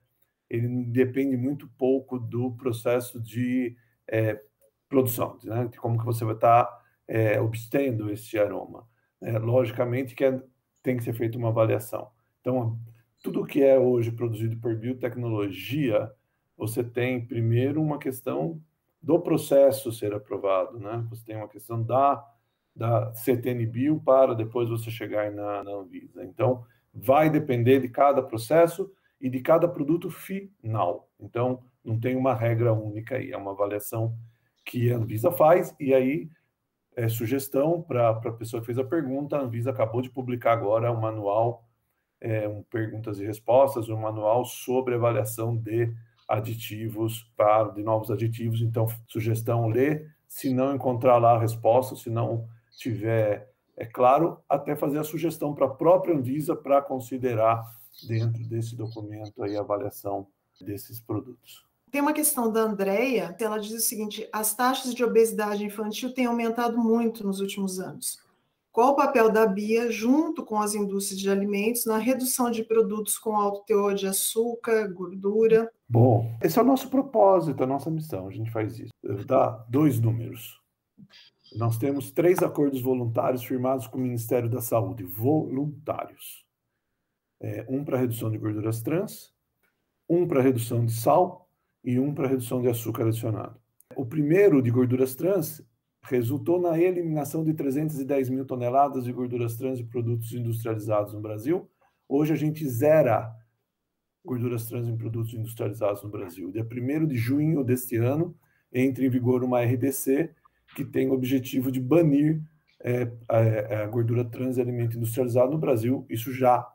ele 0.50 0.66
depende 0.86 1.36
muito 1.36 1.68
pouco 1.78 2.18
do 2.18 2.52
processo 2.56 3.20
de 3.20 3.76
é, 4.08 4.40
produção, 4.88 5.38
né? 5.44 5.68
de 5.70 5.78
como 5.78 5.98
que 5.98 6.04
você 6.04 6.24
vai 6.24 6.34
estar 6.34 6.64
tá, 6.64 6.80
é, 7.06 7.40
obtendo 7.40 8.10
esse 8.10 8.38
aroma. 8.38 8.88
É, 9.24 9.38
logicamente 9.38 10.14
que 10.14 10.24
é, 10.24 10.40
tem 10.82 10.96
que 10.96 11.02
ser 11.02 11.14
feita 11.14 11.38
uma 11.38 11.48
avaliação. 11.48 12.10
Então, 12.40 12.78
tudo 13.22 13.46
que 13.46 13.62
é 13.62 13.78
hoje 13.78 14.12
produzido 14.12 14.56
por 14.58 14.76
biotecnologia, 14.76 16.12
você 16.56 16.84
tem 16.84 17.24
primeiro 17.24 17.82
uma 17.82 17.98
questão 17.98 18.60
do 19.02 19.18
processo 19.18 19.90
ser 19.90 20.12
aprovado, 20.14 20.78
né? 20.78 21.04
Você 21.10 21.24
tem 21.24 21.36
uma 21.36 21.48
questão 21.48 21.82
da 21.82 22.24
da 22.74 23.14
CTN-Bio 23.14 24.00
para 24.00 24.34
depois 24.34 24.68
você 24.68 24.90
chegar 24.90 25.30
na, 25.30 25.62
na 25.62 25.70
Anvisa. 25.70 26.24
Então, 26.24 26.64
vai 26.92 27.30
depender 27.30 27.80
de 27.80 27.88
cada 27.88 28.22
processo 28.22 28.90
e 29.20 29.30
de 29.30 29.40
cada 29.40 29.68
produto 29.68 30.10
final. 30.10 31.08
Então, 31.20 31.62
não 31.84 31.98
tem 31.98 32.16
uma 32.16 32.34
regra 32.34 32.72
única 32.72 33.16
aí, 33.16 33.30
é 33.30 33.36
uma 33.36 33.52
avaliação 33.52 34.16
que 34.64 34.90
a 34.90 34.96
Anvisa 34.96 35.30
faz, 35.30 35.74
e 35.78 35.94
aí 35.94 36.28
é 36.96 37.08
sugestão 37.08 37.82
para 37.82 38.10
a 38.10 38.32
pessoa 38.32 38.60
que 38.60 38.66
fez 38.66 38.78
a 38.78 38.84
pergunta, 38.84 39.36
a 39.36 39.40
Anvisa 39.40 39.70
acabou 39.70 40.00
de 40.00 40.10
publicar 40.10 40.52
agora 40.52 40.92
um 40.92 41.00
manual, 41.00 41.68
é, 42.20 42.48
um 42.48 42.62
perguntas 42.62 43.18
e 43.18 43.26
respostas, 43.26 43.88
um 43.88 43.96
manual 43.96 44.44
sobre 44.44 44.94
avaliação 44.94 45.56
de 45.56 45.92
aditivos, 46.28 47.30
para 47.36 47.70
de 47.70 47.82
novos 47.82 48.10
aditivos, 48.10 48.60
então, 48.60 48.86
sugestão, 49.08 49.68
ler, 49.68 50.14
se 50.26 50.52
não 50.52 50.74
encontrar 50.74 51.18
lá 51.18 51.32
a 51.32 51.40
resposta, 51.40 51.94
se 51.96 52.08
não 52.08 52.48
tiver, 52.78 53.52
é 53.76 53.84
claro, 53.84 54.42
até 54.48 54.74
fazer 54.74 54.98
a 54.98 55.04
sugestão 55.04 55.54
para 55.54 55.66
a 55.66 55.70
própria 55.70 56.14
Anvisa 56.14 56.56
para 56.56 56.80
considerar 56.80 57.64
dentro 58.08 58.42
desse 58.44 58.74
documento 58.74 59.42
aí 59.42 59.56
a 59.56 59.60
avaliação 59.60 60.26
desses 60.60 61.00
produtos. 61.00 61.64
Tem 61.94 62.00
uma 62.00 62.12
questão 62.12 62.50
da 62.50 62.62
Andrea, 62.62 63.36
ela 63.38 63.56
diz 63.56 63.70
o 63.70 63.78
seguinte: 63.78 64.28
as 64.32 64.52
taxas 64.52 64.92
de 64.92 65.04
obesidade 65.04 65.64
infantil 65.64 66.12
têm 66.12 66.26
aumentado 66.26 66.76
muito 66.76 67.24
nos 67.24 67.38
últimos 67.38 67.78
anos. 67.78 68.18
Qual 68.72 68.94
o 68.94 68.96
papel 68.96 69.30
da 69.30 69.46
BIA, 69.46 69.92
junto 69.92 70.44
com 70.44 70.60
as 70.60 70.74
indústrias 70.74 71.20
de 71.20 71.30
alimentos, 71.30 71.86
na 71.86 71.96
redução 71.96 72.50
de 72.50 72.64
produtos 72.64 73.16
com 73.16 73.36
alto 73.36 73.64
teor 73.64 73.94
de 73.94 74.08
açúcar, 74.08 74.88
gordura? 74.88 75.70
Bom, 75.88 76.36
esse 76.42 76.58
é 76.58 76.62
o 76.62 76.64
nosso 76.64 76.90
propósito, 76.90 77.62
a 77.62 77.66
nossa 77.66 77.88
missão, 77.88 78.26
a 78.26 78.32
gente 78.32 78.50
faz 78.50 78.76
isso. 78.76 78.92
Eu 79.00 79.18
vou 79.18 79.24
dar 79.24 79.64
dois 79.68 80.00
números. 80.00 80.60
Nós 81.54 81.78
temos 81.78 82.10
três 82.10 82.40
acordos 82.40 82.80
voluntários 82.80 83.44
firmados 83.44 83.86
com 83.86 83.98
o 83.98 84.00
Ministério 84.00 84.50
da 84.50 84.60
Saúde, 84.60 85.04
voluntários. 85.04 86.44
É, 87.40 87.64
um 87.68 87.84
para 87.84 87.98
redução 87.98 88.32
de 88.32 88.38
gorduras 88.38 88.82
trans, 88.82 89.32
um 90.08 90.26
para 90.26 90.42
redução 90.42 90.84
de 90.84 90.90
sal 90.90 91.43
e 91.84 91.98
um 91.98 92.14
para 92.14 92.28
redução 92.28 92.62
de 92.62 92.68
açúcar 92.68 93.04
adicionado. 93.06 93.60
O 93.94 94.06
primeiro, 94.06 94.62
de 94.62 94.70
gorduras 94.70 95.14
trans, 95.14 95.62
resultou 96.02 96.60
na 96.60 96.78
eliminação 96.78 97.44
de 97.44 97.54
310 97.54 98.30
mil 98.30 98.44
toneladas 98.44 99.04
de 99.04 99.12
gorduras 99.12 99.56
trans 99.56 99.78
e 99.78 99.84
produtos 99.84 100.32
industrializados 100.32 101.12
no 101.12 101.20
Brasil. 101.20 101.68
Hoje 102.08 102.32
a 102.32 102.36
gente 102.36 102.66
zera 102.68 103.32
gorduras 104.24 104.66
trans 104.66 104.88
em 104.88 104.96
produtos 104.96 105.34
industrializados 105.34 106.02
no 106.02 106.08
Brasil. 106.08 106.50
Dia 106.50 106.66
1 106.66 107.06
de 107.06 107.16
junho 107.16 107.62
deste 107.62 107.96
ano, 107.96 108.34
entra 108.72 109.04
em 109.04 109.08
vigor 109.10 109.44
uma 109.44 109.62
RDC 109.62 110.30
que 110.74 110.84
tem 110.84 111.08
o 111.08 111.12
objetivo 111.12 111.70
de 111.70 111.80
banir 111.80 112.42
é, 112.82 113.10
a, 113.28 113.84
a, 113.84 113.86
gordura 113.86 114.24
trans 114.24 114.56
e 114.56 114.60
alimento 114.60 114.96
industrializado 114.96 115.52
no 115.52 115.58
Brasil. 115.58 116.04
Isso 116.08 116.32
já 116.32 116.66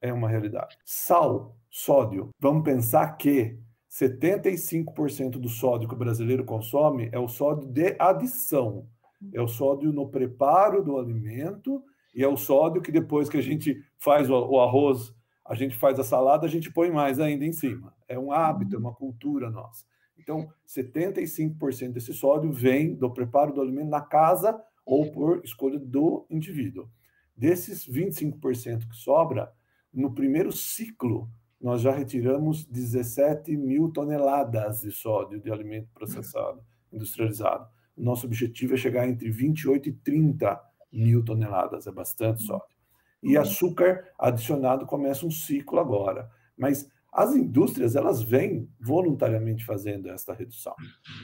é 0.00 0.12
uma 0.12 0.28
realidade. 0.28 0.76
Sal, 0.84 1.56
sódio. 1.70 2.30
Vamos 2.38 2.64
pensar 2.64 3.16
que 3.16 3.58
75% 3.94 5.38
do 5.38 5.48
sódio 5.48 5.88
que 5.88 5.94
o 5.94 5.98
brasileiro 5.98 6.44
consome 6.44 7.08
é 7.12 7.18
o 7.18 7.28
sódio 7.28 7.68
de 7.68 7.94
adição. 7.96 8.88
É 9.32 9.40
o 9.40 9.46
sódio 9.46 9.92
no 9.92 10.08
preparo 10.08 10.82
do 10.82 10.98
alimento 10.98 11.80
e 12.12 12.24
é 12.24 12.26
o 12.26 12.36
sódio 12.36 12.82
que 12.82 12.90
depois 12.90 13.28
que 13.28 13.36
a 13.36 13.42
gente 13.42 13.80
faz 13.96 14.28
o 14.28 14.58
arroz, 14.58 15.14
a 15.44 15.54
gente 15.54 15.76
faz 15.76 16.00
a 16.00 16.04
salada, 16.04 16.44
a 16.44 16.50
gente 16.50 16.72
põe 16.72 16.90
mais 16.90 17.20
ainda 17.20 17.44
em 17.44 17.52
cima. 17.52 17.94
É 18.08 18.18
um 18.18 18.32
hábito, 18.32 18.74
é 18.74 18.78
uma 18.80 18.92
cultura 18.92 19.48
nossa. 19.48 19.84
Então, 20.18 20.48
75% 20.66 21.92
desse 21.92 22.12
sódio 22.12 22.50
vem 22.50 22.96
do 22.96 23.12
preparo 23.12 23.52
do 23.52 23.60
alimento 23.60 23.90
na 23.90 24.00
casa 24.00 24.60
ou 24.84 25.12
por 25.12 25.40
escolha 25.44 25.78
do 25.78 26.26
indivíduo. 26.28 26.88
Desses 27.36 27.86
25% 27.86 28.88
que 28.88 28.96
sobra, 28.96 29.52
no 29.92 30.12
primeiro 30.12 30.50
ciclo, 30.50 31.28
nós 31.64 31.80
já 31.80 31.92
retiramos 31.92 32.66
17 32.66 33.56
mil 33.56 33.88
toneladas 33.90 34.82
de 34.82 34.92
sódio 34.92 35.40
de 35.40 35.50
alimento 35.50 35.88
processado, 35.94 36.60
industrializado. 36.92 37.66
Nosso 37.96 38.26
objetivo 38.26 38.74
é 38.74 38.76
chegar 38.76 39.08
entre 39.08 39.30
28 39.30 39.88
e 39.88 39.92
30 39.92 40.60
mil 40.92 41.24
toneladas, 41.24 41.86
é 41.86 41.90
bastante 41.90 42.42
sódio. 42.42 42.76
E 43.22 43.34
açúcar 43.38 44.04
adicionado 44.18 44.84
começa 44.84 45.24
um 45.24 45.30
ciclo 45.30 45.80
agora. 45.80 46.30
Mas 46.54 46.86
as 47.10 47.34
indústrias, 47.34 47.96
elas 47.96 48.22
vêm 48.22 48.68
voluntariamente 48.78 49.64
fazendo 49.64 50.10
esta 50.10 50.34
redução. 50.34 50.74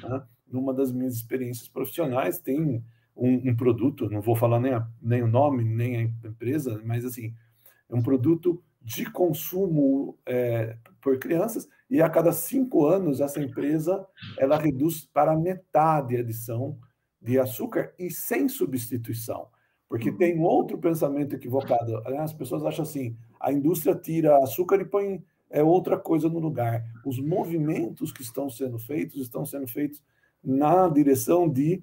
Né? 0.03 0.23
Numa 0.51 0.73
das 0.73 0.91
minhas 0.91 1.17
experiências 1.17 1.69
profissionais, 1.69 2.39
tem 2.39 2.83
um, 3.15 3.51
um 3.51 3.55
produto, 3.55 4.09
não 4.09 4.23
vou 4.23 4.35
falar 4.35 4.59
nem, 4.59 4.73
a, 4.73 4.89
nem 5.03 5.23
o 5.23 5.29
nome, 5.29 5.63
nem 5.63 5.97
a 5.99 6.01
empresa, 6.01 6.81
mas 6.83 7.05
assim, 7.05 7.35
é 7.91 7.95
um 7.95 8.01
produto 8.01 8.65
de 8.81 9.11
consumo 9.11 10.19
é, 10.27 10.77
por 11.01 11.19
crianças, 11.19 11.69
e 11.89 12.01
a 12.01 12.09
cada 12.09 12.33
cinco 12.33 12.87
anos 12.87 13.21
essa 13.21 13.41
empresa 13.41 14.07
ela 14.39 14.57
reduz 14.57 15.05
para 15.05 15.37
metade 15.37 16.17
a 16.17 16.21
adição 16.21 16.79
de 17.21 17.39
açúcar 17.39 17.93
e 17.99 18.11
sem 18.11 18.49
substituição. 18.49 19.49
Porque 19.89 20.11
uhum. 20.11 20.17
tem 20.17 20.41
outro 20.41 20.79
pensamento 20.79 21.35
equivocado. 21.35 21.97
As 22.19 22.33
pessoas 22.33 22.65
acham 22.65 22.85
assim: 22.85 23.17
a 23.41 23.53
indústria 23.53 23.95
tira 23.95 24.39
açúcar 24.39 24.81
e 24.81 24.85
põe 24.85 25.23
é 25.51 25.63
outra 25.65 25.99
coisa 25.99 26.29
no 26.29 26.39
lugar. 26.39 26.85
Os 27.05 27.19
movimentos 27.19 28.13
que 28.13 28.23
estão 28.23 28.49
sendo 28.49 28.79
feitos 28.79 29.21
estão 29.21 29.45
sendo 29.45 29.67
feitos 29.67 30.01
na 30.43 30.89
direção 30.89 31.49
de 31.49 31.83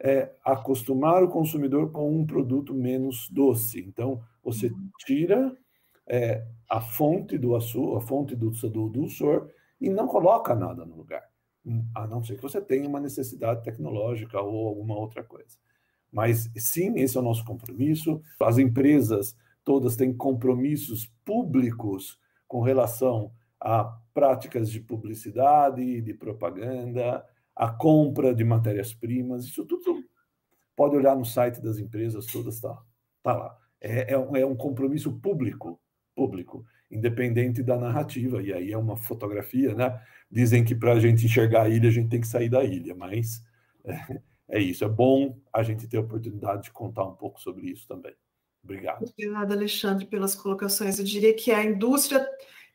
é, 0.00 0.32
acostumar 0.44 1.22
o 1.22 1.28
consumidor 1.28 1.92
com 1.92 2.12
um 2.12 2.26
produto 2.26 2.74
menos 2.74 3.28
doce. 3.30 3.80
Então, 3.86 4.20
você 4.42 4.66
uhum. 4.66 4.90
tira 5.06 5.56
é, 6.06 6.46
a 6.68 6.80
fonte 6.80 7.38
do 7.38 7.54
açúcar, 7.54 7.98
a 7.98 8.00
fonte 8.00 8.34
do, 8.36 8.50
do 8.50 8.88
dulçor 8.88 9.48
e 9.80 9.88
não 9.88 10.06
coloca 10.06 10.54
nada 10.54 10.84
no 10.84 10.96
lugar, 10.96 11.22
a 11.94 12.06
não 12.06 12.22
ser 12.22 12.36
que 12.36 12.42
você 12.42 12.60
tenha 12.60 12.88
uma 12.88 13.00
necessidade 13.00 13.62
tecnológica 13.62 14.40
ou 14.40 14.68
alguma 14.68 14.96
outra 14.96 15.22
coisa. 15.22 15.56
Mas 16.12 16.50
sim, 16.56 16.98
esse 16.98 17.16
é 17.16 17.20
o 17.20 17.24
nosso 17.24 17.44
compromisso. 17.44 18.22
As 18.40 18.58
empresas 18.58 19.36
todas 19.64 19.96
têm 19.96 20.14
compromissos 20.14 21.06
públicos 21.24 22.18
com 22.46 22.60
relação 22.60 23.32
a 23.60 23.84
práticas 24.12 24.70
de 24.70 24.78
publicidade, 24.78 26.00
de 26.00 26.14
propaganda, 26.14 27.24
a 27.56 27.70
compra 27.70 28.34
de 28.34 28.44
matérias-primas, 28.44 29.44
isso 29.44 29.64
tudo 29.64 30.04
pode 30.76 30.96
olhar 30.96 31.16
no 31.16 31.24
site 31.24 31.60
das 31.60 31.78
empresas 31.78 32.26
todas, 32.26 32.56
está 32.56 32.76
tá 33.22 33.36
lá. 33.36 33.58
É, 33.80 34.12
é, 34.12 34.18
um, 34.18 34.36
é 34.36 34.44
um 34.44 34.56
compromisso 34.56 35.12
público, 35.20 35.80
público, 36.14 36.64
independente 36.90 37.62
da 37.62 37.76
narrativa, 37.76 38.42
e 38.42 38.52
aí 38.52 38.72
é 38.72 38.78
uma 38.78 38.96
fotografia, 38.96 39.74
né? 39.74 40.00
Dizem 40.30 40.64
que 40.64 40.74
para 40.74 40.92
a 40.92 41.00
gente 41.00 41.24
enxergar 41.24 41.62
a 41.62 41.68
ilha, 41.68 41.88
a 41.88 41.92
gente 41.92 42.08
tem 42.08 42.20
que 42.20 42.26
sair 42.26 42.48
da 42.48 42.64
ilha, 42.64 42.94
mas 42.94 43.42
é, 43.84 44.20
é 44.48 44.58
isso, 44.60 44.84
é 44.84 44.88
bom 44.88 45.38
a 45.52 45.62
gente 45.62 45.86
ter 45.86 45.96
a 45.96 46.00
oportunidade 46.00 46.64
de 46.64 46.70
contar 46.70 47.04
um 47.04 47.14
pouco 47.14 47.40
sobre 47.40 47.66
isso 47.70 47.86
também. 47.86 48.14
Obrigado. 48.62 49.04
Obrigada, 49.04 49.54
Alexandre, 49.54 50.06
pelas 50.06 50.34
colocações. 50.34 50.98
Eu 50.98 51.04
diria 51.04 51.34
que 51.34 51.50
a 51.50 51.62
indústria 51.62 52.26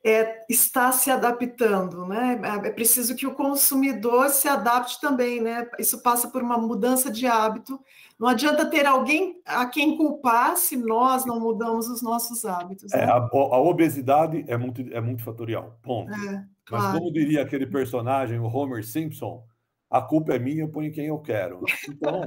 é, 0.04 0.46
está 0.50 0.92
se 0.92 1.12
adaptando, 1.12 2.06
né? 2.06 2.40
É, 2.44 2.68
é 2.68 2.72
preciso 2.72 3.16
que 3.16 3.28
o 3.28 3.34
consumidor 3.34 4.30
se 4.30 4.48
adapte 4.48 5.00
também, 5.02 5.42
né? 5.42 5.70
Isso 5.78 6.02
passa 6.02 6.30
por 6.30 6.42
uma 6.42 6.58
mudança 6.58 7.12
de 7.12 7.28
hábito. 7.28 7.80
Não 8.18 8.28
adianta 8.28 8.66
ter 8.66 8.86
alguém 8.86 9.42
a 9.46 9.66
quem 9.66 9.98
culpar 9.98 10.56
se 10.58 10.78
nós 10.78 11.26
não 11.26 11.40
mudamos 11.40 11.90
os 11.90 12.02
nossos 12.02 12.46
hábitos. 12.46 12.94
É, 12.94 12.98
né? 12.98 13.04
É, 13.04 13.10
a, 13.10 13.18
a, 13.18 13.62
obesidade 13.62 14.46
é 14.48 14.58
muito, 14.58 14.82
é 14.92 15.02
muito 15.02 15.24
fatorial, 15.24 15.78
ponto. 15.82 16.12
É, 16.12 16.46
claro. 16.66 16.86
Mas 16.86 16.98
como 16.98 17.12
diria 17.12 17.42
aquele 17.42 17.66
personagem, 17.66 18.40
o 18.40 18.46
Homer 18.46 18.86
Simpson, 18.86 19.44
a 19.90 20.02
culpa 20.02 20.34
é 20.34 20.40
minha, 20.40 20.64
eu 20.64 20.70
ponho 20.70 20.94
quem 20.94 21.08
eu 21.08 21.20
quero. 21.20 21.64
Então, 21.90 22.22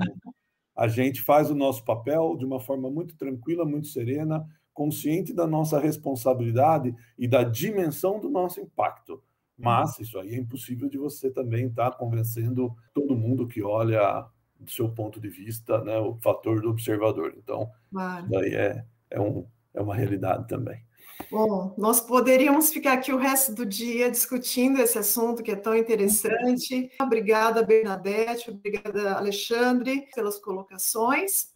a 0.77 0.89
gente 0.89 1.23
faz 1.23 1.51
o 1.51 1.55
nosso 1.55 1.85
papel 1.85 2.37
de 2.37 2.45
uma 2.45 2.61
forma 2.61 2.91
muito 2.91 3.17
tranquila, 3.17 3.65
muito 3.65 3.87
serena, 3.89 4.47
consciente 4.73 5.33
da 5.33 5.47
nossa 5.47 5.79
responsabilidade 5.79 6.95
e 7.19 7.29
da 7.29 7.43
dimensão 7.43 8.19
do 8.19 8.31
nosso 8.31 8.61
impacto. 8.61 9.23
Mas 9.57 9.99
isso 9.99 10.19
aí 10.19 10.35
é 10.35 10.39
impossível 10.39 10.89
de 10.89 10.99
você 10.99 11.31
também 11.31 11.67
estar 11.67 11.91
tá 11.91 11.97
convencendo 11.97 12.75
todo 12.93 13.17
mundo 13.17 13.47
que 13.47 13.63
olha 13.63 14.27
do 14.59 14.71
seu 14.71 14.89
ponto 14.89 15.21
de 15.21 15.29
vista, 15.29 15.83
né, 15.83 15.99
o 15.99 16.17
fator 16.23 16.61
do 16.61 16.71
observador. 16.71 17.35
Então, 17.37 17.71
claro. 17.91 18.25
isso 18.27 18.39
aí 18.39 18.55
é, 18.55 18.85
é, 19.11 19.21
um, 19.21 19.47
é 19.75 19.81
uma 19.81 19.95
realidade 19.95 20.47
também. 20.49 20.83
Bom, 21.31 21.75
nós 21.77 22.01
poderíamos 22.01 22.73
ficar 22.73 22.95
aqui 22.95 23.13
o 23.13 23.19
resto 23.19 23.55
do 23.55 23.67
dia 23.67 24.11
discutindo 24.11 24.81
esse 24.81 24.99
assunto 24.99 25.43
que 25.43 25.51
é 25.51 25.57
tão 25.57 25.77
interessante. 25.77 26.91
Obrigada, 27.01 27.63
Bernadette, 27.63 28.51
obrigada, 28.51 29.15
Alexandre, 29.15 30.09
pelas 30.15 30.39
colocações. 30.39 31.53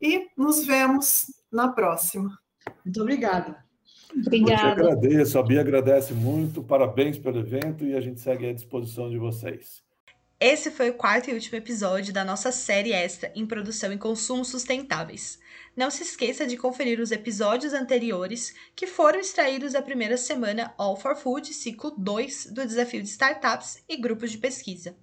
E 0.00 0.28
nos 0.36 0.64
vemos 0.66 1.26
na 1.50 1.68
próxima. 1.68 2.38
Muito 2.84 3.00
obrigada. 3.00 3.64
Obrigada. 4.14 4.52
Eu 4.52 4.56
te 4.56 4.80
agradeço, 4.80 5.38
a 5.38 5.42
Bia 5.42 5.60
agradece 5.60 6.12
muito, 6.14 6.62
parabéns 6.62 7.18
pelo 7.18 7.40
evento 7.40 7.84
e 7.84 7.94
a 7.94 8.00
gente 8.00 8.20
segue 8.20 8.48
à 8.48 8.52
disposição 8.52 9.10
de 9.10 9.18
vocês. 9.18 9.82
Esse 10.38 10.70
foi 10.70 10.90
o 10.90 10.94
quarto 10.94 11.30
e 11.30 11.32
último 11.32 11.56
episódio 11.56 12.12
da 12.12 12.24
nossa 12.24 12.52
série 12.52 12.92
extra 12.92 13.32
em 13.34 13.46
produção 13.46 13.92
e 13.92 13.98
consumo 13.98 14.44
sustentáveis. 14.44 15.38
Não 15.76 15.90
se 15.90 16.02
esqueça 16.02 16.46
de 16.46 16.56
conferir 16.56 17.00
os 17.00 17.10
episódios 17.10 17.72
anteriores 17.72 18.54
que 18.76 18.86
foram 18.86 19.18
extraídos 19.18 19.72
da 19.72 19.82
primeira 19.82 20.16
semana 20.16 20.74
All 20.76 20.96
for 20.96 21.16
Food, 21.16 21.52
ciclo 21.54 21.92
2 21.96 22.46
do 22.52 22.66
desafio 22.66 23.02
de 23.02 23.08
startups 23.08 23.82
e 23.88 23.96
grupos 23.96 24.30
de 24.30 24.38
pesquisa. 24.38 24.96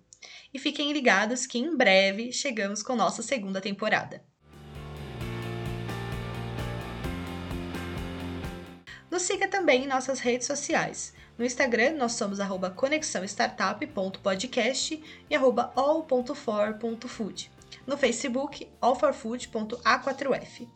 E 0.54 0.60
fiquem 0.60 0.94
ligados 0.94 1.46
que 1.46 1.58
em 1.58 1.76
breve 1.76 2.32
chegamos 2.32 2.84
com 2.84 2.96
nossa 2.96 3.24
segunda 3.24 3.60
temporada. 3.60 4.24
Nos 9.12 9.22
siga 9.24 9.48
também 9.48 9.84
em 9.84 9.88
nossas 9.88 10.22
redes 10.22 10.48
sociais. 10.48 11.14
No 11.38 11.44
Instagram, 11.44 11.98
nós 11.98 12.14
somos 12.14 12.40
conexãostartup.podcast 12.78 15.04
e 15.30 15.36
all.for.food. 15.36 17.52
No 17.86 17.98
Facebook, 17.98 18.72
allforfood.a4f. 18.80 20.70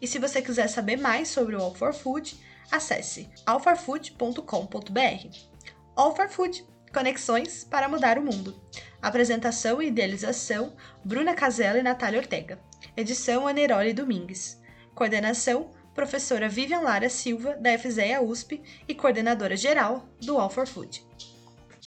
E 0.00 0.06
se 0.06 0.20
você 0.20 0.40
quiser 0.40 0.68
saber 0.68 0.98
mais 0.98 1.26
sobre 1.28 1.56
o 1.56 1.60
All 1.60 1.74
for 1.74 1.92
Food, 1.92 2.38
acesse 2.70 3.28
allforfood.com.br. 3.44 5.36
All 5.96 6.14
for 6.14 6.28
Food, 6.28 6.64
conexões 6.92 7.64
para 7.64 7.88
mudar 7.88 8.18
o 8.18 8.22
mundo. 8.22 8.54
Apresentação 9.02 9.82
e 9.82 9.88
idealização, 9.88 10.76
Bruna 11.04 11.34
Casella 11.34 11.80
e 11.80 11.82
Natália 11.82 12.20
Ortega. 12.20 12.60
Edição, 12.96 13.48
Aneroli 13.48 13.92
Domingues. 13.92 14.62
Coordenação, 14.94 15.72
professora 15.94 16.48
Vivian 16.48 16.82
Lara 16.82 17.08
Silva, 17.08 17.54
da 17.54 17.76
FZEA 17.76 18.20
USP 18.20 18.62
e 18.86 18.94
coordenadora 18.94 19.56
geral 19.56 20.08
do 20.20 20.38
All 20.38 20.50
for 20.50 20.66
Food. 20.66 21.02